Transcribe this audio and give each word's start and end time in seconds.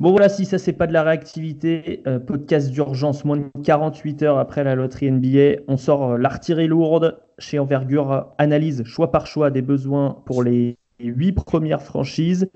Bon 0.00 0.12
voilà, 0.12 0.30
si 0.30 0.46
ça 0.46 0.56
c'est 0.56 0.72
pas 0.72 0.86
de 0.86 0.94
la 0.94 1.02
réactivité, 1.02 2.02
euh, 2.06 2.18
podcast 2.18 2.70
d'urgence, 2.70 3.26
moins 3.26 3.36
de 3.36 3.44
48 3.62 4.22
heures 4.22 4.38
après 4.38 4.64
la 4.64 4.74
loterie 4.74 5.10
NBA, 5.10 5.60
on 5.68 5.76
sort 5.76 6.12
euh, 6.12 6.16
l'artillerie 6.16 6.68
lourde 6.68 7.20
chez 7.38 7.58
Envergure, 7.58 8.28
analyse 8.38 8.82
choix 8.84 9.10
par 9.10 9.26
choix 9.26 9.50
des 9.50 9.60
besoins 9.60 10.16
pour 10.24 10.42
les 10.42 10.78
huit 11.00 11.32
premières 11.32 11.82
franchises, 11.82 12.48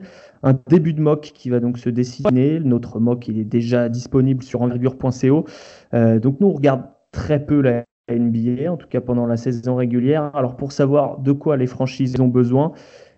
un 0.42 0.58
début 0.68 0.94
de 0.94 1.02
mock 1.02 1.32
qui 1.34 1.50
va 1.50 1.60
donc 1.60 1.76
se 1.76 1.90
dessiner. 1.90 2.60
Notre 2.60 2.98
mock 2.98 3.28
il 3.28 3.38
est 3.38 3.44
déjà 3.44 3.90
disponible 3.90 4.42
sur 4.42 4.62
envergure.co. 4.62 5.44
Euh, 5.92 6.18
donc 6.18 6.40
nous 6.40 6.46
on 6.46 6.52
regarde 6.54 6.84
très 7.12 7.44
peu 7.44 7.60
la 7.60 7.84
NBA, 8.10 8.72
en 8.72 8.78
tout 8.78 8.88
cas 8.88 9.02
pendant 9.02 9.26
la 9.26 9.36
saison 9.36 9.74
régulière. 9.76 10.30
Alors 10.32 10.56
pour 10.56 10.72
savoir 10.72 11.18
de 11.18 11.32
quoi 11.32 11.58
les 11.58 11.66
franchises 11.66 12.18
ont 12.18 12.28
besoin, 12.28 12.72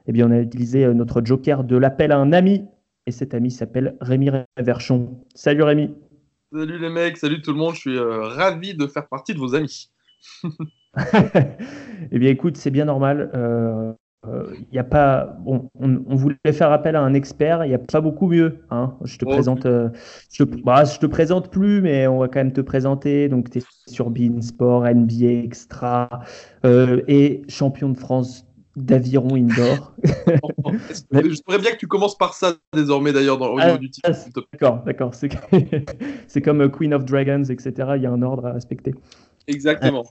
eh 0.09 0.11
bien 0.11 0.27
on 0.27 0.33
a 0.33 0.41
utilisé 0.41 0.93
notre 0.95 1.25
joker 1.25 1.63
de 1.63 1.77
l'appel 1.77 2.11
à 2.11 2.19
un 2.19 2.33
ami 2.33 2.65
et 3.07 3.13
cet 3.13 3.35
ami 3.35 3.51
s'appelle 3.51 3.97
Rémi 4.01 4.31
Réverchon. 4.57 5.21
Salut 5.35 5.63
Rémi. 5.63 5.95
Salut 6.53 6.79
les 6.79 6.91
mecs, 6.91 7.17
salut 7.17 7.41
tout 7.41 7.53
le 7.53 7.59
monde, 7.59 7.75
je 7.75 7.81
suis 7.81 7.97
euh, 7.97 8.29
ravi 8.29 8.75
de 8.75 8.87
faire 8.87 9.09
partie 9.09 9.35
de 9.35 9.39
vos 9.39 9.55
amis. 9.55 9.91
eh 12.13 12.19
bien 12.19 12.31
écoute, 12.31 12.57
c'est 12.57 12.71
bien 12.71 12.85
normal. 12.85 13.31
Euh, 13.35 13.93
euh, 14.27 14.57
y 14.73 14.79
a 14.79 14.85
pas, 14.85 15.37
bon, 15.41 15.71
on, 15.79 16.17
voulait 16.17 16.37
faire 16.53 16.73
appel 16.73 16.97
à 16.97 17.01
un 17.01 17.15
expert, 17.15 17.65
il 17.65 17.69
n'y 17.69 17.75
a 17.75 17.79
pas 17.79 18.01
beaucoup 18.01 18.27
mieux. 18.27 18.65
Hein. 18.71 18.97
Je, 19.05 19.19
te 19.19 19.25
oh, 19.25 19.31
présente, 19.31 19.65
je, 19.65 20.43
te, 20.43 20.63
bah, 20.63 20.85
je 20.85 20.99
te 20.99 21.07
présente 21.07 21.51
plus, 21.51 21.81
mais 21.81 22.09
on 22.09 22.19
va 22.19 22.27
quand 22.27 22.41
même 22.41 22.53
te 22.53 22.61
présenter. 22.61 23.29
Donc, 23.29 23.51
tu 23.51 23.59
es 23.59 23.63
sur 23.87 24.11
Beansport, 24.11 24.85
NBA 24.85 25.45
Extra 25.45 26.09
et 26.65 27.43
champion 27.49 27.89
de 27.91 27.97
France 27.97 28.46
d'aviron 28.77 29.35
indoor. 29.35 29.95
je 30.05 31.43
pourrais 31.43 31.59
bien 31.59 31.73
que 31.73 31.79
tu 31.79 31.89
commences 31.89 32.17
par 32.17 32.35
ça 32.35 32.55
désormais 32.75 33.13
d'ailleurs 33.13 33.39
dans, 33.39 33.57
niveau 33.57 33.63
ah, 33.63 33.79
du 33.79 33.91
titre. 33.91 34.11
D'accord, 34.53 34.83
d'accord. 34.85 35.13
C'est 36.29 36.43
comme 36.43 36.61
euh, 36.61 36.69
Queen 36.69 36.93
of 36.93 37.05
Dragons, 37.05 37.45
etc. 37.45 37.73
Il 37.97 38.03
y 38.03 38.07
a 38.07 38.13
un 38.13 38.23
ordre 38.23 38.47
à 38.47 38.53
respecter. 38.53 38.95
Exactement. 39.47 40.05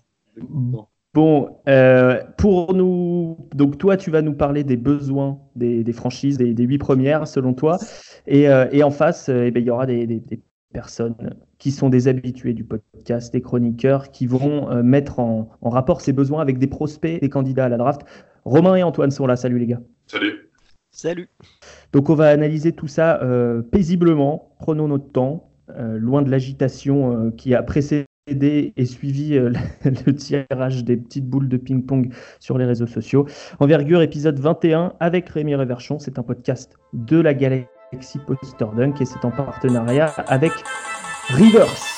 Bon, 1.13 1.47
euh, 1.69 2.21
pour 2.37 2.73
nous, 2.73 3.37
donc 3.53 3.77
toi, 3.77 3.95
tu 3.95 4.11
vas 4.11 4.21
nous 4.21 4.33
parler 4.33 4.65
des 4.65 4.75
besoins 4.75 5.39
des, 5.55 5.93
franchises, 5.93 6.37
des, 6.37 6.63
huit 6.63 6.77
premières, 6.77 7.27
selon 7.27 7.53
toi. 7.53 7.77
Et, 8.27 8.49
euh, 8.49 8.83
en 8.83 8.91
face, 8.91 9.29
eh 9.29 9.51
ben, 9.51 9.63
il 9.63 9.67
y 9.67 9.69
aura 9.69 9.85
des, 9.85 10.21
personnes 10.75 11.35
qui 11.57 11.71
sont 11.71 11.89
des 11.89 12.09
habitués 12.09 12.53
du 12.53 12.65
podcast, 12.65 13.31
des 13.31 13.41
chroniqueurs, 13.41 14.11
qui 14.11 14.27
vont 14.27 14.83
mettre 14.83 15.19
en, 15.19 15.49
en 15.61 15.69
rapport 15.69 16.01
ces 16.01 16.11
besoins 16.11 16.41
avec 16.41 16.59
des 16.59 16.67
prospects, 16.67 17.21
des 17.21 17.29
candidats 17.29 17.65
à 17.65 17.69
la 17.69 17.77
draft. 17.77 18.01
Romain 18.43 18.75
et 18.75 18.83
Antoine 18.83 19.11
sont 19.11 19.25
là. 19.25 19.37
Salut 19.37 19.57
les 19.57 19.67
gars. 19.67 19.81
Salut. 20.07 20.51
Salut. 20.95 21.27
Donc 21.91 22.09
on 22.09 22.15
va 22.15 22.29
analyser 22.29 22.71
tout 22.71 22.87
ça 22.87 23.21
euh, 23.21 23.61
paisiblement. 23.61 24.55
Prenons 24.59 24.87
notre 24.87 25.11
temps, 25.11 25.51
euh, 25.71 25.97
loin 25.97 26.21
de 26.21 26.31
l'agitation 26.31 27.11
euh, 27.11 27.31
qui 27.31 27.53
a 27.53 27.61
précédé 27.63 28.05
et 28.77 28.85
suivi 28.85 29.37
le 29.83 30.11
tirage 30.13 30.85
des 30.85 30.95
petites 30.95 31.27
boules 31.27 31.49
de 31.49 31.57
ping-pong 31.57 32.13
sur 32.39 32.57
les 32.57 32.65
réseaux 32.65 32.87
sociaux. 32.87 33.27
Envergure 33.59 34.01
épisode 34.01 34.39
21 34.39 34.93
avec 35.01 35.27
Rémi 35.27 35.53
Reverchon. 35.55 35.99
C'est 35.99 36.17
un 36.17 36.23
podcast 36.23 36.77
de 36.93 37.19
la 37.19 37.33
Dunk 37.93 39.01
et 39.01 39.05
c'est 39.05 39.23
en 39.25 39.31
partenariat 39.31 40.07
avec 40.27 40.51
Rivers. 41.29 41.95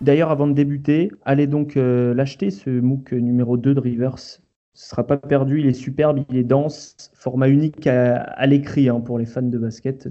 D'ailleurs, 0.00 0.30
avant 0.30 0.46
de 0.46 0.54
débuter, 0.54 1.10
allez 1.26 1.46
donc 1.46 1.76
euh, 1.76 2.14
l'acheter, 2.14 2.50
ce 2.50 2.70
MOOC 2.70 3.12
numéro 3.12 3.58
2 3.58 3.74
de 3.74 3.80
Rivers. 3.80 4.40
Ce 4.78 4.84
ne 4.84 4.90
sera 4.90 5.04
pas 5.04 5.16
perdu, 5.16 5.58
il 5.58 5.66
est 5.66 5.72
superbe, 5.72 6.20
il 6.30 6.36
est 6.36 6.44
dense, 6.44 7.10
format 7.12 7.48
unique 7.48 7.88
à, 7.88 8.46
l'écrit 8.46 8.88
hein, 8.88 9.00
pour 9.00 9.18
les 9.18 9.26
fans 9.26 9.42
de 9.42 9.58
basket. 9.58 10.08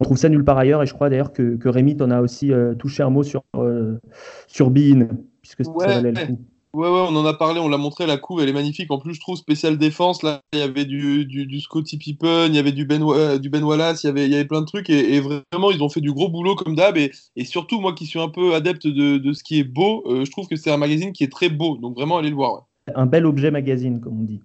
On 0.00 0.04
trouve 0.04 0.16
ça 0.16 0.30
nulle 0.30 0.44
part 0.44 0.56
ailleurs 0.56 0.82
et 0.82 0.86
je 0.86 0.94
crois 0.94 1.10
d'ailleurs 1.10 1.34
que, 1.34 1.56
que 1.56 1.68
Rémi 1.68 1.94
t'en 1.94 2.10
a 2.10 2.22
aussi 2.22 2.54
euh, 2.54 2.74
touché 2.74 3.02
un 3.02 3.10
mot 3.10 3.22
sur, 3.22 3.42
euh, 3.54 3.98
sur 4.46 4.70
Bean, 4.70 5.08
puisque 5.42 5.66
ça 5.66 5.72
valait 5.86 6.12
le 6.12 6.26
coup. 6.26 6.38
Ouais, 6.72 6.88
ouais, 6.88 7.06
on 7.06 7.14
en 7.14 7.26
a 7.26 7.34
parlé, 7.34 7.60
on 7.60 7.68
l'a 7.68 7.76
montré, 7.76 8.06
la 8.06 8.16
couve, 8.16 8.40
elle 8.40 8.48
est 8.48 8.54
magnifique. 8.54 8.90
En 8.90 8.98
plus, 8.98 9.12
je 9.12 9.20
trouve 9.20 9.36
spécial 9.36 9.76
défense, 9.76 10.22
là, 10.22 10.40
il 10.54 10.60
y 10.60 10.62
avait 10.62 10.86
du, 10.86 11.26
du, 11.26 11.44
du 11.44 11.60
Scotty 11.60 11.98
Pippen, 11.98 12.46
il 12.46 12.54
y 12.54 12.58
avait 12.58 12.72
du 12.72 12.86
Ben, 12.86 13.02
euh, 13.02 13.36
du 13.36 13.50
ben 13.50 13.62
Wallace, 13.62 14.04
il 14.04 14.06
y, 14.06 14.08
avait, 14.08 14.24
il 14.24 14.32
y 14.32 14.36
avait 14.36 14.46
plein 14.46 14.62
de 14.62 14.66
trucs, 14.66 14.88
et, 14.88 15.20
vraiment, 15.20 15.70
ils 15.70 15.82
ont 15.82 15.90
fait 15.90 16.00
du 16.00 16.14
gros 16.14 16.30
boulot 16.30 16.54
comme 16.54 16.74
d'hab. 16.74 16.96
Et, 16.96 17.10
et, 17.36 17.44
surtout, 17.44 17.78
moi 17.78 17.92
qui 17.92 18.06
suis 18.06 18.20
un 18.20 18.30
peu 18.30 18.54
adepte 18.54 18.86
de, 18.86 19.18
de 19.18 19.32
ce 19.34 19.44
qui 19.44 19.58
est 19.58 19.64
beau, 19.64 20.02
euh, 20.06 20.24
je 20.24 20.30
trouve 20.30 20.48
que 20.48 20.56
c'est 20.56 20.70
un 20.70 20.78
magazine 20.78 21.12
qui 21.12 21.24
est 21.24 21.30
très 21.30 21.50
beau. 21.50 21.76
Donc 21.76 21.94
vraiment, 21.94 22.16
allez 22.16 22.30
le 22.30 22.36
voir. 22.36 22.64
Un 22.94 23.06
bel 23.06 23.26
objet 23.26 23.50
magazine, 23.50 24.00
comme 24.00 24.20
on 24.20 24.24
dit. 24.24 24.42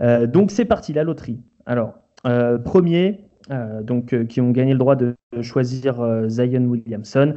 Euh, 0.00 0.26
donc 0.26 0.50
c'est 0.50 0.64
parti, 0.64 0.92
la 0.92 1.04
loterie. 1.04 1.40
Alors, 1.66 1.94
premier, 2.64 3.24
donc, 3.82 4.26
qui 4.26 4.40
ont 4.40 4.50
gagné 4.50 4.72
le 4.72 4.78
droit 4.78 4.96
de 4.96 5.14
choisir 5.42 6.24
Zion 6.28 6.64
Williamson, 6.64 7.34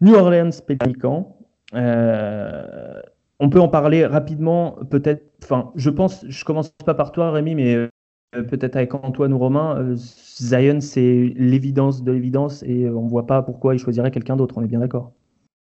New 0.00 0.14
Orleans 0.14 0.50
Pélican. 0.66 1.36
On 1.74 3.50
peut 3.50 3.60
en 3.60 3.68
parler 3.68 4.06
rapidement, 4.06 4.78
peut-être. 4.90 5.24
Enfin, 5.42 5.70
je 5.76 5.90
pense, 5.90 6.24
je 6.28 6.44
commence 6.44 6.70
pas 6.70 6.94
par 6.94 7.12
toi, 7.12 7.30
Rémi, 7.30 7.54
mais 7.54 7.88
euh, 8.36 8.42
peut-être 8.42 8.76
avec 8.76 8.94
Antoine 8.94 9.32
ou 9.32 9.38
Romain. 9.38 9.78
Euh, 9.78 9.96
Zion, 9.96 10.80
c'est 10.80 11.32
l'évidence 11.36 12.02
de 12.02 12.12
l'évidence 12.12 12.62
et 12.62 12.84
euh, 12.84 12.94
on 12.94 13.04
ne 13.04 13.08
voit 13.08 13.26
pas 13.26 13.42
pourquoi 13.42 13.74
il 13.74 13.78
choisirait 13.78 14.10
quelqu'un 14.10 14.36
d'autre. 14.36 14.58
On 14.58 14.62
est 14.62 14.68
bien 14.68 14.80
d'accord. 14.80 15.12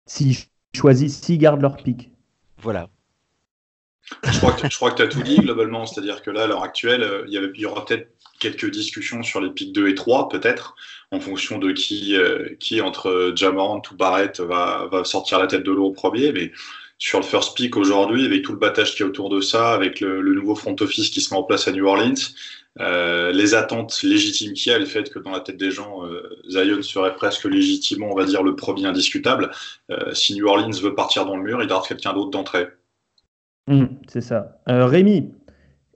S'ils 0.07 0.37
choisissent, 0.75 1.21
s'ils 1.21 1.39
gardent 1.39 1.61
leur 1.61 1.77
pic. 1.77 2.13
Voilà. 2.63 2.89
Je 4.31 4.39
crois 4.39 4.53
que, 4.53 4.97
tu 4.97 5.03
as 5.03 5.09
tout 5.09 5.23
dit 5.23 5.37
globalement, 5.37 5.87
c'est-à-dire 5.87 6.23
que 6.23 6.31
là, 6.31 6.45
à 6.45 6.47
l'heure 6.47 6.63
actuelle, 6.63 7.25
il 7.27 7.33
y, 7.33 7.37
avait, 7.37 7.51
il 7.55 7.61
y 7.61 7.67
aura 7.67 7.85
peut-être 7.85 8.09
quelques 8.39 8.71
discussions 8.71 9.23
sur 9.23 9.41
les 9.41 9.51
pics 9.51 9.73
2 9.73 9.89
et 9.89 9.95
3, 9.95 10.29
peut-être, 10.29 10.77
en 11.11 11.21
fonction 11.21 11.59
de 11.59 11.73
qui, 11.73 12.17
qui 12.61 12.81
entre 12.81 13.33
Jamorant 13.35 13.83
ou 13.91 13.95
Barrett 13.95 14.41
va, 14.41 14.89
sortir 15.05 15.39
la 15.39 15.47
tête 15.47 15.65
de 15.65 15.73
l'eau 15.73 15.87
au 15.87 15.93
premier, 15.93 16.33
mais 16.33 16.53
sur 16.99 17.19
le 17.19 17.25
first 17.25 17.57
pick 17.57 17.77
aujourd'hui, 17.77 18.25
avec 18.25 18.43
tout 18.43 18.53
le 18.53 18.59
battage 18.59 18.95
qui 18.95 19.03
est 19.03 19.07
autour 19.07 19.29
de 19.29 19.41
ça, 19.41 19.73
avec 19.73 20.01
le, 20.01 20.23
nouveau 20.35 20.55
front 20.55 20.77
office 20.81 21.11
qui 21.11 21.21
se 21.21 21.33
met 21.33 21.39
en 21.39 21.43
place 21.43 21.69
à 21.69 21.73
New 21.73 21.87
Orleans, 21.87 22.15
euh, 22.81 23.33
les 23.33 23.55
attentes 23.55 24.03
légitimes 24.03 24.53
qu'il 24.53 24.73
y 24.73 24.75
a, 24.75 24.79
le 24.79 24.85
fait 24.85 25.11
que 25.11 25.19
dans 25.19 25.31
la 25.31 25.41
tête 25.41 25.57
des 25.57 25.71
gens, 25.71 26.05
euh, 26.07 26.29
Zion 26.49 26.83
serait 26.83 27.15
presque 27.15 27.45
légitimement, 27.45 28.11
on 28.11 28.15
va 28.15 28.25
dire, 28.25 28.43
le 28.43 28.55
premier 28.55 28.87
indiscutable. 28.87 29.51
Euh, 29.91 30.13
si 30.15 30.35
New 30.35 30.47
Orleans 30.47 30.79
veut 30.83 30.95
partir 30.95 31.25
dans 31.25 31.37
le 31.37 31.43
mur, 31.43 31.63
il 31.63 31.67
doit 31.67 31.77
avoir 31.77 31.89
quelqu'un 31.89 32.13
d'autre 32.13 32.31
d'entrée. 32.31 32.69
Mmh, 33.69 33.87
c'est 34.09 34.21
ça. 34.21 34.61
Rémi, 34.67 35.33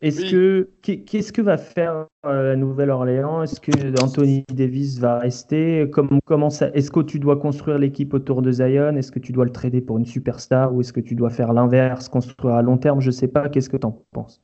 est-ce 0.02 0.30
que 0.30 0.70
qu'est-ce 0.82 1.32
que 1.32 1.42
va 1.42 1.58
faire 1.58 2.06
euh, 2.24 2.50
la 2.50 2.56
Nouvelle-Orléans? 2.56 3.42
Est-ce 3.42 3.60
que 3.60 3.96
Anthony 3.98 4.44
Davis 4.52 4.98
va 4.98 5.18
rester? 5.18 5.88
Comment, 5.92 6.18
comment 6.24 6.48
ça 6.50 6.70
Est-ce 6.72 6.90
que 6.90 7.00
tu 7.00 7.18
dois 7.18 7.36
construire 7.38 7.78
l'équipe 7.78 8.14
autour 8.14 8.40
de 8.42 8.50
Zion? 8.50 8.96
Est-ce 8.96 9.12
que 9.12 9.18
tu 9.18 9.32
dois 9.32 9.44
le 9.44 9.52
trader 9.52 9.82
pour 9.82 9.98
une 9.98 10.06
superstar 10.06 10.74
ou 10.74 10.80
est-ce 10.80 10.92
que 10.94 11.00
tu 11.00 11.14
dois 11.14 11.30
faire 11.30 11.52
l'inverse, 11.52 12.08
construire 12.08 12.54
à 12.54 12.62
long 12.62 12.78
terme? 12.78 13.00
Je 13.00 13.08
ne 13.08 13.12
sais 13.12 13.28
pas. 13.28 13.48
Qu'est-ce 13.50 13.68
que 13.68 13.76
tu 13.76 13.86
en 13.86 13.92
penses? 14.12 14.40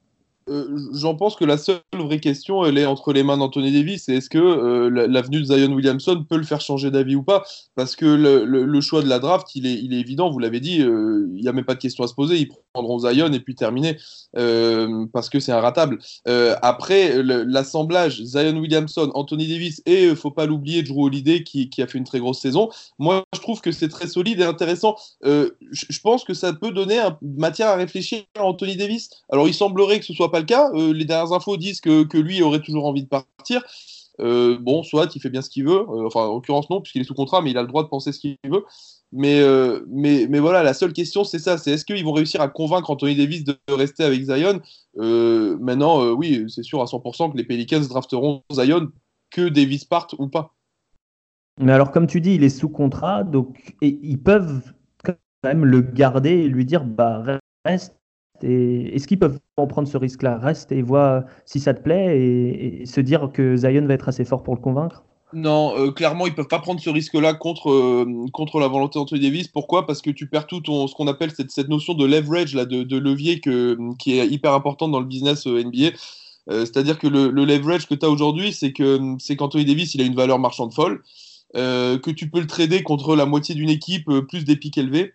Euh, 0.49 0.79
j'en 0.93 1.17
pense 1.17 1.35
que 1.35 1.45
la 1.45 1.59
seule 1.59 1.81
vraie 1.93 2.21
question, 2.21 2.65
elle 2.65 2.79
est 2.79 2.87
entre 2.87 3.13
les 3.13 3.25
mains 3.25 3.37
d'Anthony 3.37 3.73
Davis. 3.73 4.09
est-ce 4.09 4.31
que 4.31 4.39
euh, 4.39 5.07
l'avenue 5.09 5.41
de 5.41 5.45
Zion 5.45 5.73
Williamson 5.73 6.25
peut 6.29 6.37
le 6.37 6.45
faire 6.45 6.61
changer 6.61 6.91
d'avis 6.91 7.17
ou 7.17 7.23
pas? 7.23 7.45
Parce 7.75 7.97
que 7.97 8.07
le, 8.07 8.81
choix 8.81 9.03
de 9.03 9.09
la 9.09 9.19
draft, 9.19 9.55
il 9.57 9.67
est, 9.67 9.99
évident, 9.99 10.31
vous 10.31 10.39
l'avez 10.39 10.61
dit, 10.61 10.83
euh, 10.83 11.27
il 11.35 11.43
n'y 11.43 11.49
a 11.49 11.53
même 11.53 11.65
pas 11.65 11.75
de 11.75 11.81
question 11.81 12.05
à 12.05 12.07
se 12.07 12.15
poser. 12.15 12.37
Ils 12.37 12.49
prendront 12.73 12.99
Zion 13.01 13.33
et 13.33 13.41
puis 13.41 13.55
terminé, 13.55 13.97
parce 15.13 15.31
que 15.31 15.41
c'est 15.41 15.53
ratable. 15.53 15.99
après, 16.63 17.23
l'assemblage 17.23 18.23
Zion 18.23 18.57
Williamson, 18.59 19.11
Anthony 19.15 19.49
Davis 19.49 19.83
et, 19.87 20.15
faut 20.15 20.31
pas 20.31 20.47
l'oublier, 20.47 20.83
Drew 20.83 21.07
Holiday 21.07 21.43
qui, 21.43 21.71
qui, 21.71 21.83
a 21.83 21.87
fait 21.87 21.99
une 21.99 22.05
très 22.05 22.21
grosse 22.21 22.41
saison. 22.41 22.69
Moi, 22.99 23.25
je 23.35 23.41
trouve 23.41 23.61
que 23.61 23.73
c'est 23.73 23.89
très 23.89 24.07
solide 24.07 24.41
et 24.41 24.45
intéressant. 24.45 24.97
je 25.23 26.01
pense 26.03 26.25
que 26.25 26.35
ça 26.35 26.53
peut 26.53 26.71
donner 26.71 27.01
matière 27.23 27.69
à 27.69 27.77
réfléchir 27.77 28.23
à 28.39 28.45
Anthony 28.45 28.77
Davis. 28.77 29.11
Alors, 29.33 29.49
il 29.49 29.55
semblerait 29.55 29.99
que 29.99 30.05
ce 30.05 30.13
soit 30.13 30.31
pas 30.31 30.36
le 30.39 30.47
cas. 30.47 30.71
Euh, 30.75 30.93
les 30.93 31.05
dernières 31.05 31.33
infos 31.33 31.57
disent 31.57 31.81
que, 31.81 32.05
que, 32.05 32.19
lui 32.19 32.43
aurait 32.43 32.61
toujours 32.61 32.87
envie 32.87 33.03
de 33.03 33.09
partir. 33.09 33.63
Euh, 34.21 34.59
bon, 34.59 34.83
soit 34.83 35.15
il 35.15 35.21
fait 35.21 35.31
bien 35.31 35.43
ce 35.43 35.51
qu'il 35.51 35.65
veut. 35.65 35.81
Euh, 35.81 36.07
enfin, 36.07 36.21
en 36.21 36.35
l'occurrence, 36.35 36.71
non, 36.71 36.81
puisqu'il 36.81 37.03
est 37.03 37.05
sous 37.05 37.15
contrat, 37.15 37.43
mais 37.43 37.51
il 37.51 37.59
a 37.59 37.63
le 37.63 37.69
droit 37.69 37.83
de 37.83 37.89
penser 37.89 38.13
ce 38.13 38.21
qu'il 38.21 38.37
veut. 38.49 38.65
Mais, 39.13 39.41
mais, 39.89 40.27
mais 40.29 40.41
voilà, 40.41 40.63
la 40.65 40.75
seule 40.75 40.93
question, 40.93 41.23
c'est 41.23 41.39
ça 41.39 41.59
c'est 41.59 41.71
est-ce 41.71 41.85
qu'ils 41.85 42.05
vont 42.05 42.13
réussir 42.13 42.41
à 42.41 42.49
convaincre 42.49 42.91
Anthony 42.91 43.15
Davis 43.15 43.45
de 43.45 43.57
rester 43.69 44.03
avec 44.03 44.25
Zion? 44.25 44.61
Maintenant, 44.97 46.11
oui, 46.11 46.45
c'est 46.49 46.65
sûr 46.65 46.83
à 46.83 46.87
100% 46.87 47.33
que 47.33 47.37
les 47.37 47.45
Pelicans 47.45 47.81
drafteront 47.81 48.43
Zion, 48.53 48.89
que 49.31 49.49
Davis 49.49 49.85
parte 49.85 50.17
ou 50.19 50.29
pas. 50.29 50.57
Mais 51.61 51.73
alors, 51.73 51.93
comme 51.93 52.09
tu 52.09 52.21
dis, 52.21 52.35
il 52.35 52.43
est 52.43 52.51
sous 52.51 52.69
contrat, 52.69 53.23
donc 53.23 53.77
ils 53.81 54.21
peuvent 54.21 54.73
quand 55.05 55.15
même 55.45 55.65
le 55.65 55.81
garder 55.81 56.31
et 56.31 56.49
lui 56.49 56.65
dire 56.65 56.85
bah 56.85 57.39
reste 57.65 57.97
est-ce 58.43 59.07
qu'ils 59.07 59.19
peuvent 59.19 59.39
en 59.57 59.67
prendre 59.67 59.89
ce 59.89 59.97
risque-là? 59.97 60.39
Reste 60.39 60.73
et 60.73 60.83
vois 60.83 61.25
si 61.45 61.61
ça 61.61 61.75
te 61.75 61.83
plaît 61.83 62.19
et, 62.19 62.87
se 62.87 63.01
dire 63.01 63.31
que 63.33 63.57
Zion 63.57 63.87
va 63.87 63.95
être 63.95 64.09
assez 64.09 64.25
fort 64.25 64.43
pour 64.43 64.55
le 64.55 64.61
convaincre 64.61 65.05
Non, 65.33 65.75
euh, 65.79 65.91
clairement, 65.91 66.27
ils 66.27 66.35
peuvent 66.35 66.49
pas 66.49 66.59
prendre 66.59 66.81
ce 66.81 66.91
risque-là 66.91 67.35
contre, 67.35 67.71
euh, 67.71 68.27
contre 68.33 68.61
la 68.61 68.69
volonté 68.69 68.99
d'Anthony 68.99 69.21
Davis. 69.21 69.49
Pourquoi? 69.49 69.87
Parce 69.87 70.03
que 70.03 70.11
tu 70.11 70.29
perds 70.29 70.47
tout 70.47 70.63
ce 70.65 70.95
qu'on 70.95 71.07
appelle 71.07 71.31
cette, 71.31 71.51
cette, 71.51 71.69
notion 71.69 71.95
de 71.95 72.05
leverage, 72.05 72.55
là, 72.55 72.65
de, 72.65 72.99
levier 72.99 73.41
qui 73.41 74.19
est 74.19 74.27
hyper 74.27 74.53
importante 74.53 74.91
dans 74.91 75.01
le 75.01 75.07
business 75.07 75.47
NBA. 75.47 75.97
C'est-à-dire 76.49 76.99
que 76.99 77.09
le, 77.09 77.31
le, 77.31 77.45
leverage 77.45 77.89
que 77.89 77.95
tu 77.95 78.07
as 78.07 78.09
aujourd'hui, 78.09 78.53
c'est 78.53 78.73
qu'Anthony 78.73 79.65
Davis, 79.65 79.95
il 79.95 80.01
a 80.01 80.05
une 80.05 80.15
valeur 80.15 80.39
marchande 80.39 80.73
folle, 80.73 81.03
que 81.55 82.11
tu 82.11 82.31
peux 82.31 82.41
le 82.41 82.47
trader 82.47 82.83
contre 82.83 83.17
la 83.17 83.27
moitié 83.27 83.55
d'une 83.55 83.71
équipe, 83.71 84.09
plus 84.29 84.45
des 84.45 84.57
pics 84.57 84.79
élevés. 84.79 85.13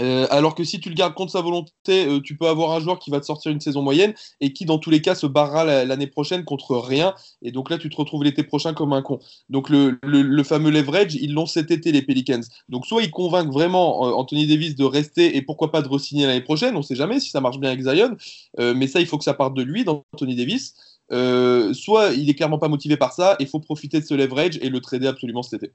Euh, 0.00 0.26
alors 0.30 0.54
que 0.54 0.64
si 0.64 0.80
tu 0.80 0.90
le 0.90 0.94
gardes 0.94 1.14
contre 1.14 1.32
sa 1.32 1.40
volonté, 1.40 2.06
euh, 2.06 2.20
tu 2.20 2.36
peux 2.36 2.46
avoir 2.46 2.72
un 2.72 2.80
joueur 2.80 2.98
qui 2.98 3.10
va 3.10 3.20
te 3.20 3.24
sortir 3.24 3.50
une 3.50 3.60
saison 3.60 3.82
moyenne 3.82 4.12
et 4.40 4.52
qui, 4.52 4.64
dans 4.66 4.78
tous 4.78 4.90
les 4.90 5.00
cas, 5.00 5.14
se 5.14 5.26
barrera 5.26 5.64
l'année 5.84 6.06
prochaine 6.06 6.44
contre 6.44 6.76
rien. 6.76 7.14
Et 7.42 7.52
donc 7.52 7.70
là, 7.70 7.78
tu 7.78 7.88
te 7.88 7.96
retrouves 7.96 8.22
l'été 8.22 8.42
prochain 8.42 8.74
comme 8.74 8.92
un 8.92 9.02
con. 9.02 9.18
Donc 9.48 9.70
le, 9.70 9.98
fameux 10.42 10.70
leverage, 10.70 11.14
ils 11.14 11.32
l'ont 11.32 11.46
cet 11.46 11.70
été, 11.70 11.90
les 11.92 12.02
Pelicans. 12.02 12.42
Donc 12.68 12.86
soit 12.86 13.02
ils 13.02 13.10
convainquent 13.10 13.52
vraiment 13.52 14.06
euh, 14.06 14.12
Anthony 14.12 14.46
Davis 14.46 14.76
de 14.76 14.84
rester 14.84 15.36
et 15.36 15.42
pourquoi 15.42 15.72
pas 15.72 15.82
de 15.82 15.88
re-signer 15.88 16.26
l'année 16.26 16.42
prochaine. 16.42 16.76
On 16.76 16.82
sait 16.82 16.96
jamais 16.96 17.18
si 17.20 17.30
ça 17.30 17.40
marche 17.40 17.58
bien 17.58 17.70
avec 17.70 17.82
Zion. 17.82 18.16
mais 18.58 18.86
ça, 18.86 19.00
il 19.00 19.06
faut 19.06 19.18
que 19.18 19.24
ça 19.24 19.34
parte 19.34 19.54
de 19.54 19.62
lui, 19.62 19.84
d'Anthony 19.84 20.36
Davis. 20.36 20.74
soit 21.10 22.12
il 22.14 22.28
est 22.28 22.34
clairement 22.34 22.58
pas 22.58 22.68
motivé 22.68 22.96
par 22.96 23.12
ça, 23.12 23.36
il 23.40 23.46
faut 23.46 23.60
profiter 23.60 24.00
de 24.00 24.04
ce 24.04 24.14
leverage 24.14 24.58
et 24.60 24.68
le 24.68 24.80
trader 24.80 25.08
absolument 25.08 25.42
cet 25.42 25.62
été. 25.62 25.72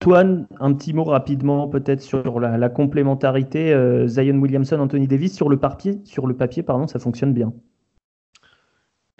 Antoine, 0.00 0.46
un 0.60 0.74
petit 0.74 0.92
mot 0.92 1.02
rapidement 1.02 1.66
peut-être 1.66 2.00
sur 2.00 2.38
la, 2.38 2.68
complémentarité 2.68 3.72
euh, 3.72 4.06
Zion 4.06 4.38
Williamson, 4.38 4.78
Anthony 4.78 5.08
Davis 5.08 5.34
sur 5.34 5.48
le 5.48 5.56
papier, 5.56 5.98
sur 6.04 6.28
le 6.28 6.36
papier 6.36 6.62
pardon, 6.62 6.86
ça 6.86 7.00
fonctionne 7.00 7.34
bien. 7.34 7.52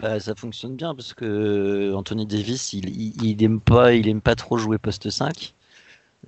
Bah, 0.01 0.21
ça 0.21 0.37
fonctionne 0.37 0.77
bien 0.77 0.95
parce 0.95 1.15
que 1.15 1.25
euh, 1.25 1.97
Anthony 1.97 2.27
Davis, 2.27 2.75
il, 2.75 2.91
il, 3.25 3.43
aime 3.43 3.59
pas, 3.59 3.93
il 3.93 4.09
aime 4.09 4.21
pas 4.21 4.37
trop 4.37 4.57
jouer 4.57 4.79
poste 4.79 5.11
5, 5.11 5.53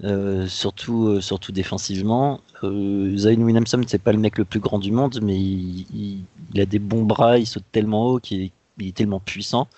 euh, 0.02 0.48
surtout, 0.48 1.20
surtout 1.20 1.52
défensivement. 1.52 2.40
Zion 2.60 3.42
Williamson, 3.42 3.80
c'est 3.86 4.02
pas 4.02 4.12
le 4.12 4.18
mec 4.18 4.36
le 4.36 4.44
plus 4.44 4.60
grand 4.60 4.80
du 4.80 4.90
monde, 4.90 5.20
mais 5.22 5.38
il, 5.38 6.24
a 6.56 6.66
des 6.66 6.80
bons 6.80 7.04
bras, 7.04 7.38
il 7.38 7.46
saute 7.46 7.64
tellement 7.70 8.08
haut, 8.08 8.18
qu'il 8.18 8.42
est, 8.42 8.52
il 8.78 8.88
est 8.88 8.96
tellement 8.96 9.20
puissant, 9.20 9.68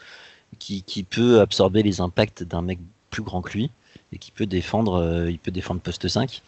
qu'il 0.59 1.05
peut 1.05 1.41
absorber 1.41 1.83
les 1.83 2.01
impacts 2.01 2.43
d'un 2.43 2.63
mec 2.63 2.79
plus 3.11 3.23
grand 3.23 3.43
que 3.43 3.53
lui 3.53 3.71
et 4.13 4.19
qui 4.19 4.31
peut 4.31 4.47
défendre, 4.47 4.95
euh, 4.95 5.31
il 5.31 5.39
peut 5.39 5.51
défendre 5.51 5.81
poste 5.81 6.09
5. 6.09 6.43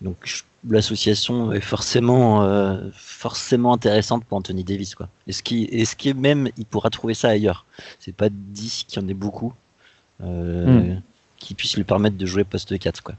Donc 0.00 0.44
l'association 0.68 1.52
est 1.52 1.60
forcément, 1.60 2.44
euh, 2.44 2.78
forcément 2.92 3.72
intéressante 3.72 4.24
pour 4.24 4.38
Anthony 4.38 4.64
Davis. 4.64 4.94
Quoi. 4.94 5.08
Et 5.26 5.32
ce 5.32 5.42
qui, 5.42 5.64
est 5.64 5.84
ce 5.84 5.96
qui 5.96 6.08
est 6.08 6.14
même, 6.14 6.48
il 6.56 6.64
pourra 6.64 6.90
trouver 6.90 7.14
ça 7.14 7.28
ailleurs. 7.28 7.66
C'est 7.98 8.14
pas 8.14 8.28
10 8.30 8.84
qu'il 8.86 9.02
y 9.02 9.04
en 9.04 9.08
ait 9.08 9.14
beaucoup 9.14 9.52
euh, 10.22 10.94
hmm. 10.94 11.02
qui 11.36 11.54
puissent 11.54 11.76
lui 11.76 11.84
permettre 11.84 12.16
de 12.16 12.26
jouer 12.26 12.44
poste 12.44 12.78
4. 12.78 13.02
Quoi. 13.02 13.16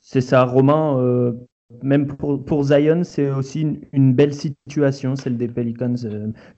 C'est 0.00 0.20
ça, 0.20 0.44
Romain. 0.44 1.34
même 1.82 2.06
pour, 2.06 2.42
pour 2.42 2.64
Zion, 2.64 3.02
c'est 3.04 3.30
aussi 3.30 3.62
une, 3.62 3.80
une, 3.92 4.14
belle 4.14 4.34
situation, 4.34 5.16
celle 5.16 5.36
des 5.36 5.48
Pelicans. 5.48 5.96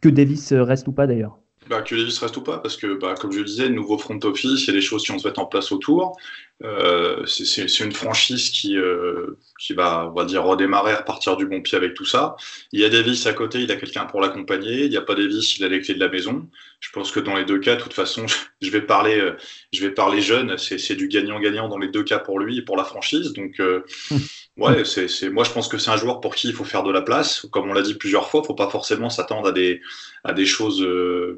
que 0.01 0.09
Davis 0.09 0.53
reste 0.53 0.87
ou 0.89 0.93
pas 0.93 1.07
d'ailleurs. 1.07 1.39
Bah, 1.69 1.83
que 1.83 1.95
Davis 1.95 2.19
reste 2.19 2.37
ou 2.39 2.43
pas, 2.43 2.59
parce 2.59 2.77
que, 2.77 2.99
bah, 2.99 3.15
comme 3.21 3.33
je 3.33 3.39
le 3.39 3.45
disais, 3.45 3.69
nouveau 3.69 3.99
front 3.99 4.19
office, 4.25 4.63
il 4.63 4.67
y 4.67 4.71
a 4.71 4.73
des 4.73 4.81
choses 4.81 5.05
qui 5.05 5.13
vont 5.13 5.19
se 5.19 5.29
mettre 5.29 5.41
en 5.41 5.47
place 5.47 5.73
autour. 5.73 6.17
Euh, 6.63 7.25
c'est 7.27 7.81
une 7.81 7.93
franchise 7.93 8.51
qui, 8.51 8.77
euh, 8.77 9.39
qui 9.59 9.73
va, 9.73 10.09
on 10.09 10.15
va 10.15 10.25
dire, 10.27 10.45
redémarrer, 10.45 10.95
repartir 10.95 11.37
du 11.37 11.47
bon 11.47 11.63
pied 11.63 11.77
avec 11.77 11.95
tout 11.95 12.05
ça. 12.05 12.37
Il 12.73 12.81
y 12.81 12.85
a 12.85 12.91
Davis 12.91 13.27
à 13.27 13.33
côté, 13.33 13.61
il 13.61 13.73
a 13.73 13.77
quelqu'un 13.77 14.05
pour 14.05 14.21
l'accompagner. 14.21 14.85
Il 14.85 14.91
n'y 14.91 14.97
a 14.97 15.03
pas 15.03 15.15
Davis, 15.15 15.57
il 15.57 15.65
a 15.65 15.69
les 15.69 15.81
clés 15.81 15.95
de 15.95 16.01
la 16.01 16.09
maison. 16.09 16.49
Je 16.81 16.91
pense 16.91 17.13
que 17.13 17.21
dans 17.21 17.37
les 17.37 17.45
deux 17.45 17.59
cas, 17.59 17.77
de 17.77 17.81
toute 17.81 17.95
façon, 17.95 18.27
je 18.61 18.71
vais 18.71 18.83
parler, 18.83 19.19
euh, 19.19 19.37
je 19.73 19.81
vais 19.81 19.91
parler 19.91 20.21
jeune. 20.21 20.57
C'est 20.59 20.97
du 20.97 21.09
gagnant-gagnant 21.09 21.69
dans 21.69 21.79
les 21.79 21.89
deux 21.89 22.05
cas 22.05 22.19
pour 22.19 22.39
lui 22.39 22.59
et 22.59 22.63
pour 22.63 22.77
la 22.77 22.85
franchise. 22.85 23.33
Donc, 23.33 23.61
ouais, 24.59 24.85
c'est, 24.85 25.31
moi, 25.31 25.45
je 25.45 25.53
pense 25.53 25.69
que 25.69 25.79
c'est 25.79 25.91
un 25.91 25.97
joueur 25.97 26.21
pour 26.21 26.35
qui 26.35 26.49
il 26.49 26.55
faut 26.55 26.65
faire 26.65 26.83
de 26.83 26.93
la 26.93 27.01
place. 27.01 27.47
Comme 27.51 27.71
on 27.71 27.73
l'a 27.73 27.83
dit 27.83 27.95
plusieurs 27.95 28.29
fois, 28.29 28.43
il 28.45 28.47
faut 28.47 28.55
pas 28.55 28.69
forcément 28.69 29.09
s'attendre 29.09 29.49
à 29.49 29.53
des, 29.53 29.81
à 30.25 30.35
des 30.35 30.47
choses 30.47 30.87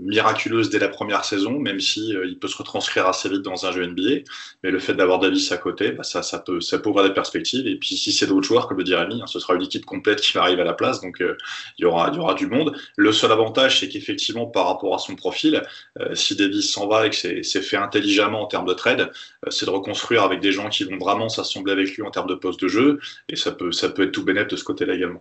miraculeuses 0.00 0.70
dès 0.70 0.80
la 0.80 0.88
première 0.88 1.24
saison, 1.24 1.58
même 1.60 1.80
si 1.80 2.10
il 2.10 2.38
peut 2.40 2.48
se 2.48 2.56
retranscrire 2.56 3.06
assez 3.06 3.28
vite 3.28 3.42
dans 3.42 3.66
un 3.66 3.72
jeu 3.72 3.86
NBA. 3.86 4.24
Mais 4.62 4.70
le 4.70 4.78
fait 4.78 4.94
d'avoir 4.94 5.11
Davis 5.18 5.50
à 5.52 5.56
côté, 5.56 5.92
bah, 5.92 6.02
ça, 6.02 6.38
peut, 6.38 6.58
ouvrir 6.86 7.08
des 7.08 7.14
perspectives. 7.14 7.66
Et 7.66 7.76
puis 7.76 7.96
si 7.96 8.12
c'est 8.12 8.26
d'autres 8.26 8.46
joueurs, 8.46 8.68
comme 8.68 8.78
le 8.78 8.84
dit 8.84 8.94
Rémi, 8.94 9.22
hein, 9.22 9.26
ce 9.26 9.38
sera 9.38 9.54
une 9.54 9.62
équipe 9.62 9.84
complète 9.84 10.20
qui 10.20 10.32
va 10.32 10.42
arriver 10.42 10.62
à 10.62 10.64
la 10.64 10.74
place, 10.74 11.00
donc 11.00 11.20
euh, 11.22 11.36
il, 11.78 11.82
y 11.82 11.84
aura, 11.84 12.10
du 12.34 12.46
monde. 12.46 12.74
Le 12.96 13.12
seul 13.12 13.32
avantage, 13.32 13.80
c'est 13.80 13.88
qu'effectivement, 13.88 14.46
par 14.46 14.66
rapport 14.66 14.94
à 14.94 14.98
son 14.98 15.14
profil, 15.14 15.62
euh, 16.00 16.14
si 16.14 16.36
Davis 16.36 16.70
s'en 16.70 16.86
va 16.88 17.06
et 17.06 17.10
que 17.10 17.16
c'est 17.16 17.62
fait 17.62 17.76
intelligemment 17.76 18.42
en 18.42 18.46
termes 18.46 18.66
de 18.66 18.74
trade, 18.74 19.00
euh, 19.00 19.50
c'est 19.50 19.66
de 19.66 19.70
reconstruire 19.70 20.22
avec 20.22 20.40
des 20.40 20.52
gens 20.52 20.68
qui 20.68 20.84
vont 20.84 20.98
vraiment 20.98 21.28
s'assembler 21.28 21.72
avec 21.72 21.96
lui 21.96 22.02
en 22.02 22.10
termes 22.10 22.28
de 22.28 22.34
poste 22.34 22.60
de 22.60 22.68
jeu, 22.68 23.00
et 23.28 23.36
ça 23.36 23.52
peut, 23.52 23.72
ça 23.72 23.88
peut 23.88 24.02
être 24.02 24.12
tout 24.12 24.24
bénéfique 24.24 24.32
de 24.50 24.56
ce 24.56 24.64
côté-là 24.64 24.94
également. 24.94 25.20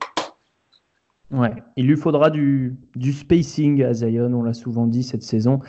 Ouais, 1.32 1.54
il 1.78 1.88
lui 1.88 1.96
faudra 1.96 2.30
du, 2.30 2.76
du 2.96 3.14
spacing 3.14 3.84
à 3.84 3.94
Zion, 3.94 4.34
on 4.34 4.44
l'a 4.44 4.54
souvent 4.54 4.86
dit 4.86 5.04
cette 5.04 5.24
saison. 5.24 5.60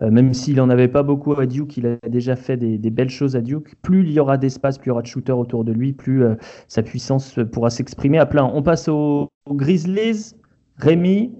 Euh, 0.00 0.10
même 0.10 0.34
s'il 0.34 0.56
n'en 0.56 0.70
avait 0.70 0.88
pas 0.88 1.02
beaucoup 1.02 1.32
à 1.38 1.46
Duke, 1.46 1.76
il 1.76 1.86
a 1.86 1.96
déjà 2.08 2.36
fait 2.36 2.56
des, 2.56 2.90
belles 2.90 3.10
choses 3.10 3.36
à 3.36 3.40
Duke. 3.40 3.74
Plus 3.82 4.02
il 4.02 4.12
y 4.12 4.20
aura 4.20 4.36
d'espace, 4.36 4.78
plus 4.78 4.86
il 4.86 4.88
y 4.88 4.92
aura 4.92 5.02
de 5.02 5.06
shooters 5.06 5.38
autour 5.38 5.64
de 5.64 5.72
lui, 5.72 5.92
plus 5.92 6.24
euh, 6.24 6.34
sa 6.68 6.82
puissance 6.82 7.38
pourra 7.52 7.70
s'exprimer 7.70 8.18
à 8.18 8.26
plein. 8.26 8.44
On 8.44 8.62
passe 8.62 8.88
aux, 8.88 9.28
Grizzlies. 9.48 10.34
Rémi, 10.78 11.32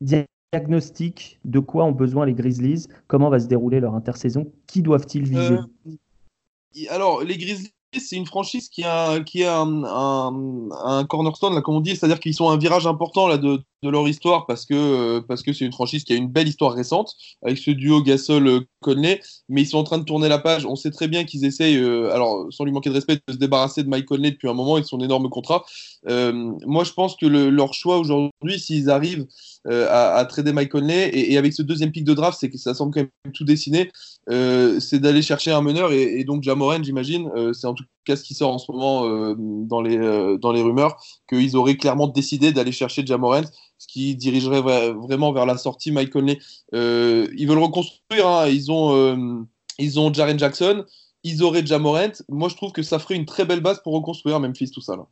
diagnostic 0.00 1.40
de 1.44 1.58
quoi 1.58 1.84
ont 1.84 1.92
besoin 1.92 2.26
les 2.26 2.34
Grizzlies? 2.34 2.86
Comment 3.06 3.30
va 3.30 3.40
se 3.40 3.48
dérouler 3.48 3.80
leur 3.80 3.94
intersaison? 3.94 4.52
Qui 4.66 4.82
doivent-ils 4.82 5.24
viser? 5.24 5.54
Euh, 5.54 6.80
Alors, 6.90 7.22
les 7.22 7.36
Grizzlies, 7.36 7.72
c'est 8.00 8.16
une 8.16 8.26
franchise 8.26 8.68
qui 8.68 8.84
a, 8.84 9.20
qui 9.20 9.44
a 9.44 9.60
un, 9.60 11.04
cornerstone, 11.08 11.54
là, 11.54 11.60
comme 11.60 11.76
on 11.76 11.80
dit, 11.80 11.96
c'est-à-dire 11.96 12.20
qu'ils 12.20 12.34
sont 12.34 12.48
un 12.48 12.56
virage 12.56 12.86
important 12.86 13.28
là, 13.28 13.38
de, 13.38 13.60
leur 13.82 14.08
histoire 14.08 14.46
parce 14.46 14.64
que 14.64 14.74
euh, 14.74 15.20
parce 15.20 15.42
que 15.42 15.52
c'est 15.52 15.66
une 15.66 15.72
franchise 15.72 16.04
qui 16.04 16.14
a 16.14 16.16
une 16.16 16.28
belle 16.28 16.48
histoire 16.48 16.72
récente 16.72 17.14
avec 17.42 17.58
ce 17.58 17.70
duo 17.70 18.02
Gasol-Conley, 18.02 19.20
mais 19.50 19.60
ils 19.60 19.66
sont 19.66 19.76
en 19.76 19.84
train 19.84 19.98
de 19.98 20.04
tourner 20.04 20.28
la 20.28 20.38
page. 20.38 20.64
On 20.64 20.74
sait 20.74 20.90
très 20.90 21.06
bien 21.06 21.24
qu'ils 21.24 21.44
essayent, 21.44 21.76
euh, 21.76 22.10
alors 22.14 22.46
sans 22.50 22.64
lui 22.64 22.72
manquer 22.72 22.88
de 22.88 22.94
respect, 22.94 23.16
de 23.28 23.32
se 23.34 23.38
débarrasser 23.38 23.82
de 23.82 23.88
Mike 23.88 24.06
Conley 24.06 24.30
depuis 24.30 24.48
un 24.48 24.54
moment 24.54 24.78
et 24.78 24.80
de 24.80 24.86
son 24.86 25.00
énorme 25.00 25.28
contrat. 25.28 25.64
Euh, 26.08 26.32
moi, 26.66 26.84
je 26.84 26.92
pense 26.92 27.16
que 27.16 27.26
leur 27.26 27.74
choix 27.74 27.98
aujourd'hui, 27.98 28.58
s'ils 28.58 28.90
arrivent 28.90 29.26
à, 29.66 30.16
à, 30.16 30.24
trader 30.24 30.52
Mike 30.52 30.70
Conley 30.70 31.10
et, 31.12 31.36
avec 31.38 31.52
ce 31.52 31.62
deuxième 31.62 31.90
pic 31.90 32.04
de 32.04 32.14
draft, 32.14 32.38
c'est 32.40 32.50
que 32.50 32.58
ça 32.58 32.74
semble 32.74 32.92
quand 32.92 33.00
même 33.00 33.32
tout 33.32 33.44
dessiné, 33.44 33.90
c'est 34.28 34.98
d'aller 34.98 35.22
chercher 35.22 35.52
un 35.52 35.60
meneur 35.60 35.92
et, 35.92 36.24
donc 36.24 36.42
Jamoran, 36.42 36.82
j'imagine, 36.82 37.30
c'est 37.52 37.66
en 37.66 37.74
tout 37.74 37.84
cas 38.04 38.16
ce 38.16 38.24
qui 38.24 38.34
sort 38.34 38.52
en 38.52 38.58
ce 38.58 38.70
moment 38.72 39.34
dans 39.36 39.82
les 39.82 40.38
dans 40.38 40.52
les 40.52 40.62
rumeurs 40.62 40.96
qu'ils 41.28 41.56
auraient 41.56 41.76
clairement 41.76 42.08
décidé 42.08 42.52
d'aller 42.52 42.72
chercher 42.72 43.04
Jamoran 43.04 43.42
ce 43.78 43.86
qui 43.86 44.14
dirigerait 44.14 44.62
vraiment 44.92 45.32
vers 45.32 45.46
la 45.46 45.56
sortie 45.56 45.92
Mike 45.92 46.10
Conley. 46.10 46.38
Euh, 46.74 47.28
ils 47.36 47.46
veulent 47.46 47.58
reconstruire, 47.58 48.26
hein. 48.26 48.48
ils, 48.48 48.70
ont, 48.70 48.94
euh, 48.94 49.42
ils 49.78 50.00
ont 50.00 50.12
Jaren 50.12 50.38
Jackson, 50.38 50.84
ils 51.22 51.42
auraient 51.42 51.64
Jamorant. 51.64 52.12
Moi, 52.28 52.48
je 52.48 52.56
trouve 52.56 52.72
que 52.72 52.82
ça 52.82 52.98
ferait 52.98 53.16
une 53.16 53.26
très 53.26 53.44
belle 53.44 53.60
base 53.60 53.82
pour 53.82 53.94
reconstruire 53.94 54.40
Memphis, 54.40 54.70
tout 54.70 54.80
ça. 54.80 54.96
Là. 54.96 55.06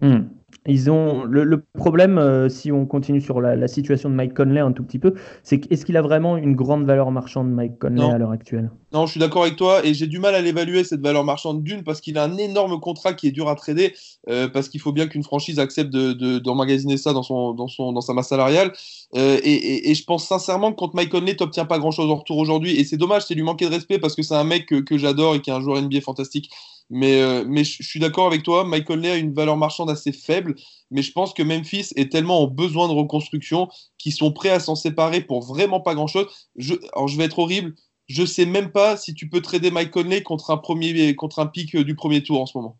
Hmm. 0.00 0.24
Ils 0.66 0.90
ont 0.90 1.24
le, 1.24 1.64
problème, 1.72 2.18
euh, 2.18 2.50
si 2.50 2.70
on 2.70 2.84
continue 2.84 3.22
sur 3.22 3.40
la, 3.40 3.66
situation 3.66 4.10
de 4.10 4.14
Mike 4.14 4.34
Conley 4.34 4.60
un 4.60 4.72
tout 4.72 4.82
petit 4.82 4.98
peu, 4.98 5.14
c'est 5.42 5.58
qu'est-ce 5.58 5.86
qu'il 5.86 5.96
a 5.96 6.02
vraiment 6.02 6.36
une 6.36 6.54
grande 6.54 6.84
valeur 6.84 7.10
marchande, 7.10 7.50
Mike 7.50 7.78
Conley, 7.78 8.04
à 8.04 8.18
l'heure 8.18 8.30
actuelle? 8.30 8.70
Non, 8.92 9.06
je 9.06 9.12
suis 9.12 9.20
d'accord 9.20 9.42
avec 9.42 9.56
toi 9.56 9.84
et 9.86 9.94
j'ai 9.94 10.06
du 10.06 10.18
mal 10.18 10.34
à 10.34 10.42
l'évaluer 10.42 10.84
cette 10.84 11.00
valeur 11.00 11.24
marchande 11.24 11.62
d'une 11.62 11.82
parce 11.82 12.02
qu'il 12.02 12.18
a 12.18 12.24
un 12.24 12.36
énorme 12.36 12.78
contrat 12.78 13.14
qui 13.14 13.26
est 13.26 13.30
dur 13.30 13.48
à 13.48 13.54
trader 13.54 13.94
euh, 14.28 14.48
parce 14.48 14.68
qu'il 14.68 14.80
faut 14.80 14.92
bien 14.92 15.06
qu'une 15.06 15.22
franchise 15.22 15.58
accepte 15.58 15.90
d'emmagasiner 15.90 16.94
de, 16.94 16.98
ça 16.98 17.14
dans, 17.14 17.22
son, 17.22 17.54
dans, 17.54 17.68
son, 17.68 17.92
dans 17.92 18.02
sa 18.02 18.12
masse 18.12 18.28
salariale. 18.28 18.72
Euh, 19.16 19.38
et, 19.42 19.90
et, 19.90 19.94
je 19.94 20.04
pense 20.04 20.26
sincèrement 20.26 20.72
que 20.72 20.76
contre 20.76 20.94
Mike 20.94 21.10
Conley, 21.10 21.36
t'obtiens 21.36 21.64
pas 21.64 21.78
grand-chose 21.78 22.10
en 22.10 22.16
retour 22.16 22.36
aujourd'hui 22.36 22.78
et 22.78 22.84
c'est 22.84 22.98
dommage, 22.98 23.22
c'est 23.22 23.34
lui 23.34 23.42
manquer 23.42 23.64
de 23.64 23.70
respect 23.70 23.98
parce 23.98 24.14
que 24.14 24.22
c'est 24.22 24.34
un 24.34 24.44
mec 24.44 24.66
que, 24.66 24.76
que 24.76 24.98
j'adore 24.98 25.36
et 25.36 25.40
qui 25.40 25.48
est 25.48 25.54
un 25.54 25.60
joueur 25.60 25.80
NBA 25.80 26.02
fantastique. 26.02 26.50
Mais, 26.90 27.22
euh, 27.22 27.44
je, 27.56 27.82
suis 27.82 28.00
d'accord 28.00 28.26
avec 28.26 28.42
toi, 28.42 28.64
Michael 28.64 28.84
Conley 28.98 29.10
a 29.10 29.16
une 29.16 29.32
valeur 29.32 29.56
marchande 29.56 29.90
assez 29.90 30.12
faible, 30.12 30.56
mais 30.90 31.02
je 31.02 31.12
pense 31.12 31.32
que 31.32 31.42
Memphis 31.42 31.92
est 31.94 32.10
tellement 32.10 32.42
en 32.42 32.48
besoin 32.48 32.88
de 32.88 32.92
reconstruction 32.92 33.68
qu'ils 33.96 34.12
sont 34.12 34.32
prêts 34.32 34.50
à 34.50 34.58
s'en 34.58 34.74
séparer 34.74 35.20
pour 35.20 35.44
vraiment 35.44 35.80
pas 35.80 35.94
grand-chose. 35.94 36.26
Je, 36.56 36.74
vais 37.16 37.24
être 37.24 37.38
horrible, 37.38 37.74
je 38.08 38.24
sais 38.26 38.44
même 38.44 38.72
pas 38.72 38.96
si 38.96 39.14
tu 39.14 39.28
peux 39.28 39.40
trader 39.40 39.70
Mike 39.70 39.92
Conley 39.92 40.24
contre 40.24 40.50
un, 40.50 40.56
premier, 40.56 41.14
pic 41.52 41.76
du 41.76 41.94
premier 41.94 42.24
tour 42.24 42.40
en 42.40 42.46
ce 42.46 42.58
moment. 42.58 42.76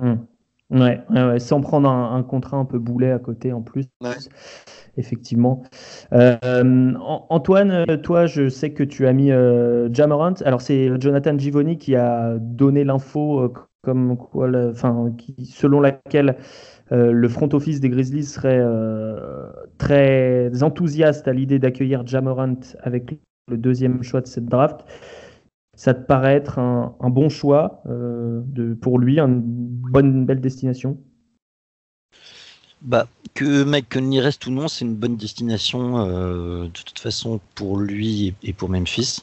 Hmm. 0.00 0.16
Ouais, 0.70 1.00
ouais, 1.08 1.38
sans 1.38 1.62
prendre 1.62 1.88
un, 1.88 2.22
contrat 2.22 2.58
un 2.58 2.66
peu 2.66 2.78
boulet 2.78 3.10
à 3.10 3.18
côté 3.18 3.52
en 3.52 3.62
plus. 3.62 3.86
Effectivement. 4.98 5.62
Euh, 6.12 6.92
Antoine, 6.98 7.86
toi, 8.02 8.26
je 8.26 8.50
sais 8.50 8.72
que 8.72 8.82
tu 8.82 9.06
as 9.06 9.12
mis 9.14 9.30
euh, 9.30 9.88
Jamorant. 9.92 10.34
Alors, 10.44 10.60
c'est 10.60 10.90
Jonathan 11.00 11.38
Givoni 11.38 11.78
qui 11.78 11.96
a 11.96 12.36
donné 12.38 12.84
l'info 12.84 13.40
euh, 13.40 13.52
comme 13.82 14.18
quoi, 14.18 14.50
enfin, 14.70 15.14
qui, 15.16 15.46
selon 15.46 15.80
laquelle 15.80 16.36
euh, 16.92 17.12
le 17.12 17.28
front 17.28 17.48
office 17.52 17.80
des 17.80 17.88
Grizzlies 17.88 18.24
serait 18.24 18.62
très 19.78 20.62
enthousiaste 20.62 21.28
à 21.28 21.32
l'idée 21.32 21.58
d'accueillir 21.58 22.06
Jamorant 22.06 22.60
avec 22.82 23.18
le 23.48 23.56
deuxième 23.56 24.02
choix 24.02 24.20
de 24.20 24.26
cette 24.26 24.46
draft. 24.46 24.84
Ça 25.78 25.94
te 25.94 26.04
paraît 26.04 26.34
être 26.34 26.58
un, 26.58 26.92
bon 27.08 27.28
choix 27.28 27.82
de, 27.86 28.74
pour 28.74 28.98
lui, 28.98 29.20
une 29.20 29.42
bonne, 29.42 30.26
belle 30.26 30.40
destination? 30.40 30.98
Bah, 32.82 33.06
que 33.34 33.62
Mike 33.62 33.88
Conley 33.88 34.18
reste 34.18 34.44
ou 34.48 34.50
non, 34.50 34.66
c'est 34.66 34.84
une 34.84 34.96
bonne 34.96 35.16
destination 35.16 36.04
de 36.64 36.68
toute 36.68 36.98
façon 36.98 37.38
pour 37.54 37.78
lui 37.78 38.34
et 38.42 38.52
pour 38.52 38.68
Memphis. 38.68 39.22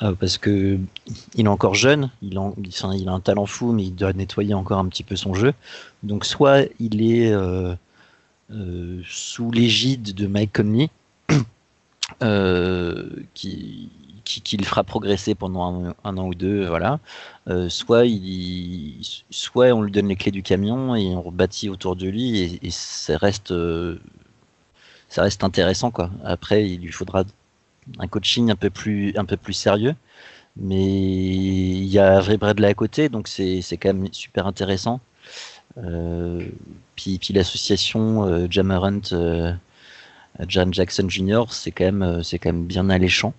parce 0.00 0.36
que 0.36 0.80
il 1.36 1.46
est 1.46 1.48
encore 1.48 1.74
jeune, 1.74 2.10
il, 2.22 2.38
a 2.38 3.12
un 3.12 3.20
talent 3.20 3.46
fou, 3.46 3.70
mais 3.70 3.84
il 3.84 3.94
doit 3.94 4.12
nettoyer 4.12 4.54
encore 4.54 4.80
un 4.80 4.88
petit 4.88 5.04
peu 5.04 5.14
son 5.14 5.32
jeu. 5.32 5.52
Donc 6.02 6.24
soit 6.24 6.66
il 6.80 7.08
est 7.08 7.32
euh, 8.50 9.00
sous 9.06 9.50
l'égide 9.50 10.14
de 10.14 10.26
Mike 10.26 10.52
Conley, 10.52 10.90
euh, 12.22 13.08
qui, 14.24 14.56
le 14.56 14.64
fera 14.64 14.84
progresser 14.84 15.34
pendant 15.34 15.94
un, 16.04 16.16
an 16.16 16.26
ou 16.26 16.34
deux, 16.34 16.66
voilà. 16.66 17.00
Euh, 17.48 17.68
soit, 17.68 18.04
soit 19.30 19.72
on 19.72 19.82
lui 19.82 19.92
donne 19.92 20.08
les 20.08 20.16
clés 20.16 20.30
du 20.32 20.42
camion 20.42 20.94
et 20.94 21.14
on 21.14 21.22
rebâtit 21.22 21.68
autour 21.68 21.96
de 21.96 22.08
lui 22.08 22.58
et, 22.62 22.70
ça 22.70 23.18
reste, 23.18 23.54
ça 25.08 25.22
reste 25.22 25.44
intéressant 25.44 25.90
quoi. 25.90 26.10
Après, 26.24 26.68
il 26.68 26.80
lui 26.80 26.92
faudra 26.92 27.24
un 27.98 28.08
coaching 28.08 28.50
un 28.50 28.56
peu 28.56 28.70
plus, 28.70 29.14
sérieux, 29.52 29.94
mais 30.56 30.84
il 30.84 31.86
y 31.86 31.98
a 31.98 32.18
Avery 32.18 32.36
Bradley 32.36 32.68
à 32.68 32.74
côté, 32.74 33.08
donc 33.08 33.28
c'est 33.28 33.62
quand 33.76 33.94
même 33.94 34.12
super 34.12 34.46
intéressant. 34.46 35.00
Euh, 35.78 36.46
puis, 36.94 37.18
puis 37.18 37.34
l'association 37.34 38.24
euh, 38.24 38.46
Jamarant 38.48 39.00
euh, 39.12 39.52
Jam 40.46 40.72
Jackson 40.72 41.08
Jr. 41.08 41.44
c'est 41.50 41.72
quand 41.72 42.22
c'est 42.22 42.38
quand 42.38 42.52
même 42.52 42.66
bien 42.66 42.90
alléchant. 42.90 43.34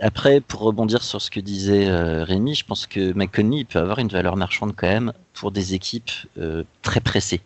Après, 0.00 0.40
pour 0.40 0.60
rebondir 0.60 1.02
sur 1.02 1.22
ce 1.22 1.30
que 1.30 1.40
disait 1.40 1.88
Rémi, 2.24 2.54
je 2.54 2.64
pense 2.64 2.86
que 2.86 3.12
McConaughey 3.12 3.64
peut 3.64 3.78
avoir 3.78 3.98
une 3.98 4.08
valeur 4.08 4.36
marchande 4.36 4.74
quand 4.76 4.88
même 4.88 5.12
pour 5.32 5.50
des 5.50 5.74
équipes 5.74 6.10
très 6.82 7.00
pressées. 7.00 7.40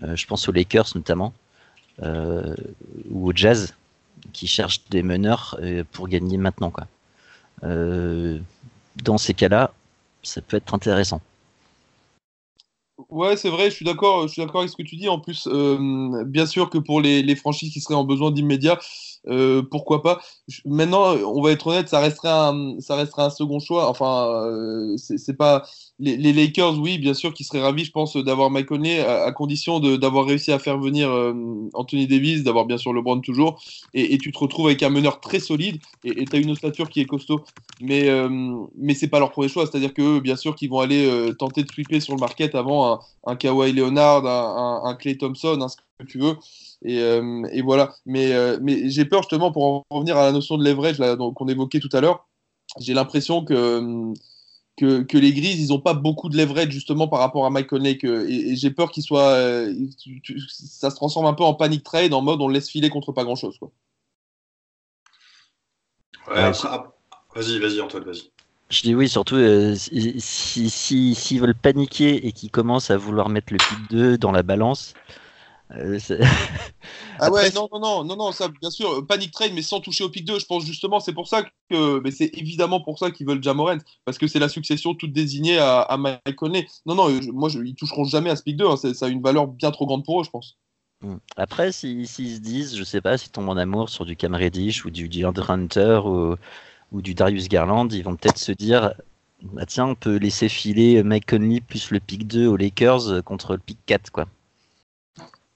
je 0.00 0.26
pense 0.26 0.48
aux 0.48 0.52
Lakers 0.52 0.88
notamment, 0.94 1.32
ou 2.00 3.28
au 3.28 3.32
Jazz, 3.34 3.74
qui 4.32 4.46
cherchent 4.46 4.82
des 4.90 5.02
meneurs 5.02 5.58
pour 5.92 6.08
gagner 6.08 6.38
maintenant. 6.38 6.72
Dans 7.62 9.18
ces 9.18 9.34
cas-là, 9.34 9.72
ça 10.22 10.40
peut 10.40 10.56
être 10.56 10.74
intéressant. 10.74 11.20
Ouais, 13.10 13.36
c'est 13.36 13.48
vrai, 13.48 13.70
je 13.70 13.76
suis 13.76 13.84
d'accord, 13.84 14.20
avec 14.20 14.30
ce 14.70 14.76
que 14.76 14.82
tu 14.82 14.96
dis. 14.96 15.08
En 15.08 15.18
plus, 15.18 15.48
euh, 15.50 16.24
bien 16.24 16.46
sûr 16.46 16.70
que 16.70 16.78
pour 16.78 17.00
les, 17.00 17.22
les, 17.22 17.36
franchises 17.36 17.72
qui 17.72 17.80
seraient 17.80 17.94
en 17.94 18.04
besoin 18.04 18.30
d'immédiat, 18.30 18.78
euh, 19.28 19.62
pourquoi 19.62 20.02
pas 20.02 20.20
Maintenant, 20.64 21.14
on 21.16 21.40
va 21.42 21.52
être 21.52 21.66
honnête, 21.68 21.88
ça 21.88 22.00
resterait 22.00 22.28
un, 22.28 22.76
ça 22.80 22.96
resterait 22.96 23.22
un 23.22 23.30
second 23.30 23.60
choix. 23.60 23.88
Enfin, 23.88 24.26
euh, 24.28 24.96
c'est 24.96 25.36
pas 25.36 25.64
les, 25.98 26.32
Lakers, 26.32 26.78
oui, 26.78 26.98
bien 26.98 27.14
sûr, 27.14 27.32
qui 27.32 27.44
seraient 27.44 27.60
ravis, 27.60 27.84
je 27.84 27.92
pense, 27.92 28.16
d'avoir 28.16 28.50
Mike 28.50 28.66
Conley, 28.66 29.00
à, 29.00 29.30
condition 29.32 29.78
d'avoir 29.80 30.26
réussi 30.26 30.50
à 30.50 30.58
faire 30.58 30.78
venir 30.78 31.08
euh, 31.10 31.34
Anthony 31.74 32.06
Davis, 32.06 32.42
d'avoir 32.42 32.64
bien 32.66 32.78
sûr 32.78 32.92
LeBron 32.92 33.20
toujours, 33.20 33.62
et, 33.94 34.18
tu 34.18 34.32
te 34.32 34.38
retrouves 34.38 34.66
avec 34.66 34.82
un 34.82 34.90
meneur 34.90 35.20
très 35.20 35.38
solide, 35.38 35.80
et 36.04 36.24
tu 36.24 36.36
as 36.36 36.38
une 36.40 36.50
ossature 36.50 36.88
qui 36.88 37.00
est 37.00 37.06
costaud. 37.06 37.42
Mais, 37.80 38.08
mais 38.76 38.94
c'est 38.94 39.08
pas 39.08 39.18
leur 39.18 39.30
premier 39.32 39.48
choix, 39.48 39.66
c'est-à-dire 39.66 39.94
que 39.94 40.18
bien 40.20 40.36
sûr, 40.36 40.54
qu'ils 40.56 40.70
vont 40.70 40.80
aller 40.80 41.32
tenter 41.38 41.62
de 41.62 41.70
sweeper 41.70 42.00
sur 42.00 42.14
le 42.14 42.20
market 42.20 42.54
avant 42.54 43.00
un, 43.26 43.36
Kawhi 43.36 43.72
Leonard, 43.72 44.26
un 44.26 44.94
Clay 44.94 45.16
Thompson, 45.16 45.60
un, 45.60 45.68
ce 45.68 45.76
que 45.76 46.04
tu 46.04 46.18
veux. 46.18 46.36
Et, 46.84 47.00
euh, 47.00 47.46
et, 47.52 47.62
voilà. 47.62 47.94
Mais, 48.06 48.32
euh, 48.32 48.58
mais 48.60 48.90
j'ai 48.90 49.04
peur 49.04 49.22
justement 49.22 49.52
pour 49.52 49.64
en 49.64 49.84
revenir 49.90 50.16
à 50.16 50.24
la 50.24 50.32
notion 50.32 50.58
de 50.58 50.64
leverage 50.64 50.98
qu'on 51.34 51.48
évoquait 51.48 51.80
tout 51.80 51.88
à 51.92 52.00
l'heure. 52.00 52.26
J'ai 52.80 52.94
l'impression 52.94 53.44
que, 53.44 54.12
que, 54.76 55.02
que, 55.02 55.18
les 55.18 55.32
Grises, 55.32 55.60
ils 55.60 55.68
n'ont 55.68 55.80
pas 55.80 55.94
beaucoup 55.94 56.28
de 56.28 56.36
leverage 56.36 56.70
justement 56.70 57.06
par 57.06 57.20
rapport 57.20 57.46
à 57.46 57.50
Mike 57.50 57.68
Conley. 57.68 57.98
et, 58.02 58.56
j'ai 58.56 58.70
peur 58.70 58.90
qu'il 58.90 59.02
soit, 59.02 59.30
euh, 59.30 59.74
ça 60.48 60.90
se 60.90 60.96
transforme 60.96 61.26
un 61.26 61.34
peu 61.34 61.44
en 61.44 61.54
panic 61.54 61.84
trade 61.84 62.14
en 62.14 62.22
mode 62.22 62.40
on 62.40 62.48
le 62.48 62.54
laisse 62.54 62.70
filer 62.70 62.90
contre 62.90 63.12
pas 63.12 63.24
grand 63.24 63.36
chose. 63.36 63.58
Quoi. 63.58 63.70
vas-y, 67.34 67.58
vas-y 67.58 67.80
Antoine, 67.80 68.04
vas-y. 68.04 68.30
Je 68.70 68.82
dis 68.82 68.94
oui, 68.94 69.06
surtout 69.06 69.36
s'ils 69.76 70.20
si, 70.22 70.70
si, 70.70 71.14
si, 71.14 71.38
veulent 71.38 71.54
paniquer 71.54 72.26
et 72.26 72.32
qu'ils 72.32 72.50
commencent 72.50 72.90
à 72.90 72.96
vouloir 72.96 73.28
mettre 73.28 73.52
le 73.52 73.58
pic 73.58 73.90
2 73.90 74.16
dans 74.16 74.32
la 74.32 74.42
balance, 74.42 74.94
euh, 75.76 75.98
ah 77.20 77.30
ouais, 77.30 77.50
non, 77.52 77.68
non, 77.72 77.80
non, 77.80 78.04
non, 78.04 78.16
non, 78.16 78.32
ça, 78.32 78.48
bien 78.48 78.70
sûr, 78.70 79.06
panic 79.06 79.30
trade, 79.32 79.52
mais 79.54 79.62
sans 79.62 79.80
toucher 79.80 80.04
au 80.04 80.08
pic 80.08 80.24
2. 80.24 80.38
Je 80.38 80.46
pense 80.46 80.64
justement, 80.64 81.00
c'est 81.00 81.12
pour 81.12 81.28
ça 81.28 81.44
que, 81.70 82.00
mais 82.00 82.10
c'est 82.10 82.30
évidemment 82.34 82.80
pour 82.80 82.98
ça 82.98 83.10
qu'ils 83.10 83.26
veulent 83.26 83.42
Jamorant, 83.42 83.78
parce 84.04 84.18
que 84.18 84.26
c'est 84.26 84.38
la 84.38 84.48
succession 84.48 84.94
toute 84.94 85.12
désignée 85.12 85.58
à, 85.58 85.80
à 85.80 85.96
Mike 85.96 86.36
Conley. 86.36 86.66
Non, 86.86 86.94
non, 86.94 87.08
moi, 87.32 87.48
je, 87.48 87.60
ils 87.60 87.74
toucheront 87.74 88.04
jamais 88.04 88.30
à 88.30 88.36
ce 88.36 88.42
pic 88.42 88.56
2. 88.56 88.66
Hein, 88.66 88.76
ça 88.76 89.06
a 89.06 89.08
une 89.08 89.22
valeur 89.22 89.46
bien 89.46 89.70
trop 89.70 89.86
grande 89.86 90.04
pour 90.04 90.20
eux, 90.20 90.24
je 90.24 90.30
pense. 90.30 90.58
Hmm. 91.00 91.16
Après, 91.36 91.72
s'ils 91.72 92.06
se 92.06 92.40
disent, 92.40 92.76
je 92.76 92.84
sais 92.84 93.00
pas, 93.00 93.16
s'ils 93.18 93.32
tombent 93.32 93.48
en 93.48 93.56
amour 93.56 93.88
sur 93.88 94.04
du 94.04 94.16
Cam 94.16 94.34
Reddish 94.34 94.84
ou 94.84 94.90
du 94.90 95.08
DeAndre 95.08 95.50
Hunter 95.50 96.00
ou, 96.04 96.36
ou 96.92 97.02
du 97.02 97.14
Darius 97.14 97.48
Garland, 97.48 97.88
ils 97.88 98.04
vont 98.04 98.16
peut-être 98.16 98.38
se 98.38 98.52
dire, 98.52 98.92
bah 99.42 99.66
tiens, 99.66 99.86
on 99.86 99.94
peut 99.94 100.16
laisser 100.16 100.48
filer 100.48 101.02
Mike 101.02 101.26
Conley 101.26 101.60
plus 101.60 101.90
le 101.90 101.98
pic 101.98 102.26
2 102.26 102.46
aux 102.46 102.56
Lakers 102.56 103.24
contre 103.24 103.54
le 103.54 103.58
pic 103.58 103.78
4, 103.86 104.10
quoi. 104.10 104.26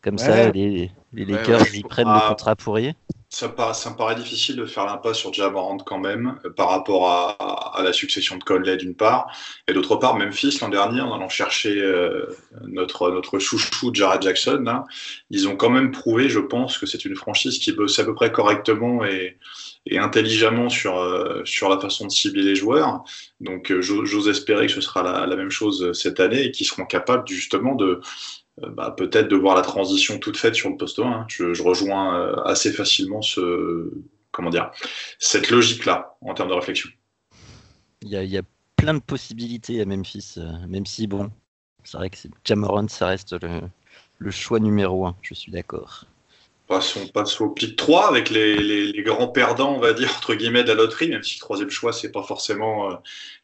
Comme 0.06 0.18
ça, 0.18 0.52
les, 0.52 0.92
les 1.12 1.25
Lakers, 1.25 1.75
ils 1.75 1.82
prennent 1.82 2.06
le 2.06 2.28
contrat 2.28 2.54
pourri. 2.54 2.94
Ça, 3.28 3.52
ça, 3.75 3.90
me 3.90 3.96
paraît 3.96 4.14
difficile 4.14 4.54
de 4.54 4.64
faire 4.64 4.86
l'impasse 4.86 5.18
sur 5.18 5.32
Jamorant 5.32 5.78
quand 5.78 5.98
même, 5.98 6.38
euh, 6.44 6.50
par 6.50 6.70
rapport 6.70 7.10
à, 7.10 7.76
à, 7.76 7.82
la 7.82 7.92
succession 7.92 8.36
de 8.36 8.44
Conley 8.44 8.76
d'une 8.76 8.94
part, 8.94 9.26
et 9.66 9.72
d'autre 9.72 9.96
part, 9.96 10.16
Memphis 10.16 10.58
l'an 10.60 10.68
dernier, 10.68 11.00
en 11.00 11.12
allant 11.12 11.28
chercher 11.28 11.76
euh, 11.82 12.26
notre, 12.68 13.10
notre 13.10 13.40
chouchou 13.40 13.92
Jared 13.92 14.22
Jackson, 14.22 14.62
là, 14.64 14.84
ils 15.30 15.48
ont 15.48 15.56
quand 15.56 15.70
même 15.70 15.90
prouvé, 15.90 16.28
je 16.28 16.38
pense, 16.38 16.78
que 16.78 16.86
c'est 16.86 17.04
une 17.04 17.16
franchise 17.16 17.58
qui 17.58 17.72
bosse 17.72 17.98
à 17.98 18.04
peu 18.04 18.14
près 18.14 18.30
correctement 18.30 19.04
et, 19.04 19.36
et 19.86 19.98
intelligemment 19.98 20.68
sur, 20.68 20.98
euh, 20.98 21.42
sur 21.44 21.68
la 21.68 21.80
façon 21.80 22.06
de 22.06 22.12
cibler 22.12 22.42
les 22.42 22.54
joueurs. 22.54 23.02
Donc 23.40 23.72
j'ose 23.80 24.28
espérer 24.28 24.68
que 24.68 24.72
ce 24.72 24.80
sera 24.80 25.02
la, 25.02 25.26
la, 25.26 25.34
même 25.34 25.50
chose 25.50 25.92
cette 25.92 26.20
année 26.20 26.44
et 26.44 26.50
qu'ils 26.52 26.66
seront 26.66 26.86
capables 26.86 27.26
justement 27.26 27.75
de, 27.75 28.00
bah, 28.58 28.94
peut-être 28.96 29.28
de 29.28 29.36
voir 29.36 29.54
la 29.54 29.62
transition 29.62 30.18
toute 30.18 30.36
faite 30.36 30.54
sur 30.54 30.70
le 30.70 30.76
poste 30.76 30.98
1. 30.98 31.02
Hein. 31.04 31.26
Je, 31.28 31.62
rejoins 31.62 32.18
euh, 32.18 32.42
assez 32.44 32.72
facilement 32.72 33.20
ce, 33.20 33.92
comment 34.32 34.50
dire, 34.50 34.70
cette 35.18 35.50
logique-là 35.50 36.16
en 36.22 36.34
termes 36.34 36.48
de 36.48 36.54
réflexion. 36.54 36.90
Il 38.02 38.10
y, 38.10 38.38
a, 38.38 38.42
plein 38.76 38.94
de 38.94 39.00
possibilités 39.00 39.80
à 39.80 39.84
Memphis, 39.84 40.34
euh, 40.36 40.66
même 40.68 40.86
si, 40.86 41.06
bon, 41.06 41.30
c'est 41.84 41.96
vrai 41.96 42.10
que 42.10 42.16
Jamoran, 42.44 42.88
ça 42.88 43.08
reste 43.08 43.32
le, 43.42 43.62
le 44.18 44.30
choix 44.30 44.60
numéro 44.60 45.06
1, 45.06 45.16
je 45.22 45.34
suis 45.34 45.50
d'accord. 45.50 46.04
Passons, 46.66 47.06
passe 47.06 47.40
au 47.40 47.50
pic 47.50 47.76
3 47.76 48.08
avec 48.08 48.28
les, 48.28 48.56
les, 48.56 49.02
grands 49.04 49.28
perdants, 49.28 49.76
on 49.76 49.78
va 49.78 49.92
dire, 49.92 50.12
entre 50.16 50.35
guillemets, 50.35 50.64
de 50.64 50.68
la 50.68 50.75
loterie, 50.75 51.08
même 51.08 51.23
si 51.23 51.37
le 51.37 51.40
troisième 51.40 51.70
choix, 51.70 51.92
c'est 51.92 52.11
pas 52.11 52.25
forcément 52.25 52.90
euh, 52.90 52.94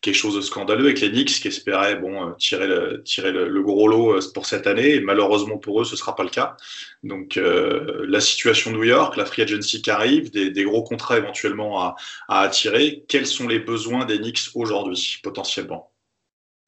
quelque 0.01 0.17
chose 0.17 0.35
de 0.35 0.41
scandaleux, 0.41 0.87
avec 0.87 1.01
les 1.01 1.09
Knicks 1.09 1.41
qui 1.41 1.47
espéraient 1.47 1.95
bon, 1.95 2.31
euh, 2.31 2.33
tirer, 2.33 2.67
le, 2.67 3.01
tirer 3.05 3.31
le, 3.31 3.63
gros 3.63 3.87
lot 3.87 4.17
euh, 4.17 4.21
pour 4.35 4.47
cette 4.47 4.67
année, 4.67 4.99
malheureusement 4.99 5.57
pour 5.57 5.81
eux, 5.81 5.85
ce 5.85 5.95
sera 5.95 6.17
pas 6.17 6.25
le 6.25 6.31
cas. 6.31 6.57
Donc 7.05 7.37
la 7.37 8.21
situation 8.21 8.73
de 8.73 8.77
New 8.77 8.85
York, 8.85 9.17
la 9.17 9.25
free 9.25 9.43
agency 9.43 9.83
qui 9.83 9.91
arrive, 9.91 10.33
des, 10.33 10.51
des 10.51 10.65
gros 10.65 10.83
contrats 10.83 11.17
éventuellement 11.17 11.81
à, 11.81 11.95
à, 12.29 12.41
attirer, 12.41 13.05
quels 13.07 13.27
sont 13.27 13.47
les 13.47 13.61
besoins 13.61 14.05
des 14.05 14.19
Knicks 14.19 14.51
aujourd'hui, 14.55 15.19
potentiellement? 15.23 15.93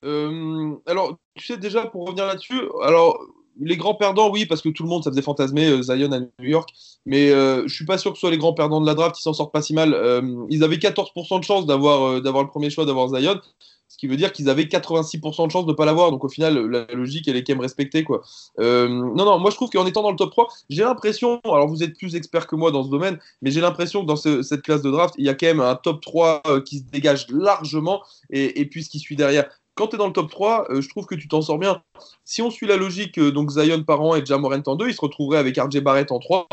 Alors, 0.02 1.18
tu 1.34 1.46
sais 1.46 1.56
déjà, 1.56 1.87
pour 1.87 2.06
revenir 2.06 2.26
là-dessus, 2.26 2.61
alors 2.82 3.18
les 3.61 3.76
grands 3.76 3.94
perdants, 3.94 4.30
oui, 4.30 4.46
parce 4.46 4.62
que 4.62 4.68
tout 4.68 4.82
le 4.82 4.88
monde, 4.88 5.04
ça 5.04 5.11
faisait 5.11 5.23
fantasmer 5.23 5.66
euh, 5.66 5.82
Zion 5.82 6.12
à 6.12 6.20
New 6.20 6.28
York. 6.40 6.70
Mais 7.06 7.30
euh, 7.30 7.66
je 7.66 7.75
suis 7.75 7.84
pas 7.84 7.99
sûr 7.99 8.12
que 8.12 8.16
ce 8.16 8.20
soit 8.20 8.30
les 8.30 8.38
grands 8.38 8.54
perdants 8.54 8.80
de 8.80 8.87
la 8.87 8.94
draft 8.94 9.16
qui 9.16 9.23
s'en 9.23 9.32
sortent 9.32 9.52
pas 9.52 9.62
si 9.62 9.75
mal. 9.75 9.94
Euh, 9.94 10.44
ils 10.50 10.64
avaient 10.64 10.76
14% 10.76 11.38
de 11.38 11.44
chance 11.44 11.66
d'avoir 11.66 12.12
le 12.20 12.46
premier 12.46 12.70
choix, 12.70 12.84
d'avoir 12.84 13.08
Zion. 13.08 13.40
Ce 13.87 13.99
qui 13.99 14.08
veut 14.08 14.16
dire 14.16 14.32
qu'ils 14.32 14.49
avaient 14.49 14.64
86% 14.64 15.46
de 15.46 15.52
chance 15.52 15.66
de 15.66 15.70
ne 15.70 15.76
pas 15.76 15.84
l'avoir. 15.84 16.11
Donc 16.11 16.25
au 16.25 16.28
final, 16.28 16.58
la 16.66 16.87
logique, 16.94 17.28
elle 17.28 17.37
est 17.37 17.44
quand 17.44 17.52
même 17.52 17.61
respectée. 17.61 18.02
Quoi. 18.02 18.23
Non, 18.58 19.14
non, 19.14 19.38
moi 19.38 19.50
je 19.50 19.56
trouve 19.56 19.70
qu'en 19.70 19.87
étant 19.87 20.02
dans 20.02 20.11
le 20.11 20.16
top 20.16 20.32
3, 20.32 20.49
j'ai 20.68 20.82
l'impression, 20.82 21.40
alors 21.44 21.68
vous 21.68 21.84
êtes 21.84 21.96
plus 21.96 22.16
expert 22.16 22.49
que 22.49 22.56
moi 22.56 22.73
dans 22.73 22.82
ce 22.82 22.88
domaine, 22.88 23.20
mais 23.40 23.52
j'ai 23.52 23.61
l'impression 23.61 24.00
que 24.00 24.06
dans 24.06 24.16
ce, 24.16 24.42
cette 24.42 24.62
classe 24.62 24.82
de 24.82 24.90
draft, 24.90 25.14
il 25.16 25.25
y 25.25 25.28
a 25.28 25.34
quand 25.34 25.46
même 25.46 25.61
un 25.61 25.76
top 25.76 26.00
3 26.00 26.42
euh, 26.46 26.61
qui 26.61 26.78
se 26.78 26.84
dégage 26.84 27.28
largement 27.28 28.02
et, 28.30 28.61
et 28.61 28.64
puis 28.64 28.82
ce 28.82 28.90
qui 28.90 28.99
suit 28.99 29.16
derrière 29.16 29.49
quand 29.75 29.88
tu 29.88 29.97
es 29.97 29.99
dans 29.99 30.07
le 30.07 30.12
top 30.12 30.31
3, 30.31 30.66
euh, 30.71 30.81
je 30.81 30.88
trouve 30.88 31.07
que 31.07 31.14
tu 31.14 31.28
t'en 31.28 31.43
sors 31.43 31.59
bien. 31.59 31.83
Si 32.25 32.43
on 32.43 32.50
suit 32.50 32.66
la 32.66 32.76
logique, 32.76 33.19
euh, 33.19 33.33
donc 33.33 33.50
Zion 33.50 33.83
par 33.83 34.00
an 34.00 34.14
et 34.14 34.25
Jamorant 34.25 34.62
en 34.66 34.76
2, 34.76 34.88
il 34.88 34.95
se 34.95 35.00
retrouverait 35.00 35.38
avec 35.38 35.59
RJ 35.59 35.81
Barrett 35.81 36.12
en 36.12 36.19
3, 36.21 36.47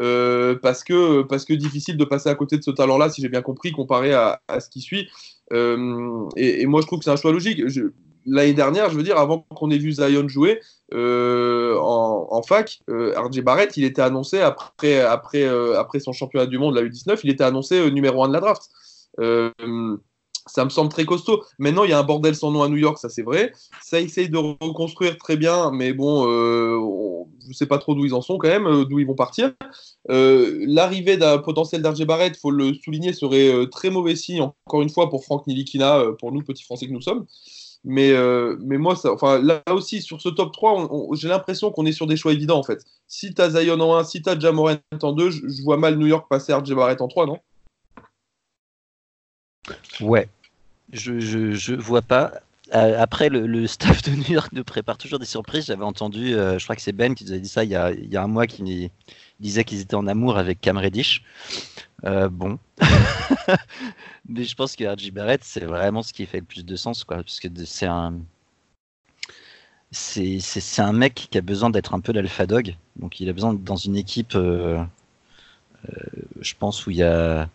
euh, 0.00 0.58
parce, 0.62 0.82
que, 0.82 1.22
parce 1.22 1.44
que 1.44 1.52
difficile 1.52 1.96
de 1.96 2.04
passer 2.04 2.30
à 2.30 2.34
côté 2.34 2.56
de 2.56 2.62
ce 2.62 2.70
talent-là, 2.70 3.10
si 3.10 3.20
j'ai 3.20 3.28
bien 3.28 3.42
compris, 3.42 3.72
comparé 3.72 4.14
à, 4.14 4.40
à 4.48 4.60
ce 4.60 4.70
qui 4.70 4.80
suit. 4.80 5.08
Et, 5.54 6.62
et, 6.62 6.66
moi, 6.66 6.80
je 6.80 6.86
trouve 6.86 7.00
que 7.00 7.04
c'est 7.04 7.10
un 7.10 7.16
choix 7.16 7.30
logique. 7.30 7.62
L'année 8.24 8.54
dernière, 8.54 8.88
je 8.88 8.96
veux 8.96 9.02
dire, 9.02 9.18
avant 9.18 9.40
qu'on 9.54 9.70
ait 9.70 9.76
vu 9.76 9.92
Zion 9.92 10.26
jouer, 10.28 10.60
en, 10.94 12.42
fac, 12.46 12.80
RJ 12.88 13.42
Barrett, 13.42 13.76
il 13.76 13.84
était 13.84 14.00
annoncé 14.00 14.40
après, 14.40 15.00
après, 15.00 15.46
après 15.76 16.00
son 16.00 16.14
championnat 16.14 16.46
du 16.46 16.56
monde, 16.56 16.74
la 16.74 16.82
U19, 16.82 17.20
il 17.24 17.30
était 17.30 17.44
annoncé 17.44 17.90
numéro 17.90 18.24
1 18.24 18.28
de 18.28 18.32
la 18.32 18.40
draft 18.40 18.70
ça 20.46 20.64
me 20.64 20.70
semble 20.70 20.90
très 20.90 21.04
costaud. 21.04 21.42
Maintenant, 21.58 21.84
il 21.84 21.90
y 21.90 21.92
a 21.92 21.98
un 21.98 22.02
bordel 22.02 22.34
sans 22.34 22.50
nom 22.50 22.62
à 22.62 22.68
New 22.68 22.76
York, 22.76 22.98
ça 22.98 23.08
c'est 23.08 23.22
vrai. 23.22 23.52
Ça 23.82 24.00
essaye 24.00 24.28
de 24.28 24.36
reconstruire 24.36 25.16
très 25.16 25.36
bien, 25.36 25.70
mais 25.70 25.92
bon, 25.92 26.26
euh, 26.26 27.24
je 27.42 27.48
ne 27.48 27.54
sais 27.54 27.66
pas 27.66 27.78
trop 27.78 27.94
d'où 27.94 28.04
ils 28.04 28.14
en 28.14 28.22
sont 28.22 28.38
quand 28.38 28.48
même, 28.48 28.66
euh, 28.66 28.84
d'où 28.84 28.98
ils 28.98 29.06
vont 29.06 29.14
partir. 29.14 29.52
Euh, 30.10 30.64
l'arrivée 30.66 31.16
d'un 31.16 31.38
potentiel 31.38 31.82
d'Arjé 31.82 32.04
Barrett, 32.04 32.36
faut 32.36 32.50
le 32.50 32.74
souligner, 32.74 33.12
serait 33.12 33.68
très 33.70 33.90
mauvais 33.90 34.16
signe, 34.16 34.42
encore 34.66 34.82
une 34.82 34.90
fois, 34.90 35.10
pour 35.10 35.24
Franck 35.24 35.46
Nilikina, 35.46 36.04
pour 36.18 36.32
nous, 36.32 36.42
petits 36.42 36.64
Français 36.64 36.86
que 36.86 36.92
nous 36.92 37.02
sommes. 37.02 37.26
Mais, 37.84 38.12
mais 38.60 38.78
moi, 38.78 38.94
enfin, 39.06 39.40
là 39.40 39.62
aussi, 39.70 40.02
sur 40.02 40.20
ce 40.20 40.28
top 40.28 40.52
3, 40.52 40.88
j'ai 41.14 41.28
l'impression 41.28 41.72
qu'on 41.72 41.84
est 41.84 41.92
sur 41.92 42.06
des 42.06 42.16
choix 42.16 42.32
évidents 42.32 42.58
en 42.58 42.62
fait. 42.62 42.84
Si 43.08 43.34
tu 43.34 43.42
as 43.42 43.50
Zion 43.50 43.80
en 43.80 43.96
1, 43.96 44.04
si 44.04 44.22
tu 44.22 44.30
as 44.30 44.38
Jamorant 44.38 44.76
en 45.02 45.12
2, 45.12 45.30
je, 45.30 45.62
vois 45.64 45.76
mal 45.76 45.96
New 45.96 46.06
York 46.06 46.26
passer 46.30 46.54
RJ 46.54 46.74
Barrett 46.74 47.00
en 47.00 47.08
3, 47.08 47.26
non? 47.26 47.38
Ouais, 50.00 50.28
je, 50.92 51.20
je, 51.20 51.74
vois 51.74 52.02
pas. 52.02 52.32
Euh, 52.74 53.00
après, 53.00 53.28
le, 53.28 53.66
staff 53.66 54.02
de 54.02 54.12
New 54.12 54.32
York 54.32 54.52
nous 54.52 54.64
prépare 54.64 54.98
toujours 54.98 55.18
des 55.18 55.26
surprises. 55.26 55.66
J'avais 55.66 55.84
entendu, 55.84 56.34
euh, 56.34 56.58
je 56.58 56.64
crois 56.64 56.76
que 56.76 56.82
c'est 56.82 56.92
Ben 56.92 57.14
qui 57.14 57.24
nous 57.24 57.32
a 57.32 57.38
dit 57.38 57.48
ça 57.48 57.64
il 57.64 57.70
y 57.70 57.76
a, 57.76 57.92
il 57.92 58.10
y 58.10 58.16
a 58.16 58.22
un 58.22 58.28
mois, 58.28 58.46
qui 58.46 58.90
disait 59.40 59.64
qu'ils 59.64 59.80
étaient 59.80 59.94
en 59.94 60.06
amour 60.06 60.38
avec 60.38 60.60
Cam 60.60 60.78
Reddish. 60.78 61.22
Euh, 62.04 62.28
bon. 62.28 62.58
Mais 64.28 64.44
je 64.44 64.54
pense 64.54 64.76
que 64.76 64.84
RJ 64.84 65.10
Barrett, 65.12 65.42
c'est 65.44 65.64
vraiment 65.64 66.02
ce 66.02 66.12
qui 66.12 66.26
fait 66.26 66.38
le 66.40 66.44
plus 66.44 66.64
de 66.64 66.76
sens, 66.76 67.04
quoi. 67.04 67.18
Parce 67.18 67.40
que 67.40 67.48
c'est 67.64 67.86
un. 67.86 68.14
C'est, 69.90 70.40
un 70.78 70.92
mec 70.94 71.28
qui 71.30 71.36
a 71.36 71.42
besoin 71.42 71.68
d'être 71.68 71.92
un 71.92 72.00
peu 72.00 72.12
l'alpha 72.12 72.46
dog. 72.46 72.76
Donc 72.96 73.20
il 73.20 73.28
a 73.28 73.34
besoin 73.34 73.52
d'être 73.52 73.64
dans 73.64 73.76
une 73.76 73.96
équipe, 73.96 74.32
je 74.32 74.86
pense, 76.58 76.86
où 76.86 76.90
il 76.90 76.96
y 76.96 77.02
a 77.02 77.50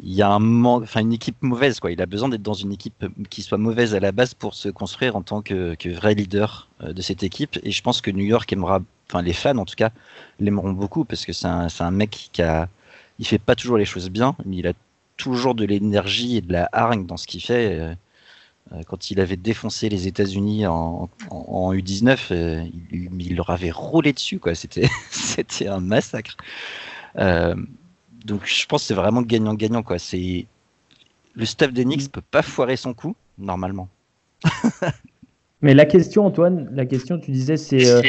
il 0.00 0.14
y 0.14 0.22
a 0.22 0.30
un 0.30 0.64
enfin 0.64 1.00
une 1.00 1.12
équipe 1.12 1.36
mauvaise 1.42 1.78
quoi. 1.80 1.92
Il 1.92 2.00
a 2.00 2.06
besoin 2.06 2.28
d'être 2.28 2.42
dans 2.42 2.54
une 2.54 2.72
équipe 2.72 3.04
qui 3.28 3.42
soit 3.42 3.58
mauvaise 3.58 3.94
à 3.94 4.00
la 4.00 4.12
base 4.12 4.34
pour 4.34 4.54
se 4.54 4.68
construire 4.68 5.16
en 5.16 5.22
tant 5.22 5.42
que, 5.42 5.76
vrai 5.94 6.14
leader 6.14 6.68
euh, 6.82 6.92
de 6.92 7.02
cette 7.02 7.22
équipe. 7.22 7.58
Et 7.62 7.70
je 7.70 7.82
pense 7.82 8.00
que 8.00 8.10
New 8.10 8.24
York 8.24 8.50
aimera, 8.52 8.80
enfin 9.10 9.22
les 9.22 9.34
fans 9.34 9.58
en 9.58 9.64
tout 9.64 9.74
cas, 9.76 9.90
l'aimeront 10.40 10.72
beaucoup 10.72 11.04
parce 11.04 11.26
que 11.26 11.32
c'est 11.32 11.46
un, 11.46 11.90
mec 11.90 12.30
qui 12.32 12.42
a, 12.42 12.68
il 13.18 13.26
fait 13.26 13.38
pas 13.38 13.54
toujours 13.54 13.76
les 13.76 13.84
choses 13.84 14.08
bien, 14.08 14.34
mais 14.46 14.56
il 14.56 14.66
a 14.66 14.72
toujours 15.16 15.54
de 15.54 15.64
l'énergie 15.64 16.38
et 16.38 16.40
de 16.40 16.52
la 16.52 16.68
hargne 16.72 17.06
dans 17.06 17.16
ce 17.16 17.26
qu'il 17.26 17.42
fait. 17.42 17.78
Euh, 17.78 17.94
euh, 18.72 18.82
quand 18.86 19.10
il 19.10 19.20
avait 19.20 19.36
défoncé 19.36 19.88
les 19.88 20.06
États-Unis 20.06 20.66
en, 20.66 21.10
en, 21.30 21.74
U19, 21.74 22.70
il, 22.90 23.36
leur 23.36 23.50
avait 23.50 23.70
roulé 23.70 24.12
dessus 24.12 24.38
quoi. 24.38 24.54
C'était, 24.54 24.88
un 25.68 25.80
massacre. 25.80 26.36
Euh, 27.18 27.54
donc 28.24 28.46
je 28.46 28.66
pense 28.66 28.82
que 28.82 28.86
c'est 28.88 28.94
vraiment 28.94 29.22
gagnant-gagnant. 29.22 29.82
quoi. 29.82 29.98
C'est 29.98 30.46
Le 31.34 31.44
staff 31.44 31.72
d'Enix 31.72 32.08
peut 32.08 32.22
pas 32.22 32.42
foirer 32.42 32.76
son 32.76 32.94
coup, 32.94 33.14
normalement. 33.38 33.88
Mais 35.62 35.74
la 35.74 35.86
question, 35.86 36.26
Antoine, 36.26 36.68
la 36.72 36.86
question, 36.86 37.18
tu 37.18 37.30
disais, 37.30 37.56
c'est 37.56 37.88
euh, 37.88 38.02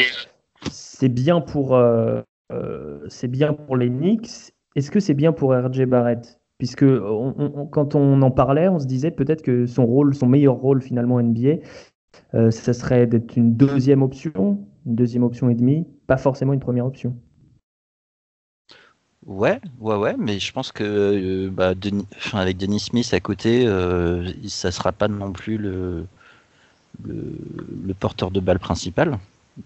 c'est 0.72 1.10
bien 1.10 1.40
pour 1.40 1.76
euh, 1.76 2.22
euh, 2.52 3.00
c'est 3.10 3.28
bien 3.28 3.54
pour 3.54 3.78
les 3.78 3.90
Knicks. 3.90 4.54
Est-ce 4.76 4.90
que 4.90 5.00
c'est 5.00 5.14
bien 5.14 5.32
pour 5.32 5.54
RJ 5.54 5.84
Barrett? 5.86 6.40
Puisque 6.58 6.86
quand 6.86 7.96
on 7.96 8.22
en 8.22 8.32
parlait, 8.32 8.70
on 8.70 8.80
se 8.80 8.86
disait 8.86 9.12
peut-être 9.12 9.42
que 9.42 9.66
son 9.66 9.86
rôle, 9.86 10.16
son 10.16 10.28
meilleur 10.28 10.56
rôle 10.56 10.82
finalement 10.82 11.22
NBA, 11.22 11.58
ça 12.32 12.74
serait 12.74 13.06
d'être 13.06 13.36
une 13.36 13.56
deuxième 13.56 14.02
option, 14.02 14.66
une 14.86 14.96
deuxième 14.96 15.24
option 15.24 15.50
et 15.50 15.56
demie, 15.56 15.86
pas 16.08 16.16
forcément 16.16 16.54
une 16.54 16.62
première 16.62 16.86
option. 16.86 17.18
Ouais, 19.26 19.60
ouais, 19.80 19.96
ouais, 19.96 20.16
mais 20.18 20.40
je 20.40 20.52
pense 20.52 20.72
que 20.72 20.84
euh, 20.84 21.50
bah, 21.50 21.74
avec 22.34 22.58
Denis 22.58 22.80
Smith 22.80 23.14
à 23.14 23.20
côté, 23.22 23.66
euh, 23.66 24.32
ça 24.48 24.72
sera 24.72 24.92
pas 24.92 25.08
non 25.08 25.32
plus 25.32 25.58
le, 25.58 26.06
le, 27.06 27.94
porteur 27.94 28.32
de 28.32 28.40
balle 28.40 28.60
principal. 28.60 29.18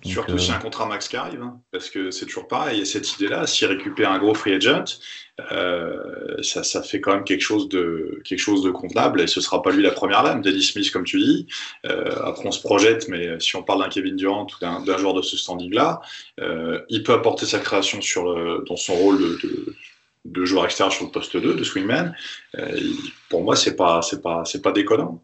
Surtout 0.03 0.37
si 0.37 0.51
euh, 0.51 0.55
un 0.55 0.59
contrat 0.59 0.85
max 0.85 1.07
qui 1.07 1.15
arrive, 1.15 1.41
hein, 1.41 1.61
parce 1.71 1.89
que 1.89 2.11
c'est 2.11 2.25
toujours 2.25 2.47
pareil, 2.47 2.77
il 2.77 2.79
y 2.79 2.81
a 2.81 2.85
cette 2.85 3.13
idée-là, 3.15 3.47
s'il 3.47 3.67
récupère 3.67 4.11
un 4.11 4.19
gros 4.19 4.33
free 4.33 4.53
agent, 4.53 4.99
euh, 5.51 6.41
ça, 6.41 6.63
ça, 6.63 6.83
fait 6.83 6.99
quand 6.99 7.13
même 7.13 7.23
quelque 7.23 7.41
chose 7.41 7.69
de 7.69 8.21
quelque 8.25 8.39
chose 8.39 8.63
de 8.63 8.71
convenable, 8.71 9.21
et 9.21 9.27
ce 9.27 9.39
sera 9.39 9.61
pas 9.61 9.71
lui 9.71 9.81
la 9.81 9.91
première 9.91 10.23
lame, 10.23 10.41
Dennis 10.41 10.63
Smith 10.63 10.91
comme 10.91 11.05
tu 11.05 11.19
dis. 11.19 11.47
Euh, 11.85 12.11
après 12.25 12.45
on 12.45 12.51
se 12.51 12.61
projette, 12.61 13.07
mais 13.07 13.39
si 13.39 13.55
on 13.55 13.63
parle 13.63 13.81
d'un 13.81 13.89
Kevin 13.89 14.17
Durant 14.17 14.45
ou 14.45 14.85
d'un 14.85 14.97
joueur 14.97 15.13
de 15.13 15.21
ce 15.21 15.37
standing-là, 15.37 16.01
il 16.89 17.03
peut 17.03 17.13
apporter 17.13 17.45
sa 17.45 17.59
création 17.59 18.01
sur 18.01 18.63
dans 18.65 18.77
son 18.77 18.93
rôle 18.93 19.19
de, 19.19 19.75
de, 20.25 20.45
joueur 20.45 20.65
extérieur 20.65 20.91
sur 20.91 21.05
le 21.05 21.11
poste 21.11 21.37
2, 21.37 21.53
de 21.53 21.63
swingman. 21.63 22.13
pour 23.29 23.41
moi, 23.41 23.55
c'est 23.55 23.77
pas 23.77 24.01
c'est 24.01 24.21
pas 24.21 24.43
c'est 24.43 24.61
pas 24.61 24.73
déconnant. 24.73 25.23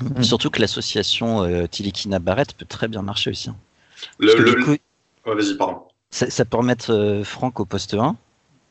Mm. 0.00 0.22
Surtout 0.22 0.50
que 0.50 0.60
l'association 0.60 1.42
euh, 1.42 1.66
Tilikina 1.66 2.18
Barrett 2.18 2.52
peut 2.54 2.66
très 2.66 2.88
bien 2.88 3.02
marcher 3.02 3.30
aussi. 3.30 3.50
Hein. 3.50 3.56
Le, 4.18 4.78
vas-y, 5.24 5.56
pardon. 5.56 5.82
Ça, 6.10 6.44
peut 6.44 6.56
remettre 6.56 6.92
euh, 6.92 7.24
Franck 7.24 7.60
au 7.60 7.64
poste 7.64 7.94
1 7.94 8.16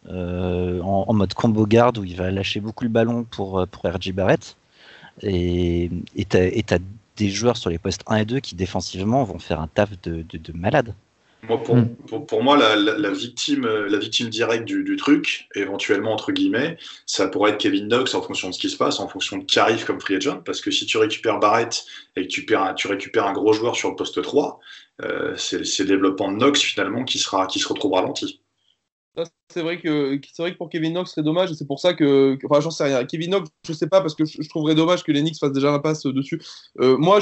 euh, 0.08 0.82
en, 0.82 1.14
mode 1.14 1.34
combo 1.34 1.66
garde 1.66 1.98
où 1.98 2.04
il 2.04 2.16
va 2.16 2.32
lâcher 2.32 2.60
beaucoup 2.60 2.84
le 2.84 2.90
ballon 2.90 3.24
pour, 3.24 3.66
pour 3.68 3.86
RJ 3.86 4.14
Barrett. 4.14 4.56
Et 5.22 5.90
tu 6.30 6.38
as, 6.38 6.80
des 7.18 7.30
joueurs 7.30 7.56
sur 7.56 7.70
les 7.70 7.78
postes 7.78 8.04
1 8.08 8.18
et 8.18 8.26
2 8.26 8.40
qui 8.42 8.56
défensivement 8.56 9.24
vont 9.24 9.40
faire 9.40 9.62
un 9.62 9.68
taf 9.68 9.90
de, 10.02 10.26
de, 10.28 10.38
de 10.38 10.54
malade. 10.54 10.94
Moi, 11.48 11.58
hmm. 11.58 11.96
pour, 12.08 12.26
pour, 12.26 12.44
moi, 12.44 12.58
la, 12.58 12.76
la, 12.76 13.12
victime, 13.12 13.68
la 13.68 13.98
victime 13.98 14.30
directe 14.30 14.66
du, 14.66 14.84
du, 14.84 14.96
truc, 14.96 15.48
éventuellement 15.56 16.14
entre 16.14 16.32
guillemets, 16.32 16.78
ça 17.06 17.28
pourrait 17.28 17.52
être 17.52 17.58
Kevin 17.58 17.88
Knox 17.88 18.14
en 18.14 18.22
fonction 18.22 18.50
de 18.50 18.54
ce 18.54 18.60
qui 18.60 18.70
se 18.70 18.78
passe, 18.78 19.00
en 19.00 19.08
fonction 19.08 19.38
de 19.38 19.44
qui 19.44 19.60
arrive 19.60 19.86
comme 19.86 20.00
free 20.00 20.16
agent. 20.16 20.42
Parce 20.46 20.62
que 20.62 20.72
si 20.72 20.86
tu 20.86 20.98
récupères 20.98 21.40
Barrett 21.40 21.86
et 22.16 22.24
que 22.24 22.28
tu, 22.28 22.46
perds, 22.46 22.76
tu 22.76 22.88
récupères 22.88 23.26
un 23.26 23.34
gros 23.34 23.54
joueur 23.54 23.76
sur 23.76 23.90
le 23.90 23.96
poste 23.96 24.22
3, 24.22 24.60
euh, 25.02 25.36
c'est 25.36 25.60
le 25.60 25.86
développement 25.86 26.32
de 26.32 26.38
Knox 26.38 26.62
finalement 26.62 27.04
qui, 27.04 27.20
sera, 27.20 27.48
qui 27.48 27.60
se 27.60 27.68
retrouve 27.68 27.94
ralenti. 27.94 28.42
C'est 29.50 29.62
vrai 29.62 29.80
que 29.80 30.20
vrai 30.40 30.54
que 30.54 30.58
pour 30.58 30.70
Kevin 30.70 30.94
Knox, 30.94 31.14
c'est 31.16 31.24
dommage, 31.24 31.52
et 31.52 31.54
c'est 31.56 31.68
pour 31.68 31.80
ça 31.80 31.94
que, 31.94 32.38
enfin, 32.50 32.60
j'en 32.60 32.72
sais 32.72 32.84
rien. 32.84 33.06
Kevin 33.06 33.30
Knox, 33.30 33.50
je 33.66 33.74
sais 33.74 33.88
pas 33.88 34.02
parce 34.02 34.16
que 34.16 34.26
je, 34.26 34.50
trouverais 34.50 34.76
dommage 34.76 35.04
que 35.04 35.12
les 35.12 35.22
Knicks 35.22 35.38
fassent 35.40 35.54
déjà 35.54 35.72
un 35.72 35.80
passe 35.80 36.04
dessus. 36.04 36.42
Euh, 36.82 36.98
moi, 36.98 37.20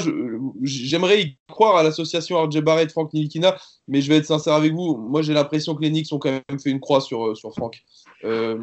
j'aimerais 0.62 1.22
y 1.22 1.38
croire 1.48 1.76
à 1.76 1.82
l'association 1.82 2.42
RJ 2.42 2.60
Barrett, 2.60 2.90
Frank 2.90 3.12
Nilikina, 3.12 3.56
mais 3.86 4.00
je 4.00 4.08
vais 4.08 4.16
être 4.16 4.26
sincère 4.26 4.54
avec 4.54 4.72
vous. 4.72 4.96
Moi, 4.96 5.22
j'ai 5.22 5.34
l'impression 5.34 5.74
que 5.74 5.82
les 5.82 5.90
Knicks 5.90 6.12
ont 6.12 6.18
quand 6.18 6.30
même 6.30 6.58
fait 6.58 6.70
une 6.70 6.80
croix 6.80 7.00
sur 7.00 7.26
euh, 7.26 7.34
sur 7.34 7.52
Frank. 7.52 7.80
Euh, 8.24 8.56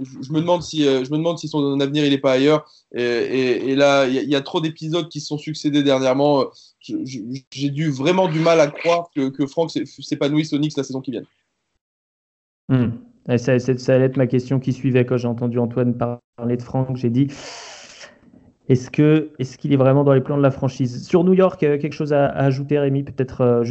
je, 0.00 0.32
me 0.32 0.40
demande 0.40 0.62
si 0.62 0.84
je 0.84 1.10
me 1.10 1.18
demande 1.18 1.38
si 1.38 1.48
son 1.48 1.80
avenir 1.80 2.06
il 2.06 2.12
est 2.12 2.18
pas 2.18 2.32
ailleurs. 2.32 2.70
Et, 2.94 3.74
là, 3.74 4.06
il 4.06 4.30
y, 4.30 4.36
a 4.36 4.40
trop 4.40 4.60
d'épisodes 4.60 5.08
qui 5.08 5.20
se 5.20 5.26
sont 5.26 5.38
succédés 5.38 5.82
dernièrement. 5.82 6.46
J'ai 6.80 7.70
dû 7.70 7.90
vraiment 7.90 8.28
du 8.28 8.38
mal 8.38 8.60
à 8.60 8.68
croire 8.68 9.10
que, 9.14 9.28
que 9.28 9.46
Frank 9.46 9.70
s'épanouisse 9.70 10.52
aux 10.52 10.58
Knicks 10.58 10.76
la 10.76 10.84
saison 10.84 11.00
qui 11.00 11.10
vient. 11.10 11.22
Hmm. 12.72 13.36
ça, 13.36 13.52
allait 13.92 14.06
être 14.06 14.16
ma 14.16 14.26
question 14.26 14.58
qui 14.58 14.72
suivait 14.72 15.04
quand 15.04 15.18
j'ai 15.18 15.28
entendu 15.28 15.58
Antoine 15.58 15.94
parler 15.94 16.56
de 16.56 16.62
Franck. 16.62 16.96
J'ai 16.96 17.10
dit 17.10 17.28
est-ce 18.68 18.90
que 18.90 19.30
est-ce 19.38 19.58
qu'il 19.58 19.72
est 19.72 19.76
vraiment 19.76 20.04
dans 20.04 20.12
les 20.14 20.20
plans 20.20 20.36
de 20.36 20.42
la 20.42 20.50
franchise? 20.50 21.06
Sur 21.06 21.24
New 21.24 21.34
York, 21.34 21.62
euh, 21.62 21.78
quelque 21.78 21.94
chose 21.94 22.12
à, 22.12 22.26
ajouter, 22.26 22.78
Rémi? 22.78 23.02
Peut-être, 23.02 23.40
euh. 23.40 23.64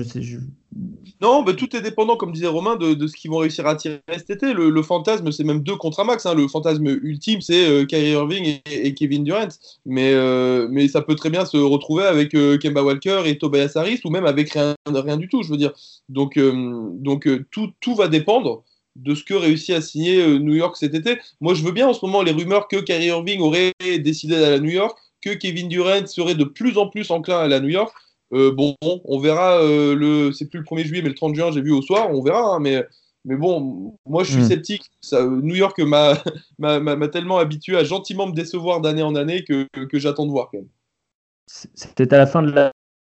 Non, 1.21 1.43
tout 1.45 1.75
est 1.75 1.81
dépendant, 1.81 2.17
comme 2.17 2.33
disait 2.33 2.47
Romain, 2.47 2.75
de, 2.75 3.07
ce 3.07 3.15
qu'ils 3.15 3.31
vont 3.31 3.37
réussir 3.37 3.65
à 3.67 3.75
tirer 3.75 4.01
cet 4.09 4.29
été. 4.29 4.53
Le, 4.53 4.81
fantasme, 4.81 5.31
c'est 5.31 5.43
même 5.43 5.61
deux 5.61 5.75
contre 5.75 6.01
un 6.01 6.03
max. 6.03 6.25
Hein. 6.25 6.35
Le 6.35 6.47
fantasme 6.47 6.85
ultime, 6.87 7.41
c'est 7.41 7.69
euh, 7.69 7.85
Kyrie 7.85 8.11
Irving 8.11 8.59
et, 8.69 8.93
Kevin 8.93 9.23
Durant. 9.23 9.47
Mais, 9.85 10.87
ça 10.89 11.01
peut 11.01 11.15
très 11.15 11.29
bien 11.29 11.45
se 11.45 11.57
retrouver 11.57 12.03
avec 12.03 12.35
Kemba 12.59 12.83
Walker 12.83 13.21
et 13.25 13.37
Tobias 13.37 13.71
Harris, 13.75 14.01
ou 14.03 14.09
même 14.09 14.25
avec 14.25 14.51
rien, 14.51 15.17
du 15.17 15.29
tout, 15.29 15.41
je 15.41 15.49
veux 15.49 15.57
dire. 15.57 15.73
Donc, 16.09 16.37
tout 17.49 17.95
va 17.95 18.07
dépendre 18.07 18.63
de 18.95 19.15
ce 19.15 19.23
que 19.23 19.33
réussit 19.33 19.75
à 19.75 19.81
signer 19.81 20.21
euh, 20.21 20.37
New 20.37 20.53
York 20.53 20.75
cet 20.77 20.93
été. 20.93 21.19
Moi, 21.39 21.53
je 21.53 21.63
veux 21.63 21.71
bien 21.71 21.87
en 21.87 21.93
ce 21.93 22.05
moment 22.05 22.21
les 22.21 22.31
rumeurs 22.31 22.67
que 22.67 22.77
Kyrie 22.77 23.07
Irving 23.07 23.41
aurait 23.41 23.73
décidé 23.99 24.39
d'aller 24.39 24.55
à 24.55 24.59
New 24.59 24.69
York, 24.69 24.97
que 25.21 25.31
Kevin 25.31 25.69
Durant 25.69 26.05
serait 26.07 26.35
de 26.35 26.43
plus 26.43 26.77
en 26.77 26.87
plus 26.87 27.09
enclin 27.11 27.37
à 27.37 27.41
aller 27.43 27.55
à 27.55 27.59
New 27.59 27.69
York. 27.69 27.93
Euh, 28.33 28.51
bon, 28.51 28.75
on 28.81 29.19
verra 29.19 29.61
euh, 29.61 29.95
le, 29.95 30.31
c'est 30.31 30.47
plus 30.47 30.59
le 30.59 30.65
1er 30.65 30.85
juillet, 30.85 31.01
mais 31.01 31.09
le 31.09 31.15
30 31.15 31.35
juin, 31.35 31.51
j'ai 31.51 31.61
vu 31.61 31.71
au 31.71 31.81
soir, 31.81 32.09
on 32.11 32.21
verra. 32.21 32.55
Hein, 32.55 32.59
mais, 32.59 32.85
mais 33.25 33.35
bon, 33.35 33.97
moi, 34.05 34.23
je 34.23 34.31
suis 34.31 34.41
hmm. 34.41 34.47
sceptique. 34.47 34.91
Ça, 35.01 35.25
New 35.25 35.55
York 35.55 35.77
m'a, 35.79 36.17
m'a, 36.59 37.07
tellement 37.09 37.37
habitué 37.37 37.77
à 37.77 37.83
gentiment 37.83 38.27
me 38.27 38.33
décevoir 38.33 38.81
d'année 38.81 39.03
en 39.03 39.15
année 39.15 39.43
que, 39.43 39.67
que, 39.85 39.99
j'attends 39.99 40.25
de 40.25 40.31
voir 40.31 40.49
quand 40.51 40.59
même. 40.59 40.69
C'était 41.47 42.13
à 42.13 42.17
la 42.17 42.27
fin 42.27 42.41
de 42.41 42.51
la, 42.51 42.71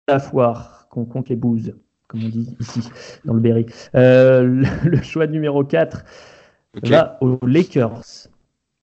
la 0.09 0.19
foire 0.19 0.87
qu'on 0.89 1.05
compte 1.05 1.29
les 1.29 1.37
bouses 1.37 1.73
comme 2.07 2.23
on 2.23 2.29
dit 2.29 2.55
ici, 2.59 2.81
dans 3.25 3.33
le 3.33 3.39
Berry. 3.39 3.65
Euh, 3.95 4.63
le, 4.83 5.01
choix 5.01 5.27
numéro 5.27 5.63
4 5.63 6.03
va 6.83 7.17
aux 7.21 7.39
Lakers. 7.45 8.27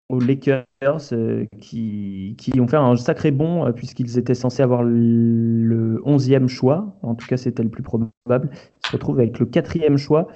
aux 0.08 0.20
Lakers 0.20 0.64
euh, 1.12 1.46
qui, 1.60 2.34
qui, 2.38 2.58
ont 2.60 2.66
fait 2.66 2.76
un 2.76 2.96
sacré 2.96 3.30
bond 3.30 3.66
euh, 3.66 3.72
puisqu'ils 3.72 4.18
étaient 4.18 4.34
censés 4.34 4.62
avoir 4.62 4.82
le 4.82 6.02
11e 6.04 6.48
choix. 6.48 6.96
En 7.02 7.14
tout 7.14 7.26
cas, 7.26 7.36
c'était 7.36 7.62
le 7.62 7.70
plus 7.70 7.82
probable. 7.82 8.50
Ils 8.52 8.86
se 8.86 8.92
retrouvent 8.92 9.20
avec 9.20 9.38
le 9.38 9.46
quatrième 9.46 9.98
choix. 9.98 10.28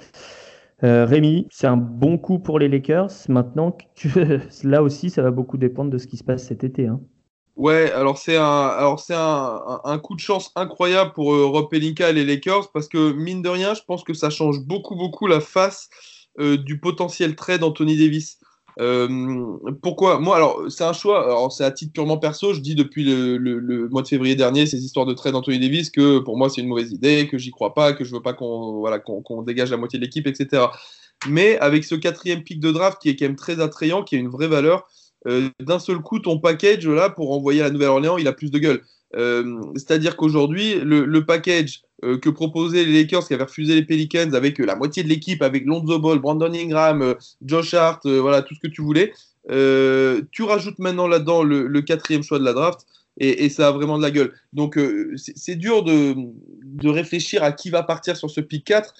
Rémi, 0.83 1.47
c'est 1.49 1.65
un 1.65 1.77
bon 1.77 2.19
coup 2.19 2.37
pour 2.37 2.59
les 2.59 2.69
Lakers. 2.69 3.09
Maintenant, 3.29 3.75
là 4.63 4.83
aussi, 4.83 5.09
ça 5.09 5.23
va 5.23 5.31
beaucoup 5.31 5.57
dépendre 5.57 5.89
de 5.89 5.97
ce 5.97 6.05
qui 6.05 6.17
se 6.17 6.23
passe 6.23 6.43
cet 6.43 6.63
été. 6.63 6.85
Hein. 6.85 7.01
Ouais, 7.57 7.91
alors 7.91 8.19
c'est 8.19 8.37
un, 8.37 8.67
alors 8.67 8.99
c'est 8.99 9.15
un, 9.15 9.99
coup 10.03 10.13
de 10.13 10.19
chance 10.19 10.51
incroyable 10.55 11.13
pour 11.13 11.33
euh, 11.33 11.47
Rob 11.47 11.69
Pelinka 11.71 12.11
et 12.11 12.13
les 12.13 12.23
Lakers 12.23 12.71
parce 12.71 12.87
que 12.87 13.11
mine 13.13 13.41
de 13.41 13.49
rien, 13.49 13.73
je 13.73 13.81
pense 13.81 14.03
que 14.03 14.13
ça 14.13 14.29
change 14.29 14.59
beaucoup 14.59 14.95
beaucoup 14.95 15.25
la 15.25 15.39
face 15.39 15.89
euh, 16.39 16.55
du 16.57 16.79
potentiel 16.79 17.35
trade 17.35 17.61
d'Anthony 17.61 17.97
Davis. 17.97 18.37
Euh, 18.79 19.57
pourquoi? 19.81 20.19
Moi, 20.19 20.35
alors, 20.35 20.65
c'est 20.69 20.83
un 20.83 20.93
choix. 20.93 21.23
Alors, 21.23 21.51
c'est 21.51 21.63
à 21.63 21.71
titre 21.71 21.93
purement 21.93 22.19
perso. 22.19 22.53
Je 22.53 22.61
dis 22.61 22.75
depuis 22.75 23.03
le, 23.03 23.89
mois 23.89 24.03
de 24.03 24.07
février 24.07 24.35
dernier, 24.35 24.67
ces 24.67 24.85
histoires 24.85 25.07
de 25.07 25.13
trade 25.13 25.33
d'Anthony 25.33 25.59
Davis, 25.59 25.89
que 25.89 26.19
pour 26.19 26.37
moi, 26.37 26.51
c'est 26.51 26.61
une 26.61 26.67
mauvaise 26.67 26.91
idée, 26.91 27.27
que 27.27 27.39
j'y 27.39 27.49
crois 27.49 27.73
pas, 27.73 27.93
que 27.93 28.03
je 28.03 28.13
veux 28.13 28.21
pas 28.21 28.33
qu'on 28.33 28.79
voilà, 28.79 28.99
qu'on 28.99 29.41
dégage 29.41 29.71
la 29.71 29.77
moitié 29.77 29.97
de 29.97 30.03
l'équipe, 30.03 30.27
etc. 30.27 30.65
Mais 31.27 31.57
avec 31.57 31.83
ce 31.85 31.95
quatrième 31.95 32.43
pic 32.43 32.59
de 32.59 32.71
draft 32.71 33.01
qui 33.01 33.09
est 33.09 33.15
quand 33.15 33.25
même 33.25 33.35
très 33.35 33.59
attrayant, 33.59 34.03
qui 34.03 34.15
a 34.15 34.19
une 34.19 34.29
vraie 34.29 34.47
valeur, 34.47 34.87
euh, 35.25 35.49
d'un 35.59 35.79
seul 35.79 35.99
coup, 35.99 36.19
ton 36.19 36.39
package 36.39 36.87
là 36.87 37.09
pour 37.09 37.31
envoyer 37.31 37.61
à 37.61 37.65
la 37.65 37.71
Nouvelle-Orléans, 37.71 38.17
il 38.17 38.27
a 38.27 38.33
plus 38.33 38.51
de 38.51 38.59
gueule. 38.59 38.81
Euh, 39.15 39.61
c'est-à-dire 39.75 40.15
qu'aujourd'hui, 40.15 40.75
le, 40.81 41.25
package 41.25 41.81
euh, 42.03 42.17
que 42.17 42.29
proposaient 42.29 42.83
les 42.83 43.01
Lakers 43.01 43.27
qui 43.27 43.33
avaient 43.33 43.45
refusé 43.45 43.73
les 43.73 43.83
Pelicans 43.83 44.33
avec 44.33 44.59
la 44.59 44.75
moitié 44.75 45.03
de 45.03 45.09
l'équipe, 45.09 45.41
avec 45.41 45.65
Lonzo 45.65 45.97
Ball, 45.99 46.19
Brandon 46.19 46.53
Ingram, 46.53 47.15
Josh 47.43 47.73
Hart, 47.73 48.05
voilà, 48.05 48.41
tout 48.41 48.53
ce 48.53 48.59
que 48.59 48.67
tu 48.67 48.81
voulais, 48.81 49.13
tu 49.49 50.43
rajoutes 50.43 50.79
maintenant 50.79 51.07
là-dedans 51.07 51.43
le, 51.43 51.81
quatrième 51.81 52.23
choix 52.23 52.39
de 52.39 52.45
la 52.45 52.53
draft. 52.53 52.81
Et, 53.19 53.49
ça 53.49 53.69
a 53.69 53.71
vraiment 53.71 53.97
de 53.97 54.03
la 54.03 54.11
gueule. 54.11 54.33
Donc, 54.53 54.79
c'est 55.15 55.55
dur 55.55 55.83
de, 55.83 56.13
de, 56.63 56.89
réfléchir 56.89 57.43
à 57.43 57.51
qui 57.51 57.71
va 57.71 57.81
partir 57.81 58.15
sur 58.15 58.29
ce 58.29 58.41
pick 58.41 58.65
4. 58.65 58.93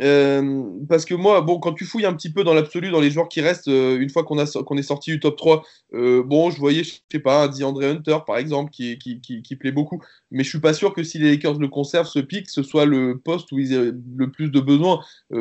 Euh, 0.00 0.62
parce 0.88 1.04
que 1.04 1.14
moi, 1.14 1.42
bon, 1.42 1.58
quand 1.58 1.74
tu 1.74 1.84
fouilles 1.84 2.06
un 2.06 2.14
petit 2.14 2.32
peu 2.32 2.44
dans 2.44 2.54
l'absolu, 2.54 2.90
dans 2.90 3.00
les 3.00 3.10
joueurs 3.10 3.28
qui 3.28 3.40
restent, 3.40 3.68
euh, 3.68 4.00
une 4.00 4.08
fois 4.08 4.24
qu'on 4.24 4.38
est 4.38 4.82
sorti 4.82 5.10
du 5.10 5.20
top 5.20 5.36
3, 5.36 5.62
euh, 5.94 6.22
bon, 6.22 6.50
je 6.50 6.58
voyais, 6.58 6.82
je 6.82 6.94
sais 7.10 7.18
pas, 7.18 7.44
un 7.44 7.48
DeAndre 7.48 7.84
Hunter, 7.84 8.18
par 8.26 8.38
exemple, 8.38 8.70
qui, 8.70 8.98
qui, 8.98 9.20
qui, 9.20 9.56
plaît 9.56 9.72
beaucoup. 9.72 10.00
Mais 10.30 10.44
je 10.44 10.48
suis 10.48 10.60
pas 10.60 10.72
sûr 10.72 10.94
que 10.94 11.02
si 11.02 11.18
les 11.18 11.32
Lakers 11.32 11.58
le 11.58 11.68
conservent, 11.68 12.08
ce 12.08 12.20
pic, 12.20 12.48
ce 12.48 12.62
soit 12.62 12.86
le 12.86 13.18
poste 13.18 13.52
où 13.52 13.58
ils 13.58 13.72
aient 13.74 13.92
le 14.16 14.30
plus 14.30 14.50
de 14.50 14.60
besoin. 14.60 15.00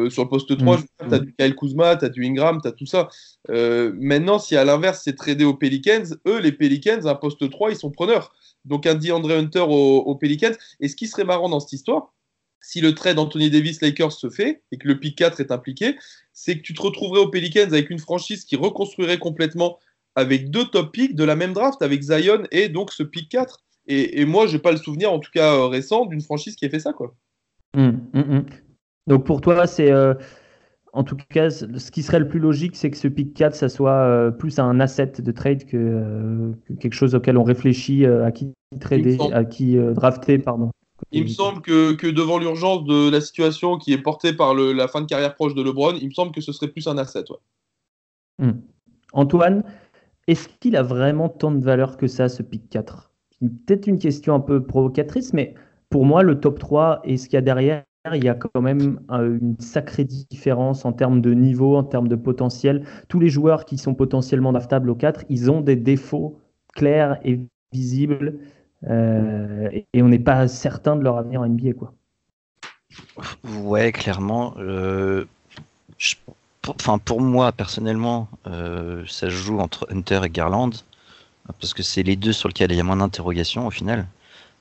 sur 0.09 0.23
le 0.23 0.29
poste 0.29 0.57
3, 0.57 0.79
tu 0.79 1.15
as 1.15 1.19
du 1.19 1.33
Kyle 1.33 1.55
Kuzma, 1.55 1.95
tu 1.95 2.05
as 2.05 2.09
du 2.09 2.25
Ingram, 2.25 2.59
tu 2.61 2.67
as 2.67 2.71
tout 2.73 2.85
ça. 2.85 3.07
maintenant, 3.49 4.37
si 4.39 4.55
à 4.57 4.65
l'inverse, 4.65 5.01
c'est 5.03 5.15
tradé 5.15 5.45
aux 5.45 5.53
Pelicans, 5.53 6.03
eux, 6.27 6.39
les 6.39 6.51
Pelicans, 6.51 7.05
un 7.05 7.15
poste 7.15 7.49
3, 7.49 7.71
ils 7.71 7.77
sont 7.77 7.91
preneurs. 7.91 8.33
Donc 8.65 8.85
un 8.85 8.95
DeAndre 8.95 9.31
Hunter 9.31 9.65
aux 9.67 10.15
Pelicans. 10.15 10.53
Et 10.81 10.87
ce 10.87 10.95
qui 10.95 11.07
serait 11.07 11.23
marrant 11.23 11.49
dans 11.49 11.59
cette 11.59 11.73
histoire, 11.73 12.11
si 12.62 12.80
le 12.80 12.93
trade 12.93 13.19
Anthony 13.19 13.50
Davis 13.50 13.82
Lakers 13.82 14.13
se 14.13 14.30
fait 14.30 14.62
et 14.71 14.78
que 14.78 14.88
le 14.88 15.00
pick 15.00 15.17
4 15.17 15.39
est 15.39 15.52
impliqué, 15.52 15.95
c'est 16.32 16.58
que 16.58 16.62
tu 16.62 16.74
te 16.74 16.82
retrouverais 16.82 17.19
aux 17.19 17.30
Pelicans 17.30 17.67
avec 17.67 17.89
une 17.89 18.00
franchise 18.00 18.45
qui 18.45 18.56
reconstruirait 18.56 19.19
complètement 19.19 19.80
avec 20.15 20.52
deux 20.52 20.65
top 20.65 20.91
picks 20.91 21.15
de 21.15 21.24
la 21.24 21.36
même 21.36 21.54
draft, 21.54 21.82
avec 21.82 22.02
Zion 22.02 22.43
et 22.52 22.69
donc 22.69 22.91
ce 22.91 23.04
pick 23.04 23.30
4. 23.30 23.60
Et, 23.88 24.26
moi, 24.26 24.47
je 24.47 24.54
n'ai 24.54 24.60
pas 24.60 24.71
le 24.71 24.78
souvenir, 24.78 25.12
en 25.12 25.19
tout 25.19 25.32
cas 25.34 25.54
euh, 25.56 25.65
récent, 25.65 26.06
d'une 26.06 26.21
franchise 26.21 26.56
qui 26.56 26.65
ait 26.65 26.69
fait 26.69 26.80
ça. 26.80 26.93
Quoi. 26.93 27.13
Hum, 27.76 28.00
hum, 28.13 28.26
hum. 28.30 28.45
Donc 29.08 29.26
pour 29.26 29.41
toi, 29.41 29.67
c'est. 29.67 29.91
Euh, 29.91 30.13
en 30.93 31.04
tout 31.04 31.17
cas, 31.30 31.50
ce 31.50 31.91
qui 31.91 32.04
serait 32.04 32.19
le 32.19 32.28
plus 32.28 32.39
logique, 32.39 32.76
c'est 32.76 32.91
que 32.91 32.97
ce 32.97 33.08
pick 33.08 33.34
4, 33.34 33.56
ça 33.56 33.69
soit 33.69 34.06
euh, 34.06 34.30
plus 34.30 34.60
un 34.60 34.80
asset 34.80 35.13
de 35.19 35.32
trade 35.32 35.65
que, 35.65 36.54
que, 36.67 36.74
quelque 36.74 36.93
chose 36.93 37.15
auquel 37.15 37.38
on 37.38 37.43
réfléchit 37.43 38.06
à 38.06 38.32
qui 38.32 38.54
trader, 38.80 39.17
à 39.34 39.43
qui 39.45 39.78
drafter, 39.78 40.38
pardon. 40.38 40.71
Il 41.12 41.24
me 41.24 41.28
semble 41.28 41.62
que, 41.62 42.10
devant 42.10 42.38
l'urgence 42.38 42.86
de 42.86 43.10
la 43.10 43.19
situation 43.19 43.78
qui 43.78 43.91
est 43.93 43.97
portée 43.97 44.34
par 44.34 44.54
la 44.54 44.88
fin 44.88 45.02
de 45.02 45.08
carrière 45.08 45.36
proche 45.36 45.54
de 45.54 45.62
LeBron, 45.62 45.95
il 46.02 46.08
me 46.08 46.13
semble 46.13 46.32
que 46.32 46.41
ce 46.41 46.54
serait 46.54 46.69
plus 46.69 46.88
un 46.88 46.97
asset. 46.97 47.26
Hmm. 48.39 48.52
Antoine, 49.13 49.63
est-ce 50.28 50.47
qu'il 50.60 50.76
a 50.76 50.84
vraiment 50.84 51.28
tant 51.28 51.52
de 51.52 51.63
valeur 51.63 51.97
que 51.97 52.08
ça, 52.08 52.30
ce 52.30 52.41
pick 52.41 52.69
4 52.69 53.12
Peut-être 53.41 53.88
une 53.88 54.00
question 54.00 54.36
un 54.36 54.39
peu 54.39 54.63
provocatrice, 54.63 55.34
mais 55.34 55.56
pour 55.89 56.06
moi, 56.06 56.24
le 56.24 56.39
top 56.39 56.60
3 56.60 57.02
et 57.04 57.17
ce 57.17 57.26
qu'il 57.26 57.34
y 57.34 57.38
a 57.38 57.41
derrière, 57.41 57.84
il 58.13 58.24
y 58.24 58.30
a 58.30 58.36
quand 58.36 58.62
même 58.62 59.00
euh, 59.12 59.38
une 59.39 59.60
sacrée 59.60 60.06
différence 60.06 60.86
en 60.86 60.93
termes 60.93 61.21
de 61.21 61.34
niveau, 61.34 61.76
en 61.76 61.84
termes 61.84 62.08
de 62.08 62.15
potentiel. 62.15 62.86
Tous 63.10 63.19
les 63.19 63.30
joueurs 63.30 63.65
qui 63.65 63.78
sont 63.78 63.93
potentiellement 63.93 64.54
draftables 64.54 64.89
au 64.89 64.95
4, 64.95 65.26
ils 65.30 65.52
ont 65.52 65.62
des 65.62 65.76
défauts 65.76 66.39
clairs 66.74 67.19
et 67.24 67.39
visibles 67.74 68.39
euh, 68.89 69.69
et 69.93 70.01
on 70.01 70.07
n'est 70.07 70.19
pas 70.19 70.47
certain 70.47 70.95
de 70.95 71.03
leur 71.03 71.17
avenir 71.17 71.41
en 71.41 71.47
NBA. 71.47 71.73
Quoi. 71.73 71.93
Ouais, 73.61 73.91
clairement. 73.91 74.55
Euh, 74.57 75.25
pour, 76.61 76.75
enfin, 76.75 76.97
pour 76.97 77.21
moi, 77.21 77.51
personnellement, 77.51 78.27
euh, 78.47 79.03
ça 79.07 79.29
joue 79.29 79.59
entre 79.59 79.87
Hunter 79.91 80.21
et 80.25 80.29
Garland, 80.29 80.71
parce 81.59 81.73
que 81.73 81.83
c'est 81.83 82.03
les 82.03 82.15
deux 82.15 82.33
sur 82.33 82.49
lesquels 82.49 82.71
il 82.71 82.77
y 82.77 82.81
a 82.81 82.83
moins 82.83 82.97
d'interrogations 82.97 83.67
au 83.67 83.71
final. 83.71 84.07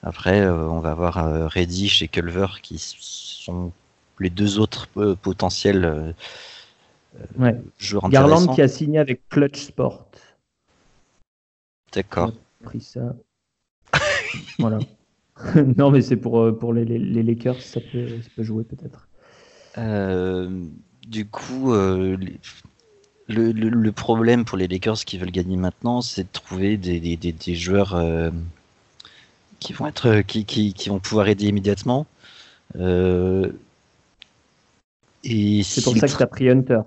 Après, 0.02 0.48
on 0.48 0.80
va 0.80 0.92
avoir 0.92 1.50
Reddish 1.50 2.00
et 2.00 2.08
Culver 2.08 2.46
qui 2.62 2.78
sont 2.78 3.70
les 4.18 4.30
deux 4.30 4.58
autres 4.58 4.88
potentiels 5.20 6.14
joueurs 7.78 8.08
Garland 8.08 8.46
qui 8.54 8.62
a 8.62 8.68
signé 8.68 8.98
avec 8.98 9.28
Clutch 9.28 9.60
Sport. 9.60 10.06
D'accord. 11.92 12.32
Pris 12.64 12.80
ça 12.80 13.14
voilà. 14.58 14.78
non, 15.76 15.90
mais 15.90 16.02
c'est 16.02 16.16
pour, 16.16 16.40
euh, 16.40 16.52
pour 16.52 16.72
les, 16.72 16.84
les, 16.84 17.22
Lakers, 17.22 17.60
ça 17.60 17.80
peut, 17.80 18.08
ça 18.08 18.28
peut 18.36 18.42
jouer 18.42 18.64
peut-être. 18.64 19.08
Euh, 19.78 20.64
du 21.06 21.26
coup, 21.26 21.72
euh, 21.72 22.16
le, 23.28 23.52
le, 23.52 23.92
problème 23.92 24.44
pour 24.44 24.58
les 24.58 24.68
Lakers 24.68 25.04
qui 25.04 25.18
veulent 25.18 25.30
gagner 25.30 25.56
maintenant, 25.56 26.00
c'est 26.00 26.24
de 26.24 26.28
trouver 26.32 26.76
des, 26.76 27.00
des, 27.00 27.16
des, 27.16 27.54
joueurs 27.54 28.00
qui 29.60 29.72
vont 29.72 29.86
être 29.86 30.22
qui, 30.22 30.44
qui, 30.44 30.74
qui, 30.74 30.88
vont 30.88 30.98
pouvoir 30.98 31.28
aider 31.28 31.46
immédiatement. 31.46 32.06
et 32.74 32.82
c'est 35.62 35.84
pour 35.84 35.96
ça 35.96 36.08
que 36.08 36.16
tu 36.16 36.22
as 36.22 36.26
pris 36.26 36.50
Hunter. 36.50 36.80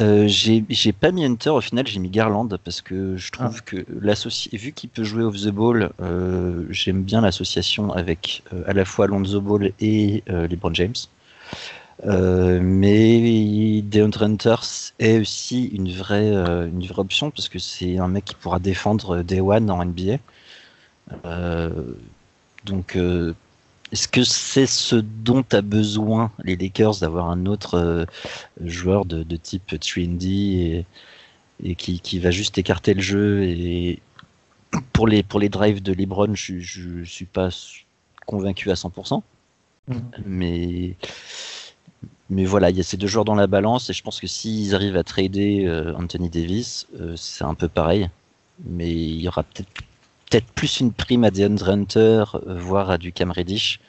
Euh, 0.00 0.26
j'ai 0.28 0.92
pas 0.92 1.10
mis 1.10 1.24
Hunter, 1.24 1.50
au 1.50 1.60
final 1.62 1.86
j'ai 1.86 1.98
mis 1.98 2.10
Garland 2.10 2.48
parce 2.62 2.82
que 2.82 3.16
je 3.16 3.30
trouve 3.30 3.56
ah. 3.58 3.64
que 3.64 3.86
l'associé, 4.00 4.56
vu 4.58 4.72
qu'il 4.72 4.90
peut 4.90 5.04
jouer 5.04 5.22
off 5.24 5.36
the 5.36 5.48
ball, 5.48 5.90
euh, 6.02 6.66
j'aime 6.68 7.02
bien 7.02 7.22
l'association 7.22 7.92
avec 7.92 8.42
euh, 8.52 8.62
à 8.66 8.74
la 8.74 8.84
fois 8.84 9.06
Lonzo 9.06 9.40
Ball 9.40 9.72
et 9.80 10.22
LeBron 10.26 10.74
James. 10.74 10.94
mais 12.04 13.82
DeAndre 13.82 14.24
Hunter 14.24 14.56
est 14.98 15.18
aussi 15.18 15.64
une 15.64 15.90
vraie, 15.90 16.30
une 16.30 16.86
vraie 16.86 17.00
option 17.00 17.30
parce 17.30 17.48
que 17.48 17.58
c'est 17.58 17.96
un 17.96 18.08
mec 18.08 18.26
qui 18.26 18.34
pourra 18.34 18.58
défendre 18.58 19.22
Day 19.22 19.40
One 19.40 19.70
en 19.70 19.82
NBA. 19.82 20.18
donc 22.66 22.98
est-ce 23.92 24.08
que 24.08 24.24
c'est 24.24 24.66
ce 24.66 24.96
dont 24.96 25.44
a 25.52 25.60
besoin 25.62 26.32
les 26.42 26.56
Lakers 26.56 26.98
d'avoir 27.00 27.30
un 27.30 27.46
autre 27.46 27.74
euh, 27.74 28.04
joueur 28.64 29.04
de, 29.04 29.36
type 29.36 29.72
3D 29.72 30.84
et, 31.62 31.74
qui, 31.74 32.18
va 32.18 32.30
juste 32.30 32.58
écarter 32.58 32.94
le 32.94 33.00
jeu 33.00 33.44
et 33.44 34.02
pour 34.92 35.06
les, 35.06 35.22
pour 35.22 35.40
les 35.40 35.48
drives 35.48 35.82
de 35.82 35.92
LeBron, 35.92 36.34
je 36.34 36.54
ne 36.54 37.04
suis 37.04 37.24
pas 37.24 37.48
convaincu 38.26 38.70
à 38.70 38.74
100%. 38.74 39.22
Mm. 39.88 39.94
Mais, 40.26 40.96
mais 42.28 42.44
voilà, 42.44 42.70
il 42.70 42.76
y 42.76 42.80
a 42.80 42.82
ces 42.82 42.96
deux 42.96 43.06
joueurs 43.06 43.24
dans 43.24 43.34
la 43.34 43.46
balance 43.46 43.88
et 43.88 43.92
je 43.92 44.02
pense 44.02 44.20
que 44.20 44.26
s'ils 44.26 44.74
arrivent 44.74 44.96
à 44.96 45.04
trader 45.04 45.66
euh, 45.66 45.94
Anthony 45.96 46.28
Davis, 46.28 46.86
euh, 47.00 47.14
c'est 47.16 47.44
un 47.44 47.54
peu 47.54 47.68
pareil. 47.68 48.10
Mais 48.64 48.90
il 48.90 49.20
y 49.20 49.28
aura 49.28 49.44
peut-être 49.44 49.68
peut-être 50.30 50.46
plus 50.52 50.80
une 50.80 50.92
prime 50.92 51.24
à 51.24 51.30
DeAndre 51.30 51.68
Hunter, 51.68 52.24
euh, 52.34 52.58
voire 52.58 52.90
à 52.90 52.98
du 52.98 53.12
Cam 53.12 53.30
Reddish, 53.30 53.80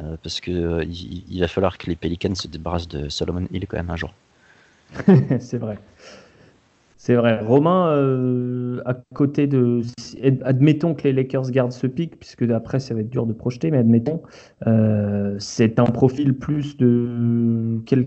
euh, 0.00 0.16
parce 0.22 0.40
que 0.40 0.50
euh, 0.50 0.84
il, 0.84 1.40
va 1.40 1.48
falloir 1.48 1.78
que 1.78 1.86
les 1.86 1.96
Pelicans 1.96 2.34
se 2.34 2.48
débarrassent 2.48 2.88
de 2.88 3.08
Solomon 3.08 3.46
Hill 3.52 3.66
quand 3.66 3.76
même 3.76 3.90
un 3.90 3.96
jour. 3.96 4.12
c'est 5.40 5.58
vrai. 5.58 5.78
C'est 6.96 7.16
vrai. 7.16 7.40
Romain, 7.40 8.80
à 8.86 8.94
côté 9.14 9.46
de. 9.46 9.82
Admettons 10.42 10.94
que 10.94 11.02
les 11.02 11.12
Lakers 11.12 11.50
gardent 11.50 11.72
ce 11.72 11.86
pic, 11.86 12.18
puisque 12.18 12.42
après 12.44 12.80
ça 12.80 12.94
va 12.94 13.00
être 13.00 13.10
dur 13.10 13.26
de 13.26 13.34
projeter, 13.34 13.70
mais 13.70 13.76
admettons, 13.76 14.22
c'est 15.38 15.78
un 15.78 15.84
profil 15.84 16.32
plus 16.32 16.78
de. 16.78 17.78
Quel, 17.84 18.06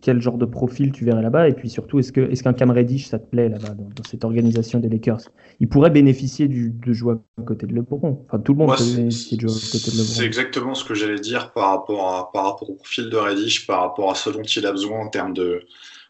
quel 0.00 0.20
genre 0.20 0.38
de 0.38 0.46
profil 0.46 0.92
tu 0.92 1.04
verrais 1.04 1.22
là-bas 1.22 1.48
Et 1.48 1.52
puis 1.52 1.68
surtout, 1.68 1.98
est-ce 1.98 2.12
qu'un 2.12 2.28
est 2.28 2.56
Cam 2.56 2.70
Reddish, 2.70 3.08
ça 3.08 3.18
te 3.18 3.28
plaît 3.28 3.48
là-bas, 3.48 3.74
dans, 3.74 4.02
cette 4.08 4.24
organisation 4.24 4.78
des 4.78 4.88
Lakers? 4.88 5.20
Il 5.60 5.68
pourrait 5.68 5.90
bénéficier 5.90 6.48
du, 6.48 6.70
de 6.70 6.92
jouer 6.92 7.14
à 7.38 7.42
côté 7.42 7.66
de 7.66 7.74
LeBron. 7.74 8.24
Enfin, 8.26 8.38
tout 8.38 8.52
le 8.52 8.58
monde 8.58 8.76
peut 8.76 8.96
bénéficier 8.96 9.36
de 9.36 9.48
jouer 9.48 9.56
à 9.56 9.72
côté 9.72 9.90
de 9.90 9.96
LeBron. 9.96 10.14
C'est 10.14 10.24
exactement 10.24 10.74
ce 10.74 10.84
que 10.84 10.94
j'allais 10.94 11.20
dire 11.20 11.52
par 11.52 11.70
rapport, 11.70 12.14
à, 12.14 12.32
par 12.32 12.44
rapport 12.44 12.70
au 12.70 12.74
profil 12.74 13.10
de 13.10 13.16
Reddish, 13.16 13.66
par 13.66 13.80
rapport 13.80 14.10
à 14.10 14.14
ce 14.14 14.30
dont 14.30 14.42
il 14.42 14.66
a 14.66 14.72
besoin 14.72 15.00
en 15.00 15.08
termes 15.08 15.34
de, 15.34 15.62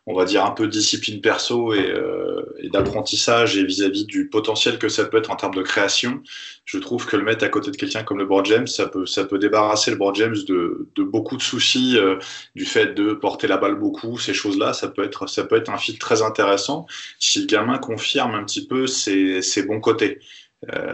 on 0.07 0.15
va 0.15 0.25
dire, 0.25 0.45
un 0.45 0.51
peu 0.51 0.67
discipline 0.67 1.21
perso 1.21 1.75
et, 1.75 1.91
euh, 1.91 2.43
d'apprentissage 2.73 3.57
et 3.57 3.65
vis-à-vis 3.65 4.07
du 4.07 4.29
potentiel 4.29 4.79
que 4.79 4.89
ça 4.89 5.05
peut 5.05 5.19
être 5.19 5.31
en 5.31 5.37
termes 5.37 5.55
de 5.55 5.63
création, 5.63 6.23
je 6.65 6.79
trouve 6.79 7.07
que 7.07 7.17
le 7.17 7.23
mettre 7.23 7.45
à 7.45 7.49
côté 7.49 7.71
de 7.71 7.77
quelqu'un 7.77 8.03
comme 8.03 8.19
le 8.19 8.25
LeBron 8.25 8.45
James, 8.45 8.67
ça 8.67 8.87
peut, 8.87 9.07
ça 9.07 9.25
peut 9.25 9.39
débarrasser 9.39 9.91
le 9.91 9.97
LeBron 9.97 10.15
James 10.15 10.37
de, 10.47 10.89
de 10.97 11.03
beaucoup 11.03 11.37
de 11.37 11.43
soucis 11.43 11.99
euh, 11.99 12.17
du 12.55 12.65
fait 12.65 12.95
de 12.95 13.13
porter 13.13 13.47
la 13.47 13.59
balle 13.59 13.77
beaucoup, 13.77 14.19
ces 14.19 14.35
choses-là, 14.35 14.73
ça 14.73 14.89
peut 14.89 15.05
être, 15.05 15.29
ça 15.29 15.45
peut 15.45 15.57
être 15.57 15.71
un 15.71 15.79
fit 15.79 15.99
très 15.99 16.23
intéressant 16.23 16.87
si 17.19 17.41
le 17.41 17.47
gamin 17.47 17.79
confirme 17.79 18.35
un 18.35 18.45
petit 18.45 18.67
peu 18.67 18.87
ses, 18.87 19.43
ses 19.43 19.65
bons 19.65 19.81
côtés. 19.81 20.21
Euh, 20.69 20.93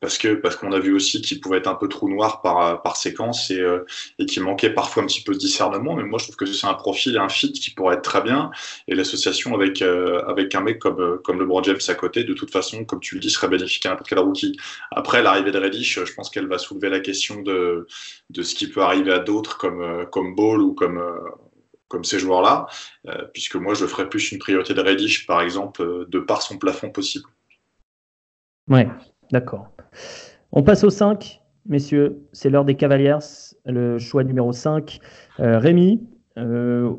parce 0.00 0.18
que 0.18 0.34
parce 0.34 0.56
qu'on 0.56 0.72
a 0.72 0.78
vu 0.78 0.92
aussi 0.94 1.22
qu'il 1.22 1.40
pouvait 1.40 1.56
être 1.58 1.68
un 1.68 1.74
peu 1.74 1.88
trou 1.88 2.08
noir 2.10 2.42
par 2.42 2.82
par 2.82 2.96
séquence 2.96 3.50
et 3.50 3.58
euh, 3.58 3.86
et 4.18 4.26
qu'il 4.26 4.42
manquait 4.42 4.70
parfois 4.70 5.02
un 5.02 5.06
petit 5.06 5.22
peu 5.22 5.32
de 5.32 5.38
discernement. 5.38 5.94
Mais 5.94 6.02
moi 6.02 6.18
je 6.18 6.24
trouve 6.24 6.36
que 6.36 6.46
c'est 6.46 6.66
un 6.66 6.74
profil 6.74 7.16
et 7.16 7.18
un 7.18 7.30
fit 7.30 7.52
qui 7.52 7.70
pourrait 7.70 7.96
être 7.96 8.02
très 8.02 8.20
bien. 8.20 8.50
Et 8.88 8.94
l'association 8.94 9.54
avec 9.54 9.80
euh, 9.80 10.22
avec 10.26 10.54
un 10.54 10.60
mec 10.60 10.78
comme 10.78 11.18
comme 11.24 11.40
LeBron 11.40 11.62
James 11.62 11.78
à 11.88 11.94
côté 11.94 12.24
de 12.24 12.34
toute 12.34 12.50
façon 12.50 12.84
comme 12.84 13.00
tu 13.00 13.14
le 13.14 13.20
dis 13.22 13.30
serait 13.30 13.48
bénéfique 13.48 13.86
à 13.86 13.90
n'importe 13.90 14.08
quel 14.10 14.18
rookie. 14.18 14.58
Après 14.90 15.22
l'arrivée 15.22 15.50
de 15.50 15.58
Reddish 15.58 16.04
je 16.04 16.14
pense 16.14 16.28
qu'elle 16.30 16.46
va 16.46 16.58
soulever 16.58 16.90
la 16.90 17.00
question 17.00 17.40
de 17.42 17.86
de 18.30 18.42
ce 18.42 18.54
qui 18.54 18.68
peut 18.68 18.82
arriver 18.82 19.12
à 19.12 19.18
d'autres 19.18 19.56
comme 19.56 20.06
comme 20.12 20.34
Ball 20.34 20.60
ou 20.60 20.74
comme 20.74 21.02
comme 21.88 22.04
ces 22.04 22.20
joueurs-là, 22.20 22.66
puisque 23.32 23.56
moi 23.56 23.74
je 23.74 23.84
ferais 23.86 24.08
plus 24.08 24.30
une 24.30 24.38
priorité 24.38 24.74
de 24.74 24.80
Reddish, 24.80 25.26
par 25.26 25.40
exemple, 25.42 26.06
de 26.08 26.20
par 26.20 26.40
son 26.40 26.56
plafond 26.56 26.90
possible. 26.90 27.28
Ouais, 28.70 28.88
d'accord. 29.32 29.72
On 30.52 30.62
passe 30.62 30.84
au 30.84 30.90
5, 30.90 31.42
messieurs. 31.66 32.28
C'est 32.32 32.50
l'heure 32.50 32.64
des 32.64 32.76
Cavaliers, 32.76 33.18
le 33.66 33.98
choix 33.98 34.22
numéro 34.22 34.52
5. 34.52 35.00
Euh, 35.40 35.58
Rémi, 35.58 36.06
euh, 36.38 36.94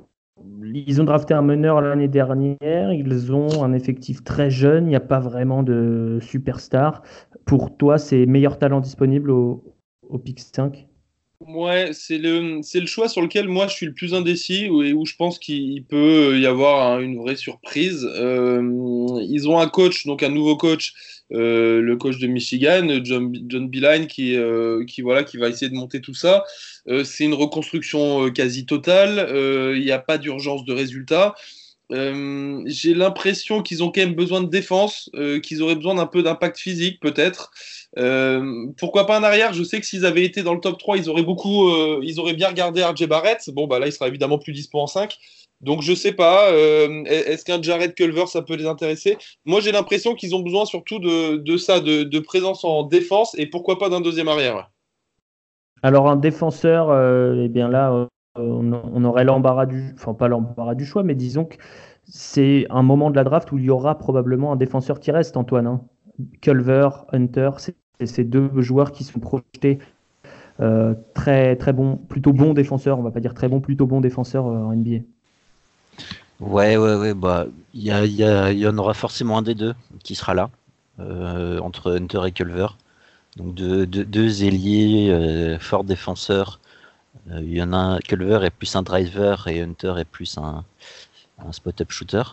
ils 0.64 1.02
ont 1.02 1.06
drafté 1.06 1.34
un 1.34 1.42
meneur 1.42 1.80
l'année 1.80 2.10
dernière. 2.10 2.92
Ils 2.92 3.34
ont 3.34 3.64
un 3.64 3.72
effectif 3.72 4.22
très 4.24 4.50
jeune. 4.50 4.86
Il 4.86 4.90
n'y 4.90 4.96
a 4.98 5.00
pas 5.00 5.20
vraiment 5.20 5.64
de 5.64 6.20
superstar. 6.22 7.04
Pour 7.46 7.78
toi, 7.78 7.98
c'est 7.98 8.26
meilleur 8.26 8.60
talent 8.60 8.82
disponible 8.82 9.32
au, 9.32 9.64
au 10.10 10.18
pick 10.18 10.42
5 10.42 10.90
Ouais, 11.48 11.90
c'est 11.94 12.20
le, 12.20 12.62
c'est 12.62 12.80
le 12.80 12.86
choix 12.86 13.10
sur 13.10 13.20
lequel 13.22 13.48
moi 13.48 13.68
je 13.68 13.74
suis 13.74 13.86
le 13.88 13.94
plus 13.94 14.14
indécis 14.14 14.66
et 14.66 14.94
où 14.94 15.06
je 15.08 15.16
pense 15.16 15.40
qu'il 15.40 15.84
peut 15.84 16.40
y 16.40 16.46
avoir 16.46 17.00
une 17.00 17.18
vraie 17.18 17.36
surprise. 17.36 18.08
Euh, 18.16 18.62
ils 19.28 19.50
ont 19.50 19.58
un 19.58 19.68
coach, 19.68 20.06
donc 20.06 20.22
un 20.22 20.30
nouveau 20.30 20.56
coach, 20.56 20.94
euh, 21.32 21.82
le 21.82 21.98
coach 21.98 22.20
de 22.20 22.28
Michigan, 22.28 22.88
John, 23.04 23.34
John 23.48 23.70
Beeline, 23.70 24.06
qui, 24.06 24.36
euh, 24.36 24.86
qui, 24.86 25.02
voilà, 25.02 25.24
qui 25.24 25.38
va 25.38 25.50
essayer 25.50 25.70
de 25.70 25.76
monter 25.76 26.00
tout 26.00 26.14
ça. 26.14 26.44
c'est 27.04 27.24
une 27.26 27.34
reconstruction 27.34 28.30
quasi 28.32 28.68
totale. 28.68 29.28
Il 29.76 29.82
n'y 29.84 29.92
a 29.92 30.00
pas 30.00 30.20
d'urgence 30.20 30.64
de 30.64 30.74
résultat. 31.92 32.64
j'ai 32.68 32.94
l'impression 32.94 33.62
qu'ils 33.62 33.84
ont 33.84 33.92
quand 33.92 34.02
même 34.02 34.16
besoin 34.16 34.42
de 34.42 34.50
défense, 34.50 35.10
qu'ils 35.44 35.62
auraient 35.62 35.76
besoin 35.76 35.96
d'un 35.96 36.08
peu 36.08 36.24
d'impact 36.24 36.58
physique 36.58 37.00
peut-être. 37.00 37.52
Euh, 37.98 38.68
pourquoi 38.78 39.06
pas 39.06 39.18
un 39.18 39.24
arrière? 39.24 39.54
Je 39.54 39.64
sais 39.64 39.80
que 39.80 39.86
s'ils 39.86 40.06
avaient 40.06 40.24
été 40.24 40.44
dans 40.44 40.54
le 40.54 40.60
top 40.60 40.78
3, 40.78 40.98
ils 40.98 41.10
auraient 41.10 41.24
beaucoup, 41.24 41.70
euh, 41.70 42.00
ils 42.04 42.20
auraient 42.20 42.34
bien 42.34 42.48
regardé 42.48 42.84
RJ 42.84 43.08
Barrett. 43.08 43.50
Bon, 43.54 43.68
bah 43.68 43.80
là, 43.80 43.88
il 43.88 43.92
sera 43.92 44.08
évidemment 44.08 44.38
plus 44.38 44.54
dispo 44.54 44.80
en 44.80 44.88
5. 44.88 45.18
Donc 45.60 45.82
je 45.82 45.94
sais 45.94 46.14
pas. 46.14 46.52
Euh, 46.52 47.04
est-ce 47.06 47.46
qu'un 47.46 47.62
Jared 47.62 47.94
Culver, 47.94 48.26
ça 48.28 48.42
peut 48.42 48.56
les 48.56 48.66
intéresser? 48.66 49.18
Moi, 49.46 49.60
j'ai 49.60 49.72
l'impression 49.72 50.16
qu'ils 50.16 50.34
ont 50.36 50.40
besoin 50.40 50.66
surtout 50.66 51.00
de, 51.00 51.58
ça, 51.58 51.80
de, 51.80 52.20
présence 52.20 52.64
en 52.64 52.84
défense 52.84 53.36
et 53.38 53.46
pourquoi 53.46 53.78
pas 53.78 53.90
d'un 53.90 54.02
deuxième 54.02 54.28
arrière. 54.28 54.70
Alors 55.84 56.08
un 56.10 56.16
défenseur, 56.16 56.90
eh 57.38 57.48
bien 57.48 57.68
là, 57.68 58.08
on, 58.36 59.04
aurait 59.04 59.24
l'embarras 59.24 59.66
du, 59.66 59.94
enfin 59.94 60.14
pas 60.14 60.28
l'embarras 60.28 60.76
du 60.76 60.86
choix, 60.86 61.04
mais 61.04 61.16
disons 61.16 61.46
que 61.46 61.56
c'est 62.06 62.66
un 62.70 62.84
moment 62.84 63.10
de 63.10 63.16
la 63.16 63.24
draft 63.24 63.52
où 63.52 63.58
il 63.58 63.66
y 63.66 63.70
aura 63.70 63.98
probablement 63.98 64.52
un 64.52 64.56
défenseur 64.56 65.00
qui 65.00 65.12
reste, 65.12 65.38
Antoine. 65.38 65.68
Hein. 65.68 65.82
Culver, 66.42 66.90
Hunter, 67.12 67.52
c'est 67.58 67.76
ces 68.06 68.24
deux 68.24 68.50
joueurs 68.62 68.92
qui 68.92 69.04
sont 69.04 69.20
projetés 69.20 69.80
euh, 70.60 70.94
très 71.14 71.56
très 71.56 71.74
bons, 71.74 71.96
plutôt 71.96 72.34
bons 72.34 72.54
défenseurs, 72.54 73.00
on 73.00 73.04
va 73.04 73.12
pas 73.12 73.20
dire 73.20 73.34
très 73.34 73.48
bons, 73.48 73.62
plutôt 73.62 73.88
bons 73.88 74.02
défenseurs 74.02 74.48
euh, 74.48 74.58
en 74.58 74.76
NBA. 74.76 75.04
Ouais, 76.40 76.78
ouais, 76.78 76.96
ouais, 76.96 77.14
bah, 77.14 77.46
il 77.74 77.84
y, 77.84 78.60
y, 78.60 78.68
en 78.68 78.78
aura 78.78 78.94
forcément 78.94 79.38
un 79.38 79.42
des 79.42 79.56
deux 79.56 79.74
qui 80.04 80.16
sera 80.16 80.34
là, 80.34 80.50
euh, 81.00 81.60
entre 81.60 81.92
Hunter 81.92 82.22
et 82.28 82.32
Culver. 82.32 82.68
Donc 83.38 83.54
deux, 83.54 83.86
deux, 83.86 84.44
ailiers 84.44 85.58
forts 85.60 85.84
défenseurs. 85.84 86.60
Il 87.30 87.54
y 87.54 87.62
en 87.62 87.72
a 87.74 87.78
un, 87.78 88.00
Culver 88.00 88.40
est 88.44 88.50
plus 88.50 88.76
un 88.76 88.82
driver 88.82 89.48
et 89.48 89.62
Hunter 89.62 89.96
est 89.98 90.06
plus 90.06 90.38
un, 90.38 90.64
spot-up 91.52 91.92
shooter. 91.92 92.24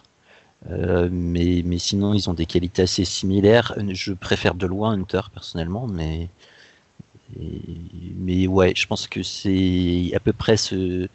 Euh, 0.70 1.09
mais, 1.11 1.62
mais 1.64 1.79
sinon, 1.79 2.14
ils 2.14 2.29
ont 2.29 2.35
des 2.35 2.46
qualités 2.46 2.83
assez 2.83 3.05
similaires. 3.05 3.74
Je 3.92 4.12
préfère 4.12 4.55
de 4.55 4.66
loin 4.66 4.92
Hunter 4.92 5.20
personnellement, 5.33 5.87
mais, 5.87 6.29
mais 7.37 8.46
ouais, 8.46 8.72
je 8.77 8.87
pense 8.87 9.07
que 9.07 9.22
c'est 9.22 10.11
à 10.14 10.20
peu 10.20 10.33
près 10.33 10.57
ce, 10.57 11.09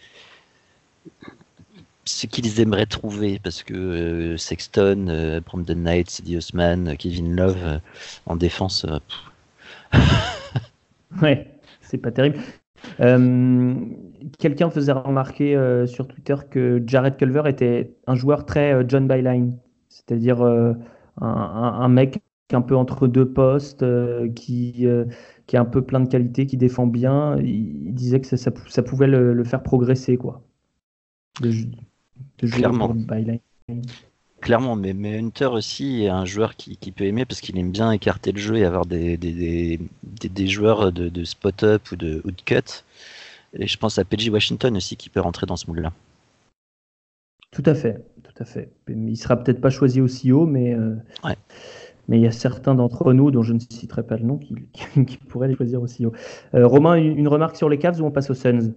ce 2.05 2.25
qu'ils 2.27 2.59
aimeraient 2.59 2.85
trouver 2.85 3.39
parce 3.43 3.63
que 3.63 3.73
euh, 3.73 4.37
Sexton, 4.37 5.07
euh, 5.09 5.41
Brandon 5.41 5.75
Knight, 5.75 6.09
Cedi 6.09 6.37
Osman, 6.37 6.95
Kevin 6.97 7.35
Love 7.35 7.79
en 8.25 8.35
défense. 8.35 8.85
ouais, 11.21 11.47
c'est 11.81 11.97
pas 11.97 12.11
terrible. 12.11 12.39
Euh, 12.99 13.75
quelqu'un 14.39 14.69
faisait 14.69 14.91
remarquer 14.91 15.55
euh, 15.55 15.85
sur 15.85 16.07
Twitter 16.07 16.35
que 16.49 16.81
Jared 16.85 17.17
Culver 17.17 17.43
était 17.47 17.95
un 18.07 18.15
joueur 18.15 18.45
très 18.45 18.73
euh, 18.73 18.83
John 18.87 19.07
Byline, 19.07 19.57
c'est-à-dire 19.89 20.41
un, 21.21 21.87
mec 21.89 22.21
un 22.51 22.61
peu 22.61 22.75
entre 22.75 23.07
deux 23.07 23.29
postes, 23.29 23.85
qui, 24.35 24.85
qui 25.47 25.57
a 25.57 25.61
un 25.61 25.65
peu 25.65 25.81
plein 25.81 25.99
de 25.99 26.07
qualités, 26.07 26.45
qui 26.45 26.57
défend 26.57 26.87
bien. 26.87 27.37
Il, 27.39 27.93
disait 27.93 28.19
que 28.19 28.27
ça, 28.27 28.37
ça, 28.37 28.83
pouvait 28.83 29.07
le, 29.07 29.43
faire 29.43 29.63
progresser, 29.63 30.17
quoi. 30.17 30.41
De, 31.41 31.51
Clairement. 32.47 32.95
Clairement, 34.43 34.75
mais, 34.75 34.93
mais, 34.93 35.17
Hunter 35.17 35.45
aussi 35.45 36.03
est 36.03 36.09
un 36.09 36.25
joueur 36.25 36.57
qui, 36.57 36.75
peut 36.91 37.05
aimer 37.05 37.23
parce 37.23 37.39
qu'il 37.39 37.57
aime 37.57 37.71
bien 37.71 37.93
écarter 37.93 38.33
le 38.33 38.39
jeu 38.39 38.57
et 38.57 38.65
avoir 38.65 38.85
des, 38.85 39.15
des, 39.15 39.79
des, 40.03 40.47
joueurs 40.47 40.91
de, 40.91 41.23
spot-up 41.23 41.91
ou 41.93 41.95
de, 41.95 42.21
ou 42.25 42.31
de 42.31 42.41
cut. 42.41 42.83
Et 43.53 43.67
je 43.67 43.77
pense 43.77 43.97
à 43.99 44.03
PG 44.03 44.29
Washington 44.29 44.75
aussi 44.75 44.97
qui 44.97 45.09
peut 45.09 45.21
rentrer 45.21 45.45
dans 45.45 45.55
ce 45.55 45.67
moule-là. 45.67 45.93
Tout 47.51 47.63
à 47.65 47.73
fait, 47.73 48.03
tout 48.21 48.33
à 48.37 48.43
fait. 48.43 48.69
Il 48.89 49.15
sera 49.15 49.37
peut-être 49.37 49.61
pas 49.61 49.69
choisi 49.69 50.01
aussi 50.01 50.33
haut, 50.33 50.45
mais 50.45 50.73
euh, 50.73 50.95
mais 52.09 52.17
il 52.19 52.23
y 52.23 52.27
a 52.27 52.31
certains 52.31 52.75
d'entre 52.75 53.13
nous, 53.13 53.31
dont 53.31 53.43
je 53.43 53.53
ne 53.53 53.59
citerai 53.59 54.03
pas 54.03 54.17
le 54.17 54.23
nom, 54.23 54.37
qui, 54.37 54.55
qui, 55.05 55.17
pourraient 55.17 55.47
les 55.47 55.55
choisir 55.55 55.81
aussi 55.81 56.05
haut. 56.05 56.11
Euh, 56.53 56.67
Romain, 56.67 56.95
une 56.95 57.29
remarque 57.29 57.55
sur 57.55 57.69
les 57.69 57.77
Cavs 57.77 58.01
ou 58.01 58.05
on 58.05 58.11
passe 58.11 58.29
aux 58.29 58.33
Suns? 58.33 58.73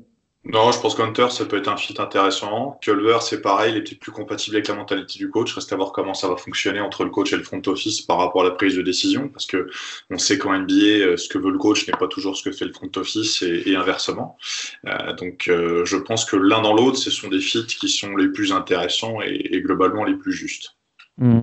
Non, 0.52 0.70
je 0.70 0.78
pense 0.80 0.94
qu'Hunter, 0.94 1.26
ça 1.30 1.44
peut 1.44 1.56
être 1.56 1.66
un 1.66 1.76
fit 1.76 1.94
intéressant. 1.98 2.78
Culver, 2.80 3.18
c'est 3.20 3.42
pareil, 3.42 3.72
il 3.72 3.78
est 3.78 3.80
peut-être 3.80 3.98
plus 3.98 4.12
compatible 4.12 4.54
avec 4.54 4.68
la 4.68 4.76
mentalité 4.76 5.18
du 5.18 5.28
coach. 5.28 5.52
Reste 5.52 5.72
à 5.72 5.76
voir 5.76 5.90
comment 5.90 6.14
ça 6.14 6.28
va 6.28 6.36
fonctionner 6.36 6.78
entre 6.80 7.02
le 7.02 7.10
coach 7.10 7.32
et 7.32 7.36
le 7.36 7.42
front 7.42 7.60
office 7.66 8.00
par 8.00 8.18
rapport 8.18 8.42
à 8.42 8.44
la 8.44 8.52
prise 8.52 8.76
de 8.76 8.82
décision, 8.82 9.28
parce 9.28 9.46
que 9.46 9.68
on 10.08 10.18
sait 10.18 10.38
qu'en 10.38 10.56
NBA, 10.56 10.72
euh, 10.72 11.16
ce 11.16 11.28
que 11.28 11.38
veut 11.38 11.50
le 11.50 11.58
coach 11.58 11.88
n'est 11.88 11.98
pas 11.98 12.06
toujours 12.06 12.36
ce 12.36 12.48
que 12.48 12.52
fait 12.54 12.64
le 12.64 12.72
front 12.72 12.90
office 12.94 13.42
et, 13.42 13.74
inversement. 13.74 14.38
Euh, 14.86 15.14
donc, 15.14 15.48
euh, 15.48 15.84
je 15.84 15.96
pense 15.96 16.24
que 16.24 16.36
l'un 16.36 16.62
dans 16.62 16.74
l'autre, 16.74 16.98
ce 16.98 17.10
sont 17.10 17.28
des 17.28 17.40
fits 17.40 17.66
qui 17.66 17.88
sont 17.88 18.14
les 18.16 18.28
plus 18.28 18.52
intéressants 18.52 19.20
et, 19.22 19.60
globalement 19.62 20.04
les 20.04 20.14
plus 20.14 20.32
justes. 20.32 20.76
Hmm. 21.18 21.40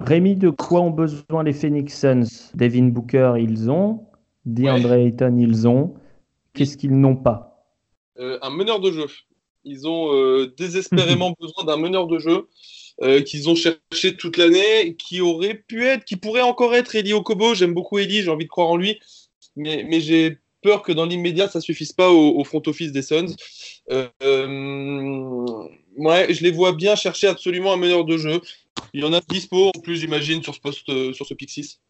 Rémi, 0.00 0.36
de 0.36 0.50
quoi 0.50 0.82
ont 0.82 0.90
besoin 0.90 1.44
les 1.44 1.54
Phoenix 1.54 1.98
Suns? 1.98 2.50
Devin 2.54 2.88
Booker, 2.88 3.34
ils 3.38 3.70
ont. 3.70 4.06
DeAndre 4.44 4.92
Ayton, 4.92 5.36
ils 5.38 5.66
ont. 5.66 5.94
Qu'est-ce 6.52 6.76
qu'ils 6.76 6.98
n'ont 6.98 7.16
pas? 7.16 7.49
Un 8.20 8.50
meneur 8.50 8.80
de 8.80 8.92
jeu. 8.92 9.06
Ils 9.64 9.86
ont 9.86 10.14
euh, 10.14 10.52
désespérément 10.56 11.34
besoin 11.40 11.64
d'un 11.64 11.76
meneur 11.76 12.06
de 12.06 12.18
jeu 12.18 12.48
euh, 13.02 13.22
qu'ils 13.22 13.48
ont 13.48 13.54
cherché 13.54 14.16
toute 14.16 14.36
l'année, 14.36 14.94
qui 14.96 15.20
aurait 15.20 15.54
pu 15.54 15.86
être, 15.86 16.04
qui 16.04 16.16
pourrait 16.16 16.42
encore 16.42 16.74
être 16.74 16.94
Eli 16.94 17.12
Okobo. 17.12 17.54
J'aime 17.54 17.74
beaucoup 17.74 17.98
Eli, 17.98 18.22
j'ai 18.22 18.30
envie 18.30 18.44
de 18.44 18.50
croire 18.50 18.68
en 18.68 18.76
lui, 18.76 18.98
mais, 19.56 20.00
j'ai 20.00 20.38
peur 20.62 20.82
que 20.82 20.92
dans 20.92 21.06
l'immédiat, 21.06 21.48
ça 21.48 21.60
suffise 21.60 21.92
pas 21.92 22.10
au, 22.10 22.44
front 22.44 22.62
office 22.66 22.92
des 22.92 23.02
Suns. 23.02 23.34
ouais, 23.88 24.06
je 26.34 26.42
les 26.42 26.50
vois 26.50 26.72
bien 26.72 26.96
chercher 26.96 27.28
absolument 27.28 27.72
un 27.72 27.78
meneur 27.78 28.04
de 28.04 28.18
jeu. 28.18 28.40
Il 28.92 29.00
y 29.00 29.04
en 29.04 29.12
a 29.12 29.20
dispo 29.20 29.70
en 29.74 29.80
plus, 29.80 29.96
j'imagine, 29.96 30.42
sur 30.42 30.54
ce 30.54 30.60
poste, 30.60 31.12
sur 31.14 31.26
ce 31.26 31.34
pick 31.34 31.50
6. 31.50 31.80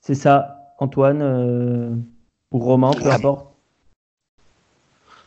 C'est 0.00 0.14
ça, 0.14 0.74
Antoine 0.78 2.04
ou 2.50 2.58
Romain, 2.58 2.90
peu 2.92 3.10
importe. 3.10 3.53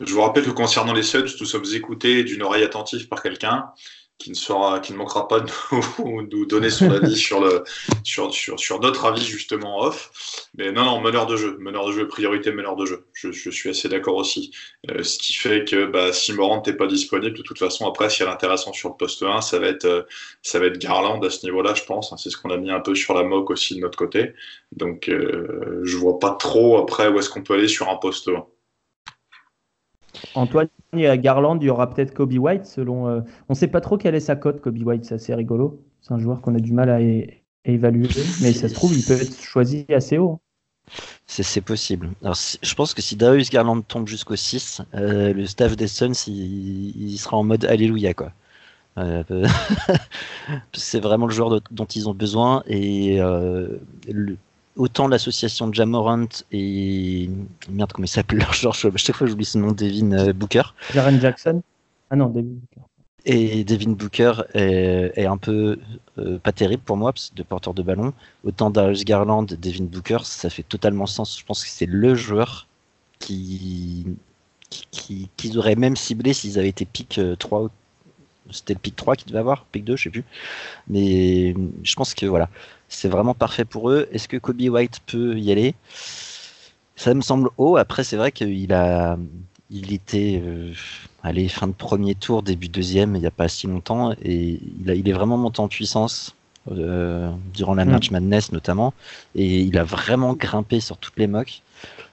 Je 0.00 0.14
vous 0.14 0.20
rappelle 0.20 0.44
que 0.44 0.50
concernant 0.50 0.92
les 0.92 1.02
Suns, 1.02 1.24
nous 1.40 1.46
sommes 1.46 1.64
écoutés 1.74 2.22
d'une 2.24 2.42
oreille 2.42 2.64
attentive 2.64 3.08
par 3.08 3.22
quelqu'un. 3.22 3.72
qui 4.18 4.30
ne 4.30 4.34
sera, 4.34 4.80
qui 4.80 4.92
ne 4.92 4.98
manquera 4.98 5.28
pas 5.28 5.38
de 5.38 5.48
nous, 6.32 6.44
donner 6.44 6.70
son 6.70 6.90
avis 6.90 7.16
sur 7.26 7.40
le, 7.40 7.62
sur, 8.02 8.34
sur, 8.34 8.58
sur, 8.58 8.80
notre 8.80 9.04
avis 9.04 9.24
justement 9.24 9.78
off. 9.78 10.10
Mais 10.56 10.72
non, 10.72 10.84
non, 10.84 11.00
meneur 11.00 11.26
de 11.26 11.36
jeu, 11.36 11.56
meneur 11.60 11.86
de 11.86 11.92
jeu, 11.92 12.08
priorité 12.08 12.50
meneur 12.50 12.74
de 12.74 12.84
jeu. 12.84 13.06
Je, 13.12 13.30
je 13.30 13.50
suis 13.50 13.70
assez 13.70 13.88
d'accord 13.88 14.16
aussi. 14.16 14.50
Euh, 14.90 15.04
ce 15.04 15.18
qui 15.18 15.34
fait 15.34 15.64
que 15.64 15.86
bah, 15.86 16.12
si 16.12 16.32
Morant 16.32 16.60
n'est 16.66 16.72
pas 16.72 16.88
disponible, 16.88 17.36
de 17.36 17.42
toute 17.42 17.60
façon, 17.60 17.86
après, 17.86 18.10
s'il 18.10 18.24
y 18.24 18.28
a 18.28 18.30
l'intéressant 18.32 18.72
sur 18.72 18.88
le 18.88 18.96
poste 18.96 19.22
1, 19.22 19.40
ça 19.40 19.60
va 19.60 19.68
être, 19.68 19.84
euh, 19.84 20.02
ça 20.42 20.58
va 20.58 20.66
être 20.66 20.78
Garland 20.78 21.22
à 21.24 21.30
ce 21.30 21.46
niveau-là, 21.46 21.74
je 21.74 21.84
pense. 21.84 22.12
C'est 22.20 22.30
ce 22.30 22.36
qu'on 22.36 22.50
a 22.50 22.56
mis 22.56 22.72
un 22.72 22.80
peu 22.80 22.96
sur 22.96 23.14
la 23.14 23.22
moque 23.22 23.50
aussi 23.50 23.76
de 23.76 23.80
notre 23.80 23.98
côté. 23.98 24.32
Donc, 24.72 25.08
euh, 25.08 25.80
je 25.84 25.96
vois 25.96 26.18
pas 26.18 26.32
trop 26.32 26.78
après 26.78 27.06
où 27.06 27.20
est-ce 27.20 27.30
qu'on 27.30 27.44
peut 27.44 27.54
aller 27.54 27.68
sur 27.68 27.88
un 27.88 27.96
poste 27.96 28.26
1. 28.26 28.44
Antoine, 30.34 30.68
Garland, 30.92 31.58
il 31.60 31.66
y 31.66 31.70
aura 31.70 31.90
peut-être 31.90 32.14
Kobe 32.14 32.32
White. 32.32 32.66
Selon, 32.66 33.08
euh, 33.08 33.20
on 33.48 33.52
ne 33.52 33.54
sait 33.54 33.68
pas 33.68 33.80
trop 33.80 33.96
quelle 33.96 34.14
est 34.14 34.20
sa 34.20 34.36
cote, 34.36 34.60
Kobe 34.60 34.78
White, 34.82 35.04
c'est 35.04 35.14
assez 35.14 35.34
rigolo. 35.34 35.80
C'est 36.00 36.14
un 36.14 36.18
joueur 36.18 36.40
qu'on 36.40 36.54
a 36.54 36.60
du 36.60 36.72
mal 36.72 36.90
à, 36.90 37.00
évaluer, 37.64 38.08
mais 38.40 38.52
ça 38.52 38.68
se 38.68 38.74
trouve, 38.74 38.96
il 38.96 39.04
peut 39.04 39.20
être 39.20 39.40
choisi 39.42 39.84
assez 39.90 40.16
haut. 40.16 40.40
C'est 41.26 41.60
possible. 41.60 42.10
Alors, 42.22 42.36
je 42.62 42.74
pense 42.74 42.94
que 42.94 43.02
si 43.02 43.14
Darius 43.14 43.50
Garland 43.50 43.82
tombe 43.82 44.08
jusqu'au 44.08 44.36
6, 44.36 44.80
euh, 44.94 45.34
le 45.34 45.46
staff 45.46 45.76
des 45.76 45.86
Suns, 45.86 46.14
il, 46.26 47.18
sera 47.18 47.36
en 47.36 47.44
mode 47.44 47.66
Alléluia. 47.66 48.14
quoi. 48.14 48.32
Euh, 48.96 49.22
c'est 50.72 51.00
vraiment 51.00 51.26
le 51.26 51.32
joueur 51.32 51.60
dont 51.70 51.84
ils 51.84 52.08
ont 52.08 52.14
besoin 52.14 52.62
et 52.66 53.18
le, 53.18 54.38
autant 54.78 55.08
l'association 55.08 55.70
Jamorant 55.72 56.28
et 56.52 57.28
merde 57.68 57.92
comment 57.92 58.06
il 58.06 58.08
s'appelle 58.08 58.38
leur 58.38 58.54
genre 58.54 58.74
chaque 58.74 59.16
fois 59.16 59.26
j'oublie 59.26 59.44
son 59.44 59.58
nom 59.58 59.72
Devin 59.72 60.12
euh, 60.12 60.32
Booker. 60.32 60.62
Jaren 60.94 61.20
Jackson. 61.20 61.62
Ah 62.10 62.16
non 62.16 62.30
Devin 62.30 62.48
Booker. 62.48 62.86
Et 63.26 63.64
Devin 63.64 63.90
Booker 63.90 64.32
est, 64.54 65.26
un 65.26 65.36
peu 65.36 65.78
euh, 66.18 66.38
pas 66.38 66.52
terrible 66.52 66.82
pour 66.82 66.96
moi 66.96 67.12
parce 67.12 67.34
de 67.34 67.42
porteur 67.42 67.74
de 67.74 67.82
ballon. 67.82 68.14
Autant 68.44 68.70
Darius 68.70 69.04
Garland 69.04 69.44
Devin 69.44 69.84
Booker 69.84 70.18
ça 70.22 70.48
fait 70.48 70.62
totalement 70.62 71.06
sens. 71.06 71.38
Je 71.38 71.44
pense 71.44 71.62
que 71.64 71.70
c'est 71.70 71.86
le 71.86 72.14
joueur 72.14 72.66
qui 73.18 74.06
qui, 74.70 75.30
qui, 75.36 75.56
auraient 75.56 75.76
même 75.76 75.96
ciblé 75.96 76.32
s'ils 76.34 76.58
avaient 76.58 76.68
été 76.68 76.84
pick 76.84 77.20
3 77.38 77.62
euh, 77.62 77.68
c'était 78.50 78.74
le 78.74 78.78
pick 78.78 78.96
3 78.96 79.16
qu'ils 79.16 79.28
devaient 79.28 79.38
avoir, 79.38 79.64
pick 79.66 79.84
2, 79.84 79.96
je 79.96 80.04
sais 80.04 80.10
plus. 80.10 80.24
Mais 80.88 81.54
je 81.82 81.94
pense 81.94 82.14
que 82.14 82.26
voilà, 82.26 82.48
c'est 82.88 83.08
vraiment 83.08 83.34
parfait 83.34 83.64
pour 83.64 83.90
eux. 83.90 84.08
Est-ce 84.12 84.28
que 84.28 84.36
Kobe 84.36 84.60
White 84.60 85.00
peut 85.06 85.38
y 85.38 85.52
aller? 85.52 85.74
Ça 86.96 87.14
me 87.14 87.20
semble 87.20 87.50
haut. 87.58 87.76
Après, 87.76 88.04
c'est 88.04 88.16
vrai 88.16 88.32
qu'il 88.32 88.72
a, 88.72 89.16
il 89.70 89.92
était, 89.92 90.42
euh, 90.44 90.72
allez, 91.22 91.48
fin 91.48 91.66
de 91.66 91.72
premier 91.72 92.14
tour, 92.14 92.42
début 92.42 92.68
deuxième, 92.68 93.14
il 93.16 93.20
n'y 93.20 93.26
a 93.26 93.30
pas 93.30 93.48
si 93.48 93.66
longtemps, 93.66 94.12
et 94.22 94.60
il, 94.80 94.90
a, 94.90 94.94
il 94.94 95.08
est 95.08 95.12
vraiment 95.12 95.36
monté 95.36 95.60
en 95.60 95.68
puissance. 95.68 96.34
Euh, 96.70 97.30
durant 97.54 97.74
la 97.74 97.86
mm. 97.86 97.90
March 97.90 98.10
Madness 98.10 98.52
notamment 98.52 98.92
et 99.34 99.60
il 99.60 99.78
a 99.78 99.84
vraiment 99.84 100.34
grimpé 100.34 100.80
sur 100.80 100.98
toutes 100.98 101.16
les 101.16 101.26
mocks 101.26 101.62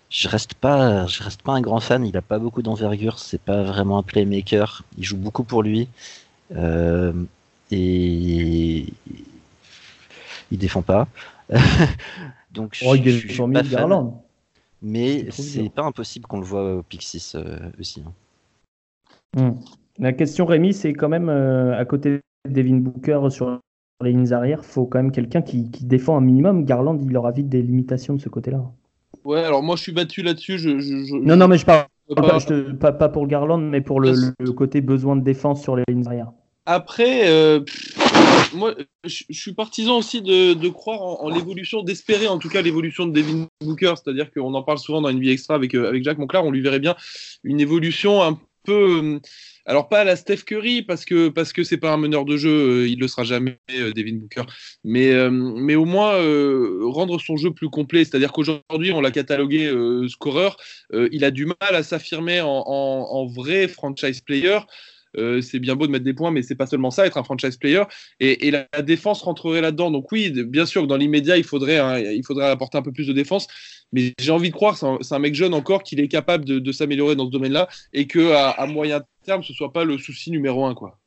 je 0.10 0.30
reste 0.30 0.54
pas 0.54 1.08
je 1.08 1.24
reste 1.24 1.42
pas 1.42 1.52
un 1.54 1.62
grand 1.62 1.82
fan 1.82 2.06
il 2.06 2.16
a 2.16 2.22
pas 2.22 2.40
beaucoup 2.40 2.62
d'envergure 2.62 3.20
c'est 3.20 3.42
pas 3.42 3.64
vraiment 3.64 3.98
un 3.98 4.04
playmaker 4.04 4.84
il 4.98 5.04
joue 5.04 5.18
beaucoup 5.18 5.44
pour 5.44 5.62
lui 5.62 5.90
euh, 6.54 7.14
et 7.72 8.86
il 10.52 10.58
défend 10.58 10.82
pas. 10.82 11.08
Donc 12.52 12.78
oh, 12.86 12.96
je, 12.96 13.10
suis 13.10 13.38
pas 13.52 13.64
fan, 13.64 14.12
mais 14.82 15.30
c'est 15.32 15.70
pas 15.70 15.84
impossible 15.84 16.26
qu'on 16.26 16.40
le 16.40 16.46
voit 16.46 16.76
au 16.76 16.84
Pixis 16.84 17.34
euh, 17.36 17.58
aussi. 17.80 18.04
Hein. 18.06 18.14
Hmm. 19.36 19.60
La 19.98 20.14
question 20.14 20.46
Rémi, 20.46 20.74
c'est 20.74 20.94
quand 20.94 21.10
même 21.10 21.30
euh, 21.30 21.78
à 21.78 21.86
côté 21.86 22.10
de 22.10 22.22
Devin 22.50 22.78
Booker 22.78 23.30
sur 23.30 23.60
les 24.04 24.12
lignes 24.12 24.34
arrière, 24.34 24.66
faut 24.66 24.86
quand 24.86 25.00
même 25.00 25.12
quelqu'un 25.12 25.42
qui, 25.42 25.70
défend 25.82 26.18
un 26.18 26.22
minimum. 26.22 26.66
Garland, 26.66 27.00
il 27.02 27.16
aura 27.16 27.32
vite 27.32 27.50
des 27.50 27.62
limitations 27.62 28.14
de 28.14 28.22
ce 28.22 28.30
côté-là. 28.30 28.62
Ouais, 29.24 29.44
alors 29.44 29.64
moi 29.64 29.76
je 29.76 29.84
suis 29.84 29.92
battu 29.92 30.22
là-dessus. 30.22 30.60
Je, 30.60 31.16
non, 31.16 31.36
non, 31.36 31.48
mais 31.48 31.58
je 31.58 31.66
parle 31.66 31.86
pas, 32.80 32.92
pas, 32.92 33.10
pour 33.10 33.28
Garland, 33.28 33.58
mais 33.58 33.82
pour 33.82 34.00
le, 34.00 34.34
côté 34.52 34.82
besoin 34.82 35.16
de 35.16 35.24
défense 35.24 35.62
sur 35.62 35.76
les 35.76 35.84
lignes 35.88 36.06
arrière. 36.08 36.32
Après, 36.68 37.30
euh, 37.30 37.62
moi, 38.54 38.74
je, 39.04 39.24
suis 39.30 39.54
partisan 39.54 39.98
aussi 39.98 40.22
de, 40.22 40.70
croire 40.70 41.02
en, 41.02 41.30
l'évolution, 41.30 41.84
d'espérer 41.84 42.28
en 42.28 42.40
tout 42.40 42.50
cas 42.50 42.62
l'évolution 42.62 43.06
de 43.06 43.12
Devin 43.12 43.48
Booker. 43.62 43.94
C'est-à-dire 43.96 44.32
qu'on 44.32 44.54
en 44.54 44.64
parle 44.64 44.80
souvent 44.80 45.02
dans 45.02 45.10
une 45.10 45.20
vie 45.20 45.30
extra 45.30 45.56
avec, 45.56 45.76
euh, 45.76 45.88
avec 45.88 46.04
Jacques 46.04 46.18
Monclar. 46.18 46.44
On 46.46 46.52
lui 46.52 46.62
verrait 46.62 46.80
bien 46.80 46.96
une 47.44 47.60
évolution 47.60 48.24
un 48.24 48.40
peu. 48.64 49.20
Euh, 49.68 49.72
alors 49.72 49.90
pas 49.90 50.02
à 50.02 50.04
la 50.04 50.16
Steph 50.16 50.44
Curry 50.46 50.82
parce 50.82 51.06
que 51.06 51.30
parce 51.30 51.54
que 51.54 51.64
c'est 51.64 51.78
pas 51.78 51.92
un 51.92 51.98
meneur 51.98 52.26
de 52.26 52.38
jeu, 52.38 52.88
il 52.88 53.00
le 53.00 53.08
sera 53.08 53.24
jamais 53.24 53.58
Devin 53.70 54.16
Booker, 54.16 54.44
mais 54.84 55.12
mais 55.30 55.76
au 55.76 55.86
moins 55.86 56.14
rendre 56.92 57.20
son 57.20 57.38
jeu 57.38 57.52
plus 57.52 57.70
complet. 57.70 58.06
C'est-à-dire 58.06 58.32
qu'aujourd'hui 58.32 58.92
on 58.94 59.02
l'a 59.02 59.12
catalogué 59.12 59.72
scoreur, 60.08 60.58
il 60.94 61.24
a 61.26 61.32
du 61.32 61.46
mal 61.46 61.76
à 61.76 61.84
s'affirmer 61.84 62.42
en, 62.42 63.26
vrai 63.28 63.68
franchise 63.68 64.22
player. 64.22 64.60
Euh, 65.18 65.42
c'est 65.42 65.60
bien 65.60 65.76
beau 65.76 65.88
de 65.88 65.92
mettre 65.92 66.04
des 66.04 66.14
points, 66.14 66.32
mais 66.32 66.42
c'est 66.42 66.56
pas 66.56 66.68
seulement 66.68 66.92
ça, 66.92 67.06
être 67.06 67.18
un 67.18 67.24
franchise 67.24 67.58
player. 67.58 67.84
Et, 68.20 68.52
la, 68.52 68.68
défense 68.82 69.22
rentrerait 69.22 69.62
là-dedans. 69.62 69.92
Donc 69.92 70.12
oui, 70.12 70.32
bien 70.44 70.66
sûr 70.66 70.82
que 70.84 70.88
dans 70.88 70.98
l'immédiat, 70.98 71.38
il 71.38 71.44
faudrait, 71.44 72.16
il 72.16 72.24
faudrait 72.26 72.50
apporter 72.50 72.78
un 72.78 72.82
peu 72.82 72.92
plus 72.92 73.08
de 73.08 73.14
défense. 73.14 73.48
Mais 73.92 74.14
j'ai 74.20 74.32
envie 74.32 74.50
de 74.50 74.56
croire, 74.56 74.78
c'est 74.78 75.16
un, 75.16 75.20
mec 75.20 75.36
jeune 75.36 75.54
encore, 75.54 75.84
qu'il 75.84 76.00
est 76.00 76.08
capable 76.08 76.46
de, 76.46 76.72
s'améliorer 76.72 77.16
dans 77.16 77.26
ce 77.26 77.32
domaine-là 77.32 77.70
et 77.94 78.08
que 78.08 78.34
à, 78.34 78.66
moyen 78.68 79.02
terme, 79.26 79.44
ce 79.44 79.54
soit 79.54 79.74
pas 79.74 79.84
le 79.84 79.98
souci 79.98 80.32
numéro 80.32 80.66
un, 80.66 80.74
quoi. 80.74 81.00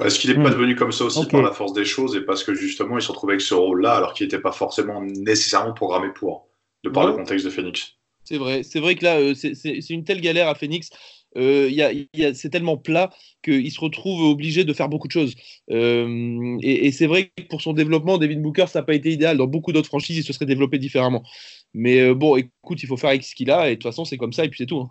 Est-ce 0.00 0.18
qu'il 0.18 0.30
n'est 0.30 0.42
pas 0.42 0.50
hmm. 0.50 0.52
devenu 0.52 0.76
comme 0.76 0.92
ça 0.92 1.04
aussi 1.04 1.26
par 1.26 1.42
la 1.42 1.52
force 1.52 1.72
des 1.72 1.86
choses 1.86 2.14
et 2.16 2.20
parce 2.20 2.44
que 2.44 2.54
justement 2.54 2.98
il 2.98 3.02
se 3.02 3.10
retrouvait 3.10 3.32
avec 3.32 3.40
ce 3.40 3.54
rôle-là 3.54 3.94
alors 3.94 4.12
qu'il 4.12 4.26
n'était 4.26 4.40
pas 4.40 4.52
forcément 4.52 5.00
nécessairement 5.00 5.72
programmé 5.72 6.08
pour, 6.14 6.48
de 6.84 6.90
par 6.90 7.06
le 7.06 7.14
contexte 7.14 7.46
de 7.46 7.50
Phoenix? 7.50 7.94
C'est 8.24 8.36
vrai, 8.36 8.62
c'est 8.62 8.80
vrai 8.80 8.94
que 8.94 9.04
là, 9.04 9.18
euh, 9.18 9.34
c'est 9.34 9.90
une 9.90 10.04
telle 10.04 10.20
galère 10.20 10.48
à 10.48 10.54
Phoenix. 10.54 10.90
Euh, 11.36 11.70
c'est 12.34 12.50
tellement 12.50 12.76
plat 12.76 13.10
qu'il 13.42 13.70
se 13.70 13.80
retrouve 13.80 14.22
obligé 14.22 14.64
de 14.64 14.72
faire 14.72 14.88
beaucoup 14.88 15.06
de 15.06 15.12
choses. 15.12 15.34
Euh, 15.70 16.58
et, 16.62 16.92
c'est 16.92 17.06
vrai 17.06 17.30
que 17.36 17.42
pour 17.44 17.60
son 17.60 17.72
développement, 17.72 18.18
David 18.18 18.40
Booker, 18.40 18.66
ça 18.68 18.80
n'a 18.80 18.84
pas 18.84 18.94
été 18.94 19.10
idéal. 19.10 19.36
Dans 19.36 19.46
beaucoup 19.46 19.72
d'autres 19.72 19.88
franchises, 19.88 20.16
il 20.16 20.24
se 20.24 20.32
serait 20.32 20.46
développé 20.46 20.78
différemment. 20.78 21.22
Mais 21.74 22.00
euh, 22.00 22.14
bon, 22.14 22.36
écoute, 22.36 22.82
il 22.82 22.86
faut 22.86 22.96
faire 22.96 23.10
avec 23.10 23.24
ce 23.24 23.34
qu'il 23.34 23.50
a, 23.50 23.68
et 23.68 23.72
de 23.72 23.74
toute 23.74 23.90
façon, 23.90 24.04
c'est 24.04 24.16
comme 24.16 24.32
ça, 24.32 24.44
et 24.44 24.48
puis 24.48 24.58
c'est 24.58 24.66
tout. 24.66 24.78
Hein. 24.78 24.90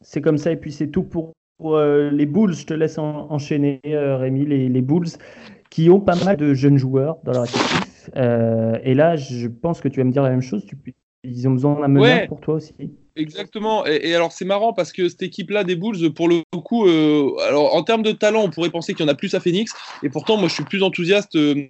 C'est 0.00 0.20
comme 0.20 0.38
ça, 0.38 0.52
et 0.52 0.56
puis 0.56 0.72
c'est 0.72 0.88
tout 0.88 1.02
pour, 1.02 1.32
les 1.60 2.26
Bulls. 2.26 2.54
Je 2.54 2.66
te 2.66 2.74
laisse 2.74 2.98
enchaîner, 2.98 3.80
Rémi, 3.84 4.46
les, 4.46 4.68
les, 4.68 4.82
Bulls, 4.82 5.08
qui 5.70 5.90
ont 5.90 6.00
pas 6.00 6.14
mal 6.24 6.36
de 6.36 6.54
jeunes 6.54 6.78
joueurs 6.78 7.18
dans 7.24 7.32
leur 7.32 7.44
effectif. 7.44 8.10
et 8.14 8.94
là, 8.94 9.16
je 9.16 9.48
pense 9.48 9.80
que 9.80 9.88
tu 9.88 10.00
vas 10.00 10.04
me 10.04 10.12
dire 10.12 10.22
la 10.22 10.30
même 10.30 10.40
chose. 10.40 10.64
Tu, 10.64 10.76
ils 11.24 11.48
ont 11.48 11.52
besoin 11.52 11.80
d'un 11.80 11.88
meneur 11.88 12.28
pour 12.28 12.40
toi 12.40 12.54
aussi. 12.54 12.74
Exactement. 13.18 13.84
Et, 13.84 14.14
alors 14.14 14.30
c'est 14.30 14.44
marrant 14.44 14.72
parce 14.72 14.92
que 14.92 15.08
cette 15.08 15.22
équipe-là 15.22 15.64
des 15.64 15.74
Bulls, 15.74 16.14
pour 16.14 16.28
le 16.28 16.42
coup, 16.64 16.86
euh, 16.86 17.34
alors 17.48 17.74
en 17.74 17.82
termes 17.82 18.02
de 18.02 18.12
talent, 18.12 18.44
on 18.44 18.50
pourrait 18.50 18.70
penser 18.70 18.94
qu'il 18.94 19.04
y 19.04 19.08
en 19.08 19.12
a 19.12 19.16
plus 19.16 19.34
à 19.34 19.40
Phoenix. 19.40 19.72
Et 20.04 20.08
pourtant, 20.08 20.36
moi, 20.36 20.48
je 20.48 20.54
suis 20.54 20.64
plus 20.64 20.84
enthousiaste 20.84 21.34
euh, 21.34 21.68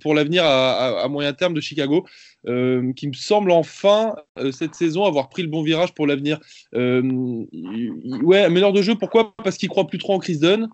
pour 0.00 0.14
l'avenir 0.14 0.44
à, 0.44 1.06
moyen 1.08 1.34
terme 1.34 1.52
de 1.52 1.60
Chicago, 1.60 2.06
euh, 2.48 2.92
qui 2.94 3.08
me 3.08 3.12
semble 3.12 3.50
enfin 3.50 4.14
cette 4.52 4.74
saison 4.74 5.04
avoir 5.04 5.28
pris 5.28 5.42
le 5.42 5.48
bon 5.48 5.62
virage 5.62 5.92
pour 5.92 6.06
l'avenir. 6.06 6.40
ouais, 6.72 8.48
meneur 8.48 8.72
de 8.72 8.80
jeu. 8.82 8.94
Pourquoi? 8.94 9.34
Parce 9.44 9.58
qu'il 9.58 9.68
croit 9.68 9.86
plus 9.86 9.98
trop 9.98 10.14
en 10.14 10.18
Chris 10.18 10.38
Dunn. 10.38 10.68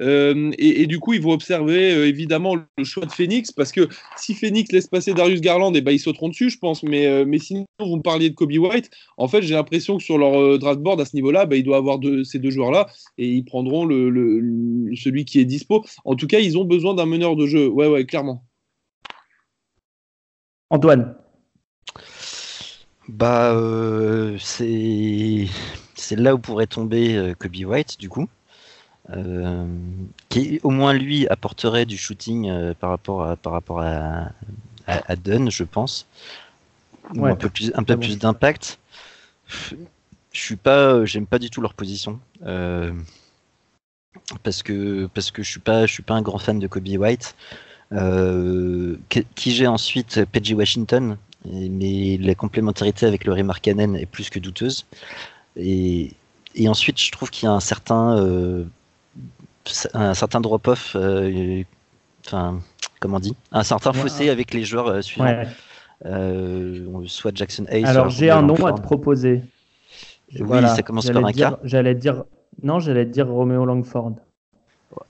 Euh, 0.00 0.50
et, 0.58 0.86
du 0.86 0.98
coup, 0.98 1.14
ils 1.14 1.22
vont 1.22 1.32
observer 1.32 1.92
euh, 1.94 2.06
évidemment 2.06 2.54
le 2.54 2.84
choix 2.84 3.06
de 3.06 3.12
Phoenix, 3.12 3.50
parce 3.52 3.72
que 3.72 3.88
si 4.16 4.34
Phoenix 4.34 4.70
laisse 4.72 4.86
passer 4.88 5.14
Darius 5.14 5.40
Garland, 5.40 5.74
et 5.74 5.78
eh 5.78 5.80
ben, 5.80 5.92
ils 5.92 5.98
sauteront 5.98 6.28
dessus, 6.28 6.50
je 6.50 6.58
pense. 6.58 6.82
Mais, 6.82 7.06
euh, 7.06 7.24
mais 7.26 7.38
sinon, 7.38 7.66
vous 7.80 7.96
me 7.96 8.02
parliez 8.02 8.30
de 8.30 8.34
Kobe 8.34 8.52
White. 8.52 8.90
En 9.16 9.28
fait, 9.28 9.42
j'ai 9.42 9.54
l'impression 9.54 9.96
que 9.96 10.02
sur 10.02 10.18
leur 10.18 10.58
draft 10.58 10.80
board 10.80 11.00
à 11.00 11.04
ce 11.04 11.16
niveau-là, 11.16 11.46
bah, 11.46 11.56
il 11.56 11.64
doit 11.64 11.78
avoir 11.78 11.98
ces 12.24 12.38
deux 12.38 12.50
joueurs-là, 12.50 12.88
et 13.18 13.28
ils 13.28 13.44
prendront 13.44 13.84
le, 13.84 14.90
celui 14.94 15.24
qui 15.24 15.40
est 15.40 15.44
dispo. 15.44 15.84
En 16.04 16.16
tout 16.16 16.26
cas, 16.26 16.40
ils 16.40 16.58
ont 16.58 16.64
besoin 16.64 16.94
d'un 16.94 17.06
meneur 17.06 17.36
de 17.36 17.46
jeu. 17.46 17.68
Ouais, 17.68 17.86
ouais, 17.86 18.04
clairement. 18.04 18.44
Antoine 20.70 21.14
Bah, 23.08 23.56
c'est 24.38 25.46
c'est 25.94 26.16
là 26.16 26.34
où 26.34 26.38
pourrait 26.38 26.66
tomber 26.66 27.32
Kobe 27.38 27.56
White, 27.64 27.98
du 27.98 28.08
coup. 28.08 28.28
Euh, 29.10 29.66
qui 30.28 30.58
au 30.64 30.70
moins 30.70 30.92
lui 30.92 31.28
apporterait 31.28 31.86
du 31.86 31.96
shooting 31.96 32.50
euh, 32.50 32.74
par 32.74 32.90
rapport 32.90 33.24
à, 33.24 33.36
par 33.36 33.52
rapport 33.52 33.80
à, 33.80 34.32
à, 34.86 35.14
Dunn, 35.14 35.48
je 35.48 35.62
pense, 35.62 36.08
un 37.16 37.36
peu 37.36 37.48
plus, 37.48 37.70
un 37.76 37.84
peu 37.84 37.96
plus 37.96 38.18
d'impact. 38.18 38.80
Je 40.32 40.40
suis 40.40 40.56
pas, 40.56 41.04
j'aime 41.04 41.26
pas 41.26 41.38
du 41.38 41.50
tout 41.50 41.60
leur 41.60 41.74
position. 41.74 42.18
Euh, 42.44 42.92
parce 44.42 44.62
que 44.62 45.06
parce 45.14 45.30
que 45.30 45.42
je 45.42 45.50
suis 45.50 45.60
pas 45.60 45.86
je 45.86 45.92
suis 45.92 46.02
pas 46.02 46.14
un 46.14 46.22
grand 46.22 46.38
fan 46.38 46.58
de 46.58 46.66
Kobe 46.66 46.88
White. 46.88 47.36
Qui 49.10 49.50
j'ai 49.52 49.66
ensuite 49.68 50.24
PG 50.24 50.54
Washington. 50.54 51.16
Mais 51.44 52.18
la 52.20 52.34
complémentarité 52.34 53.06
avec 53.06 53.24
le 53.24 53.32
Ray 53.32 53.44
Markkanen 53.44 53.94
est 53.94 54.06
plus 54.06 54.30
que 54.30 54.40
douteuse. 54.40 54.84
Et, 55.54 56.12
et 56.56 56.68
ensuite 56.68 57.00
je 57.00 57.12
trouve 57.12 57.30
qu'il 57.30 57.44
y 57.44 57.48
a 57.48 57.52
un 57.52 57.60
certain 57.60 58.66
un 59.94 60.14
certain 60.14 60.40
drop-off, 60.40 60.96
enfin, 62.26 62.60
comment 63.00 63.16
on 63.16 63.20
dit, 63.20 63.36
un 63.52 63.62
certain 63.62 63.92
fossé 63.92 64.30
avec 64.30 64.54
les 64.54 64.64
joueurs 64.64 65.02
suivants. 65.02 65.44
soit 67.06 67.34
Jackson 67.34 67.66
Hayes. 67.68 67.84
Alors 67.84 68.10
j'ai 68.10 68.30
un 68.30 68.42
nom 68.42 68.66
à 68.66 68.72
te 68.72 68.80
proposer. 68.80 69.42
Oui, 70.38 70.58
ça 70.68 70.82
commence 70.82 71.08
par 71.08 71.24
un 71.24 71.30
dire, 71.30 71.56
J'allais 71.62 71.94
dire, 71.94 72.24
non, 72.62 72.80
j'allais 72.80 73.06
dire 73.06 73.28
Romeo 73.28 73.64
Langford. 73.64 74.16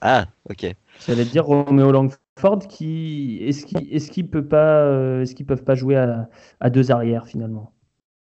Ah, 0.01 0.25
ok. 0.49 0.75
J'allais 1.07 1.25
dire 1.25 1.45
Romeo 1.45 1.91
Langford 1.91 2.67
qui 2.69 3.39
est-ce 3.41 3.65
qu'il 3.65 3.91
est-ce 3.91 4.11
qu'il 4.11 4.29
peut 4.29 4.45
pas 4.45 5.21
est-ce 5.21 5.33
qu'ils 5.33 5.45
peuvent 5.45 5.63
pas 5.63 5.75
jouer 5.75 5.95
à, 5.95 6.29
à 6.59 6.69
deux 6.69 6.91
arrières 6.91 7.25
finalement? 7.25 7.73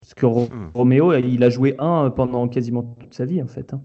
Parce 0.01 0.15
que 0.15 0.25
hmm. 0.25 0.71
Roméo, 0.73 1.13
il 1.13 1.43
a 1.43 1.49
joué 1.49 1.75
un 1.79 2.09
pendant 2.09 2.47
quasiment 2.47 2.81
toute 2.99 3.13
sa 3.13 3.25
vie, 3.25 3.41
en 3.41 3.47
fait. 3.47 3.73
Hein. 3.73 3.83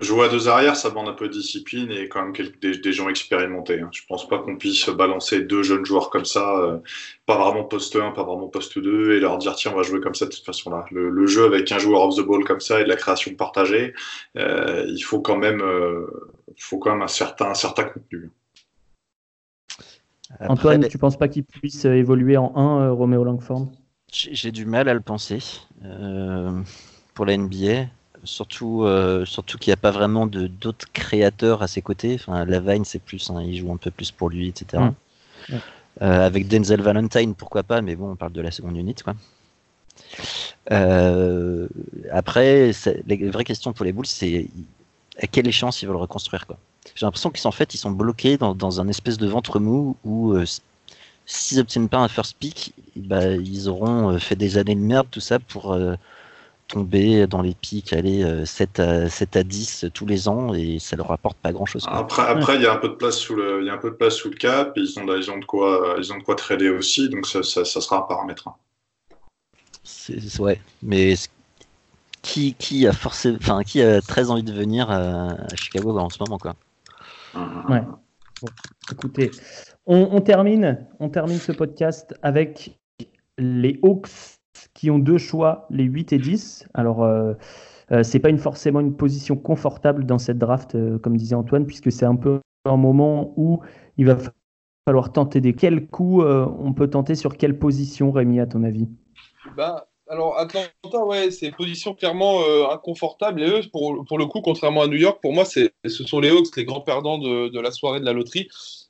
Jouer 0.00 0.26
à 0.26 0.28
deux 0.28 0.48
arrières, 0.48 0.76
ça 0.76 0.90
demande 0.90 1.08
un 1.08 1.12
peu 1.12 1.28
de 1.28 1.32
discipline 1.32 1.90
et 1.90 2.08
quand 2.08 2.22
même 2.22 2.32
des, 2.60 2.92
gens 2.92 3.08
expérimentés. 3.08 3.80
Hein. 3.80 3.90
Je 3.92 4.02
pense 4.08 4.28
pas 4.28 4.38
qu'on 4.38 4.56
puisse 4.56 4.88
balancer 4.90 5.40
deux 5.40 5.62
jeunes 5.62 5.84
joueurs 5.84 6.10
comme 6.10 6.24
ça, 6.24 6.56
euh, 6.58 6.78
pas 7.26 7.36
vraiment 7.36 7.64
poste 7.64 7.96
1, 7.96 8.12
pas 8.12 8.22
vraiment 8.22 8.48
poste 8.48 8.78
2, 8.78 9.12
et 9.12 9.20
leur 9.20 9.38
dire 9.38 9.56
tiens, 9.56 9.72
on 9.74 9.76
va 9.76 9.82
jouer 9.82 10.00
comme 10.00 10.14
ça 10.14 10.26
de 10.26 10.32
cette 10.32 10.44
façon-là. 10.44 10.84
Le, 10.92 11.26
jeu 11.26 11.44
avec 11.46 11.70
un 11.72 11.78
joueur 11.78 12.02
off 12.02 12.16
the 12.16 12.24
ball 12.24 12.44
comme 12.44 12.60
ça 12.60 12.80
et 12.80 12.84
de 12.84 12.88
la 12.88 12.96
création 12.96 13.34
partagée, 13.34 13.92
euh, 14.36 14.86
il 14.88 15.00
faut 15.00 15.20
quand 15.20 15.36
même, 15.36 15.60
euh, 15.62 16.06
faut 16.58 16.78
quand 16.78 16.92
même 16.92 17.02
un 17.02 17.08
certain, 17.08 17.50
un 17.50 17.54
certain 17.54 17.84
contenu. 17.84 18.30
Antoine, 20.40 20.86
tu 20.88 20.98
penses 20.98 21.16
pas 21.16 21.28
qu'il 21.28 21.44
puisse 21.44 21.84
évoluer 21.84 22.36
en 22.36 22.54
1, 22.54 22.90
Roméo 22.90 23.24
Langford? 23.24 23.68
J'ai 24.12 24.52
du 24.52 24.64
mal 24.64 24.88
à 24.88 24.94
le 24.94 25.00
penser 25.00 25.40
euh, 25.84 26.62
pour 27.14 27.26
la 27.26 27.36
NBA. 27.36 27.88
Surtout, 28.28 28.84
euh, 28.84 29.24
surtout 29.24 29.58
qu'il 29.58 29.70
n'y 29.70 29.74
a 29.74 29.78
pas 29.78 29.90
vraiment 29.90 30.26
d'autres 30.26 30.86
créateurs 30.92 31.62
à 31.62 31.68
ses 31.68 31.82
côtés. 31.82 32.14
Enfin, 32.14 32.44
Lavine, 32.44 32.84
c'est 32.84 32.98
plus, 32.98 33.30
hein, 33.30 33.42
il 33.42 33.56
joue 33.56 33.72
un 33.72 33.76
peu 33.76 33.90
plus 33.90 34.10
pour 34.10 34.28
lui, 34.28 34.48
etc. 34.48 34.82
Euh, 35.50 35.56
avec 36.00 36.46
Denzel 36.46 36.82
Valentine, 36.82 37.34
pourquoi 37.34 37.62
pas, 37.62 37.80
mais 37.80 37.96
bon, 37.96 38.12
on 38.12 38.16
parle 38.16 38.32
de 38.32 38.40
la 38.40 38.50
seconde 38.50 38.76
unité, 38.76 39.02
quoi. 39.02 39.14
après, 42.12 42.72
la 43.06 43.30
vraie 43.30 43.44
question 43.44 43.72
pour 43.72 43.84
les 43.84 43.92
Bulls, 43.92 44.06
c'est 44.06 44.48
à 45.20 45.26
quelle 45.26 45.48
échéance 45.48 45.82
ils 45.82 45.86
veulent 45.86 45.96
reconstruire, 45.96 46.46
quoi. 46.46 46.58
J'ai 46.94 47.06
l'impression 47.06 47.30
qu'ils 47.30 47.40
sont 47.40 47.48
en 47.48 47.52
fait, 47.52 47.74
ils 47.74 47.78
sont 47.78 47.90
bloqués 47.90 48.38
dans, 48.38 48.54
dans, 48.54 48.80
un 48.80 48.88
espèce 48.88 49.18
de 49.18 49.26
ventre 49.26 49.58
mou 49.58 49.96
où 50.04 50.34
s'ils 51.28 51.58
n'obtiennent 51.58 51.90
pas 51.90 51.98
un 51.98 52.08
first 52.08 52.36
pick, 52.38 52.72
bah, 52.96 53.32
ils 53.32 53.68
auront 53.68 54.10
euh, 54.10 54.18
fait 54.18 54.34
des 54.34 54.56
années 54.56 54.74
de 54.74 54.80
merde, 54.80 55.06
tout 55.10 55.20
ça, 55.20 55.38
pour 55.38 55.72
euh, 55.72 55.94
tomber 56.68 57.26
dans 57.26 57.42
les 57.42 57.54
pics, 57.54 57.92
aller 57.92 58.44
7, 58.44 58.78
euh, 58.78 59.06
à, 59.06 59.08
7 59.08 59.36
à 59.36 59.42
10 59.42 59.86
tous 59.92 60.06
les 60.06 60.28
ans, 60.28 60.54
et 60.54 60.78
ça 60.78 60.96
leur 60.96 61.10
apporte 61.10 61.38
pas 61.38 61.52
grand-chose. 61.52 61.84
Après, 61.88 62.22
après 62.22 62.56
il 62.56 62.62
y 62.62 62.66
a 62.66 62.72
un 62.72 62.76
peu 62.76 62.90
de 62.90 62.94
place 62.94 63.16
sous 63.16 63.34
le, 63.34 63.62
il 63.62 63.66
y 63.66 63.70
a 63.70 63.74
un 63.74 63.78
peu 63.78 63.90
de 63.90 63.96
place 63.96 64.14
sous 64.14 64.28
le 64.28 64.36
cap, 64.36 64.76
et 64.76 64.80
ils 64.80 64.98
ont, 64.98 65.16
ils 65.16 65.30
ont 65.30 65.38
de 65.38 65.44
quoi, 65.44 65.96
ils 65.98 66.12
ont 66.12 66.18
de 66.18 66.22
quoi 66.22 66.36
trader 66.36 66.68
aussi, 66.68 67.08
donc 67.08 67.26
ça, 67.26 67.42
ça, 67.42 67.64
sera 67.64 67.98
un 67.98 68.02
paramètre. 68.02 68.48
Hein. 68.48 68.54
C'est, 69.82 70.38
ouais, 70.38 70.60
mais 70.82 71.14
qui, 72.22 72.54
qui 72.54 72.86
a 72.86 72.92
forcé, 72.92 73.34
enfin, 73.40 73.62
qui 73.62 73.82
a 73.82 74.02
très 74.02 74.30
envie 74.30 74.42
de 74.42 74.52
venir 74.52 74.90
à, 74.90 75.36
Chicago 75.54 75.96
en 75.98 76.10
ce 76.10 76.18
moment, 76.20 76.38
quoi. 76.38 76.54
Ouais. 77.68 77.82
écoutez, 78.90 79.30
on, 79.86 80.20
termine, 80.20 80.86
on 80.98 81.08
termine 81.08 81.38
ce 81.38 81.52
podcast 81.52 82.14
avec 82.22 82.78
les 83.38 83.78
Hawks 83.82 84.37
qui 84.74 84.90
ont 84.90 84.98
deux 84.98 85.18
choix, 85.18 85.66
les 85.70 85.84
8 85.84 86.12
et 86.12 86.18
10. 86.18 86.68
Alors, 86.74 87.02
euh, 87.02 87.34
euh, 87.92 88.02
c'est 88.02 88.18
pas 88.18 88.30
une, 88.30 88.38
forcément 88.38 88.80
une 88.80 88.96
position 88.96 89.36
confortable 89.36 90.04
dans 90.04 90.18
cette 90.18 90.38
draft, 90.38 90.74
euh, 90.74 90.98
comme 90.98 91.16
disait 91.16 91.34
Antoine, 91.34 91.66
puisque 91.66 91.90
c'est 91.92 92.06
un 92.06 92.16
peu 92.16 92.40
un 92.64 92.76
moment 92.76 93.32
où 93.36 93.60
il 93.96 94.06
va 94.06 94.16
falloir 94.86 95.12
tenter 95.12 95.40
des. 95.40 95.54
Quels 95.54 95.86
coups 95.86 96.24
on 96.24 96.72
peut 96.72 96.88
tenter 96.88 97.14
sur 97.14 97.36
quelle 97.36 97.58
position, 97.58 98.10
Rémi, 98.10 98.40
à 98.40 98.46
ton 98.46 98.62
avis? 98.62 98.88
Bah, 99.56 99.88
alors, 100.08 100.38
Atlanta, 100.38 101.04
ouais, 101.06 101.30
c'est 101.30 101.46
une 101.46 101.54
position 101.54 101.94
clairement 101.94 102.40
inconfortable. 102.70 103.42
Et 103.42 103.48
eux, 103.48 103.60
pour, 103.72 104.04
pour, 104.06 104.18
le 104.18 104.26
coup, 104.26 104.40
contrairement 104.40 104.82
à 104.82 104.86
New 104.86 104.96
York, 104.96 105.20
pour 105.22 105.32
moi, 105.32 105.44
ce 105.44 105.70
sont 105.84 106.20
les 106.20 106.30
Hawks 106.30 106.56
les 106.56 106.64
grands 106.64 106.80
perdants 106.80 107.18
de, 107.18 107.48
de 107.48 107.60
la 107.60 107.70
soirée 107.70 108.00
de 108.00 108.04
la 108.04 108.12
loterie. 108.12 108.48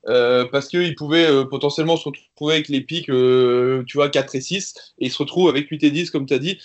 Euh, 0.09 0.47
parce 0.51 0.69
qu'ils 0.69 0.95
pouvaient 0.95 1.27
euh, 1.29 1.45
potentiellement 1.45 1.97
se 1.97 2.09
retrouver 2.09 2.55
avec 2.55 2.69
les 2.69 2.81
pics, 2.81 3.11
euh, 3.11 3.85
tu 3.87 3.99
vois, 3.99 4.09
4 4.09 4.35
et 4.37 4.41
6, 4.41 4.75
et 4.99 5.07
ils 5.07 5.13
se 5.13 5.19
retrouvent 5.19 5.49
avec 5.51 5.69
8 5.69 5.85
et 5.85 5.91
10, 5.91 6.11
comme 6.11 6.27
tu 6.27 6.35
as 6.35 6.39
dit. 6.39 6.59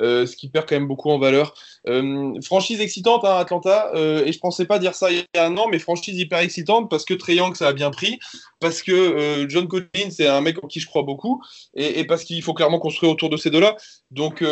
Euh, 0.00 0.24
ce 0.26 0.36
qui 0.36 0.48
perd 0.48 0.66
quand 0.66 0.76
même 0.76 0.88
beaucoup 0.88 1.10
en 1.10 1.18
valeur. 1.18 1.54
Euh, 1.86 2.40
franchise 2.42 2.80
excitante, 2.80 3.24
hein, 3.24 3.36
Atlanta, 3.36 3.90
euh, 3.94 4.24
et 4.24 4.32
je 4.32 4.38
pensais 4.38 4.64
pas 4.64 4.78
dire 4.78 4.94
ça 4.94 5.10
il 5.10 5.18
y 5.18 5.38
a 5.38 5.46
un 5.46 5.56
an, 5.56 5.68
mais 5.70 5.78
franchise 5.78 6.18
hyper 6.18 6.38
excitante 6.38 6.88
parce 6.88 7.04
que 7.04 7.14
Young, 7.30 7.54
ça 7.54 7.68
a 7.68 7.72
bien 7.72 7.90
pris, 7.90 8.18
parce 8.60 8.82
que 8.82 9.46
John 9.48 9.68
Collins, 9.68 10.10
c'est 10.10 10.26
un 10.26 10.40
mec 10.40 10.62
en 10.64 10.66
qui 10.66 10.80
je 10.80 10.86
crois 10.86 11.02
beaucoup, 11.02 11.42
et, 11.74 12.04
parce 12.04 12.24
qu'il 12.24 12.42
faut 12.42 12.54
clairement 12.54 12.78
construire 12.78 13.12
autour 13.12 13.28
de 13.28 13.36
ces 13.36 13.50
deux-là. 13.50 13.76
Donc, 14.10 14.44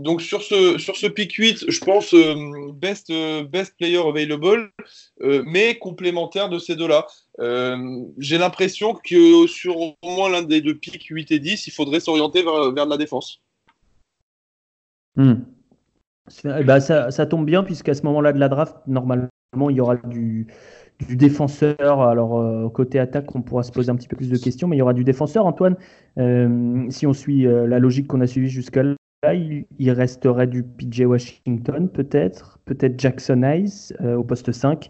donc 0.00 0.20
sur, 0.20 0.42
ce, 0.42 0.78
sur 0.78 0.96
ce 0.96 1.06
pick 1.06 1.32
8, 1.32 1.64
je 1.68 1.80
pense 1.80 2.14
best, 2.74 3.10
best 3.50 3.74
player 3.78 3.98
available, 3.98 4.72
mais 5.20 5.78
complémentaire 5.78 6.48
de 6.48 6.58
ces 6.58 6.76
deux-là. 6.76 7.06
J'ai 8.18 8.38
l'impression 8.38 8.94
que 8.94 9.46
sur 9.46 9.80
au 9.80 9.94
moins 10.02 10.28
l'un 10.28 10.42
des 10.42 10.60
deux 10.60 10.76
picks 10.76 11.06
8 11.08 11.30
et 11.30 11.38
10, 11.38 11.66
il 11.66 11.72
faudrait 11.72 12.00
s'orienter 12.00 12.42
vers, 12.42 12.72
vers 12.72 12.84
de 12.84 12.90
la 12.90 12.98
défense. 12.98 13.40
Hmm. 15.16 15.34
Eh 16.44 16.64
ben, 16.64 16.80
ça, 16.80 17.26
tombe 17.26 17.46
bien, 17.46 17.62
puisqu'à 17.64 17.94
ce 17.94 18.02
moment-là 18.04 18.32
de 18.32 18.38
la 18.38 18.48
draft, 18.48 18.76
normalement, 18.86 19.28
il 19.70 19.76
y 19.76 19.80
aura 19.80 19.96
du, 19.96 20.46
défenseur. 21.10 22.00
Alors, 22.00 22.38
euh, 22.38 22.68
côté 22.68 22.98
attaque, 22.98 23.34
on 23.34 23.42
pourra 23.42 23.62
se 23.62 23.72
poser 23.72 23.90
un 23.90 23.96
petit 23.96 24.08
peu 24.08 24.16
plus 24.16 24.30
de 24.30 24.36
questions, 24.36 24.68
mais 24.68 24.76
il 24.76 24.78
y 24.78 24.82
aura 24.82 24.94
du 24.94 25.04
défenseur. 25.04 25.46
Antoine, 25.46 25.76
euh, 26.18 26.86
si 26.90 27.06
on 27.06 27.12
suit 27.12 27.46
euh, 27.46 27.66
la 27.66 27.78
logique 27.78 28.06
qu'on 28.06 28.20
a 28.20 28.26
suivie 28.26 28.48
jusqu'à 28.48 28.82
là, 28.82 28.94
il, 29.34 29.90
resterait 29.90 30.46
du 30.46 30.62
PJ 30.62 31.02
Washington, 31.02 31.88
peut-être, 31.88 32.58
peut-être 32.64 32.98
Jackson 32.98 33.42
Hayes 33.42 33.92
au 34.00 34.24
poste 34.24 34.50
5. 34.50 34.88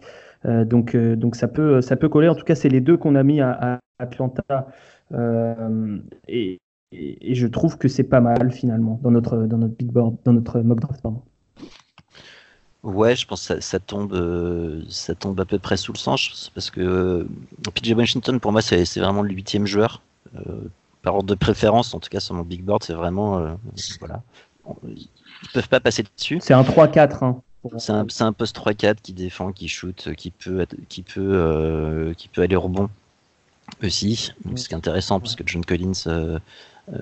donc, 0.65 0.95
donc 0.95 1.35
ça, 1.35 1.47
peut, 1.47 1.81
ça 1.81 1.95
peut 1.95 2.09
coller. 2.09 2.29
En 2.29 2.35
tout 2.35 2.45
cas, 2.45 2.55
c'est 2.55 2.69
les 2.69 2.81
deux 2.81 2.97
qu'on 2.97 3.15
a 3.15 3.23
mis 3.23 3.41
à, 3.41 3.51
à 3.51 3.79
Atlanta. 3.99 4.67
et, 6.27 6.59
et, 6.93 7.35
je 7.35 7.47
trouve 7.47 7.77
que 7.77 7.87
c'est 7.87 8.03
pas 8.03 8.21
mal 8.21 8.51
finalement 8.51 8.99
dans 9.03 9.11
notre, 9.11 9.37
dans 9.37 9.57
notre 9.57 9.75
big 9.75 9.91
board, 9.91 10.15
dans 10.25 10.33
notre 10.33 10.59
mock 10.61 10.79
draft. 10.79 11.03
Ouais, 12.83 13.15
je 13.15 13.25
pense 13.25 13.47
que 13.47 13.61
ça, 13.61 13.79
tombe, 13.79 14.13
euh, 14.13 14.81
ça 14.89 15.15
tombe 15.15 15.39
à 15.39 15.45
peu 15.45 15.57
près 15.57 15.77
sous 15.77 15.93
le 15.93 15.97
sens 15.97 16.51
parce 16.53 16.69
que 16.69 16.81
euh, 16.81 17.27
PJ 17.73 17.93
Washington 17.93 18.41
pour 18.41 18.51
moi 18.51 18.61
c'est 18.61 18.83
vraiment 18.97 19.21
le 19.21 19.33
huitième 19.33 19.65
joueur 19.65 20.01
euh, 20.35 20.69
par 21.01 21.15
ordre 21.15 21.29
de 21.29 21.35
préférence 21.35 21.93
en 21.93 21.99
tout 21.99 22.09
cas 22.09 22.19
sur 22.19 22.35
mon 22.35 22.43
big 22.43 22.61
board 22.61 22.83
c'est 22.83 22.93
vraiment 22.93 23.57
voilà 23.99 24.21
ils 24.65 25.09
peuvent 25.53 25.67
pas 25.69 25.79
passer 25.79 26.03
dessus. 26.17 26.39
C'est 26.41 26.53
un 26.53 26.61
3-4. 26.61 27.23
Hein, 27.23 27.41
c'est 27.77 27.91
un, 27.91 28.05
un, 28.19 28.33
poste 28.33 28.57
3-4 28.57 28.95
qui 29.01 29.13
défend, 29.13 29.51
qui 29.51 29.67
shoot, 29.67 30.13
qui 30.15 30.31
peut, 30.31 30.65
qui 30.87 31.03
peut, 31.03 32.13
qui 32.17 32.27
peut 32.29 32.41
aller 32.41 32.55
au 32.55 32.61
rebond 32.61 32.89
aussi. 33.81 34.31
Donc, 34.45 34.59
ce 34.59 34.67
qui 34.67 34.73
est 34.73 34.77
intéressant 34.77 35.19
parce 35.19 35.35
que 35.35 35.43
John 35.45 35.65
Collins 35.65 36.39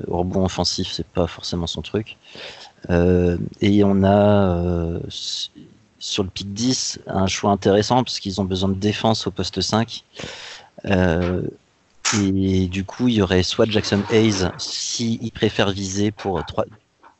au 0.07 0.19
rebond 0.19 0.45
offensif, 0.45 0.89
c'est 0.91 1.07
pas 1.07 1.27
forcément 1.27 1.67
son 1.67 1.81
truc. 1.81 2.17
Euh, 2.89 3.37
et 3.61 3.83
on 3.83 4.03
a 4.03 4.55
euh, 4.55 4.99
sur 5.99 6.23
le 6.23 6.29
pic 6.29 6.53
10 6.53 6.99
un 7.07 7.27
choix 7.27 7.51
intéressant 7.51 8.03
parce 8.03 8.19
qu'ils 8.19 8.41
ont 8.41 8.45
besoin 8.45 8.69
de 8.69 8.75
défense 8.75 9.27
au 9.27 9.31
poste 9.31 9.61
5. 9.61 10.03
et 10.85 12.67
du 12.67 12.83
coup, 12.83 13.07
il 13.07 13.15
y 13.15 13.21
aurait 13.21 13.43
soit 13.43 13.69
Jackson 13.69 14.01
Hayes 14.11 14.49
s'il 14.57 15.31
préfère 15.31 15.71
viser 15.71 16.11
pour 16.11 16.43
3, 16.45 16.65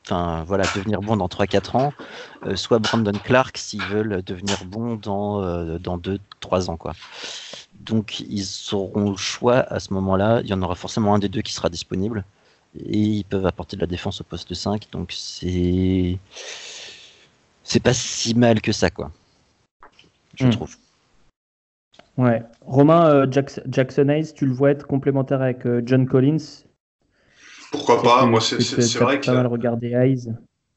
enfin 0.06 0.44
voilà, 0.48 0.66
devenir 0.76 1.02
bon 1.02 1.16
dans 1.16 1.28
3-4 1.28 1.78
ans, 1.78 1.94
soit 2.56 2.80
Brandon 2.80 3.18
Clark 3.24 3.58
s'ils 3.58 3.84
veulent 3.84 4.22
devenir 4.24 4.66
bon 4.66 4.96
dans, 4.96 5.42
dans 5.78 5.98
2-3 5.98 6.70
ans. 6.70 6.78
Quoi. 6.78 6.94
Donc 7.80 8.20
ils 8.20 8.48
auront 8.74 9.12
le 9.12 9.18
choix 9.18 9.60
à 9.60 9.80
ce 9.80 9.94
moment-là, 9.94 10.42
il 10.44 10.50
y 10.50 10.54
en 10.54 10.62
aura 10.62 10.76
forcément 10.76 11.14
un 11.16 11.20
des 11.20 11.30
deux 11.30 11.42
qui 11.42 11.54
sera 11.54 11.70
disponible 11.70 12.24
et 12.76 12.98
ils 12.98 13.26
peuvent 13.26 13.46
apporter 13.46 13.76
de 13.76 13.82
la 13.82 13.88
défense 13.88 14.22
au 14.22 14.24
poste 14.24 14.54
5 14.54 14.88
donc 14.92 15.12
c'est 15.12 16.18
c'est 17.64 17.80
pas 17.80 17.94
si 17.94 18.34
mal 18.34 18.62
que 18.62 18.72
ça 18.72 18.90
quoi. 18.90 19.12
Je 20.36 20.46
hmm. 20.46 20.52
trouve. 20.52 20.76
Ouais. 22.18 22.44
Romain 22.62 23.08
euh, 23.10 23.28
Jackson 23.68 24.10
Hayes 24.10 24.34
tu 24.34 24.46
le 24.46 24.54
vois 24.54 24.72
être 24.72 24.88
complémentaire 24.88 25.42
avec 25.42 25.66
euh, 25.66 25.82
John 25.86 26.08
Collins? 26.08 26.64
Pourquoi 27.72 28.02
pas? 28.02 28.26
moi 28.26 28.42
c'est 28.42 28.58
vrai 29.00 29.20
que 29.20 29.26
pas 29.26 29.34
mal 29.34 29.48
regarder 29.48 29.92
Hayes. 29.94 30.34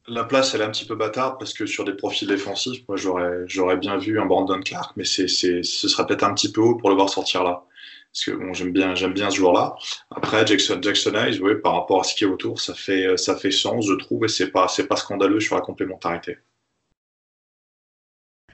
la 0.07 0.23
place 0.23 0.53
elle 0.53 0.61
est 0.61 0.65
un 0.65 0.71
petit 0.71 0.85
peu 0.85 0.95
bâtarde 0.95 1.37
parce 1.39 1.53
que 1.53 1.65
sur 1.65 1.83
des 1.83 1.93
profils 1.93 2.27
défensifs 2.27 2.87
moi 2.87 2.97
j'aurais 2.97 3.43
j'aurais 3.47 3.77
bien 3.77 3.97
vu 3.97 4.19
un 4.19 4.25
Brandon 4.25 4.59
Clark 4.61 4.93
mais 4.95 5.05
c'est 5.05 5.27
ce 5.27 5.61
sera 5.63 6.05
peut-être 6.05 6.23
un 6.23 6.33
petit 6.33 6.51
peu 6.51 6.61
haut 6.61 6.75
pour 6.75 6.89
le 6.89 6.95
voir 6.95 7.09
sortir 7.09 7.43
là 7.43 7.65
parce 8.15 8.37
que 8.37 8.53
j'aime 8.53 8.71
bien, 8.71 8.95
j'aime 8.95 9.11
bien 9.11 9.29
ce 9.29 9.35
joueur-là. 9.35 9.75
Après, 10.09 10.47
Jackson, 10.47 10.79
Jackson 10.81 11.13
Hayes, 11.15 11.41
oui, 11.41 11.55
par 11.61 11.73
rapport 11.73 11.99
à 11.99 12.03
ce 12.03 12.15
qui 12.15 12.23
est 12.23 12.27
autour, 12.27 12.61
ça 12.61 12.73
fait, 12.73 13.17
ça 13.17 13.35
fait 13.35 13.51
sens, 13.51 13.85
je 13.85 13.93
trouve, 13.95 14.23
et 14.23 14.29
c'est 14.29 14.51
pas, 14.51 14.69
c'est 14.69 14.87
pas 14.87 14.95
scandaleux 14.95 15.41
sur 15.41 15.55
la 15.55 15.61
complémentarité. 15.61 16.37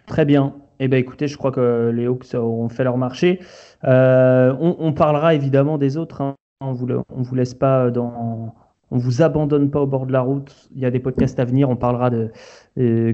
Très 0.08 0.26
bien. 0.26 0.56
Eh 0.80 0.88
ben 0.88 0.98
écoutez, 0.98 1.28
je 1.28 1.38
crois 1.38 1.52
que 1.52 1.92
les 1.94 2.08
Hawks 2.08 2.34
auront 2.34 2.70
fait 2.70 2.84
leur 2.84 2.98
marché. 2.98 3.40
Euh, 3.84 4.52
on, 4.60 4.94
parlera 4.94 5.36
évidemment 5.36 5.78
des 5.78 5.96
autres. 5.96 6.22
Hein. 6.22 6.34
On 6.60 6.72
vous, 6.72 6.88
vous 7.10 7.36
laisse 7.36 7.54
pas 7.54 7.92
dans, 7.92 8.56
on 8.90 8.98
vous 8.98 9.22
abandonne 9.22 9.70
pas 9.70 9.80
au 9.80 9.86
bord 9.86 10.08
de 10.08 10.12
la 10.12 10.22
route. 10.22 10.70
Il 10.74 10.82
y 10.82 10.86
a 10.86 10.92
des 10.92 11.00
podcasts 11.00 11.40
à 11.40 11.46
venir. 11.46 11.70
On 11.70 11.76
parlera 11.76 12.10
de 12.10 12.32
euh, 12.80 13.14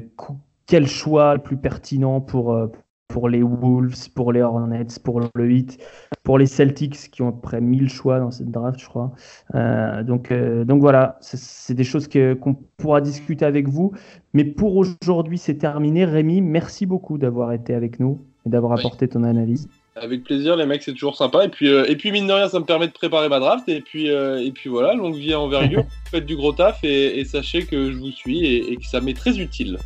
quel 0.66 0.88
choix 0.88 1.36
le 1.36 1.42
plus 1.42 1.58
pertinent 1.58 2.22
pour 2.22 2.54
euh, 2.54 2.68
pour 3.08 3.30
les 3.30 3.42
Wolves, 3.42 4.10
pour 4.14 4.34
les 4.34 4.42
Hornets, 4.42 5.00
pour 5.04 5.22
le 5.34 5.52
Heat, 5.52 5.78
pour 6.24 6.38
les 6.38 6.46
Celtics 6.46 7.10
qui 7.12 7.22
ont 7.22 7.30
à 7.30 7.32
peu 7.32 7.42
près 7.42 7.62
1000 7.62 7.90
choix 7.90 8.20
dans 8.20 8.32
cette 8.32 8.52
draft, 8.52 8.80
je 8.80 8.88
crois. 8.88 9.12
Euh, 9.56 10.04
donc, 10.04 10.32
euh, 10.32 10.66
donc 10.66 10.82
voilà, 10.82 11.18
c'est 11.22 11.74
des 11.74 11.84
choses 11.84 12.08
qu'on 12.08 12.56
pourra 12.78 13.02
discuter 13.02 13.46
avec 13.46 13.68
vous. 13.68 13.94
Mais 14.34 14.44
pour 14.44 14.76
aujourd'hui, 14.76 15.38
c'est 15.38 15.56
terminé. 15.56 16.06
Rémi, 16.06 16.42
merci 16.42 16.86
beaucoup 16.86 17.18
d'avoir 17.18 17.54
été 17.54 17.74
avec 17.74 18.00
nous 18.00 18.20
et 18.46 18.50
d'avoir 18.50 18.74
apporté 18.78 19.08
ton 19.08 19.24
analyse. 19.24 19.68
Avec 19.96 20.24
plaisir, 20.24 20.56
les 20.56 20.66
mecs, 20.66 20.84
c'est 20.84 20.94
toujours 20.94 21.16
sympa. 21.16 21.46
Et 21.46 21.50
puis, 21.50 21.70
euh, 21.70 21.86
et 21.88 21.96
puis, 21.96 22.12
mine 22.12 22.28
de 22.28 22.34
rien, 22.34 22.50
ça 22.50 22.60
me 22.60 22.66
permet 22.66 22.88
de 22.88 22.92
préparer 22.92 23.30
ma 23.30 23.40
draft. 23.40 23.68
Et 23.70 23.82
puis, 23.82 24.08
et 24.08 24.52
puis 24.52 24.70
voilà, 24.70 24.94
longue 24.94 25.16
vie 25.16 25.34
à 25.34 25.40
envergure. 25.40 25.86
Faites 26.12 26.26
du 26.26 26.36
gros 26.36 26.52
taf 26.52 26.84
et, 26.84 27.24
sachez 27.26 27.66
que 27.66 27.92
je 27.92 27.98
vous 27.98 28.12
suis 28.12 28.46
et 28.46 28.76
que 28.76 28.86
ça 28.86 29.00
m'est 29.02 29.18
très 29.18 29.40
utile. 29.40 29.80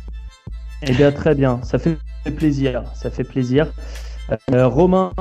Eh 0.84 0.92
bien, 0.92 1.12
très 1.12 1.34
bien, 1.36 1.60
ça 1.62 1.78
fait 1.78 1.96
plaisir, 2.36 2.82
ça 2.94 3.08
fait 3.10 3.22
plaisir. 3.24 3.68
Euh, 4.52 4.66
Romain, 4.66 5.12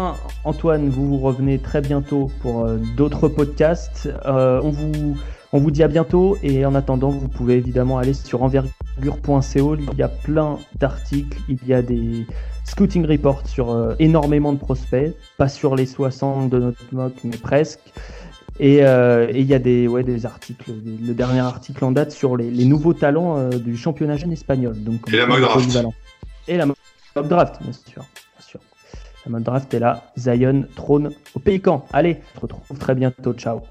Antoine, 0.43 0.89
vous 0.89 1.17
revenez 1.19 1.59
très 1.59 1.81
bientôt 1.81 2.31
pour 2.41 2.65
euh, 2.65 2.77
d'autres 2.97 3.27
podcasts. 3.27 4.09
Euh, 4.25 4.59
on, 4.63 4.71
vous, 4.71 5.17
on 5.53 5.59
vous 5.59 5.69
dit 5.69 5.83
à 5.83 5.87
bientôt 5.87 6.37
et 6.41 6.65
en 6.65 6.73
attendant, 6.73 7.09
vous 7.09 7.27
pouvez 7.27 7.57
évidemment 7.57 7.99
aller 7.99 8.13
sur 8.13 8.41
envergure.co. 8.41 9.75
Il 9.75 9.97
y 9.97 10.03
a 10.03 10.07
plein 10.07 10.57
d'articles, 10.79 11.37
il 11.47 11.59
y 11.67 11.73
a 11.73 11.83
des 11.83 12.25
scouting 12.63 13.05
reports 13.05 13.47
sur 13.47 13.95
énormément 13.99 14.53
de 14.53 14.59
prospects, 14.59 15.13
pas 15.37 15.47
sur 15.47 15.75
les 15.75 15.85
60 15.85 16.49
de 16.49 16.57
notre 16.57 16.83
mock, 16.91 17.13
mais 17.23 17.37
presque. 17.37 17.93
Euh, 18.59 19.27
et 19.29 19.39
il 19.39 19.47
y 19.47 19.53
a 19.53 19.59
des, 19.59 19.87
ouais, 19.87 20.03
des 20.03 20.25
articles, 20.25 20.71
le 20.71 21.13
dernier 21.13 21.39
article 21.39 21.83
en 21.85 21.91
date 21.91 22.11
sur 22.11 22.37
les, 22.37 22.65
nouveaux 22.65 22.93
talents 22.93 23.37
euh, 23.37 23.49
du 23.49 23.77
championnat 23.77 24.17
jeune 24.17 24.33
espagnol. 24.33 24.75
Donc, 24.83 25.11
et 25.11 25.17
la 25.17 25.25
mock 25.25 25.39
draft. 25.39 25.77
Et 26.47 26.57
la 26.57 26.65
mock 26.65 26.77
draft, 27.15 27.61
bien 27.61 27.71
sûr, 27.71 28.03
bien 28.03 28.45
sûr. 28.45 28.59
La 29.25 29.31
mock 29.31 29.43
draft 29.43 29.73
est 29.73 29.79
là. 29.79 30.11
Zion 30.17 30.65
trône 30.75 31.11
au 31.33 31.39
Pélican. 31.39 31.85
Allez, 31.93 32.17
on 32.35 32.37
se 32.37 32.41
retrouve 32.41 32.77
très 32.77 32.95
bientôt. 32.95 33.33
Ciao. 33.33 33.61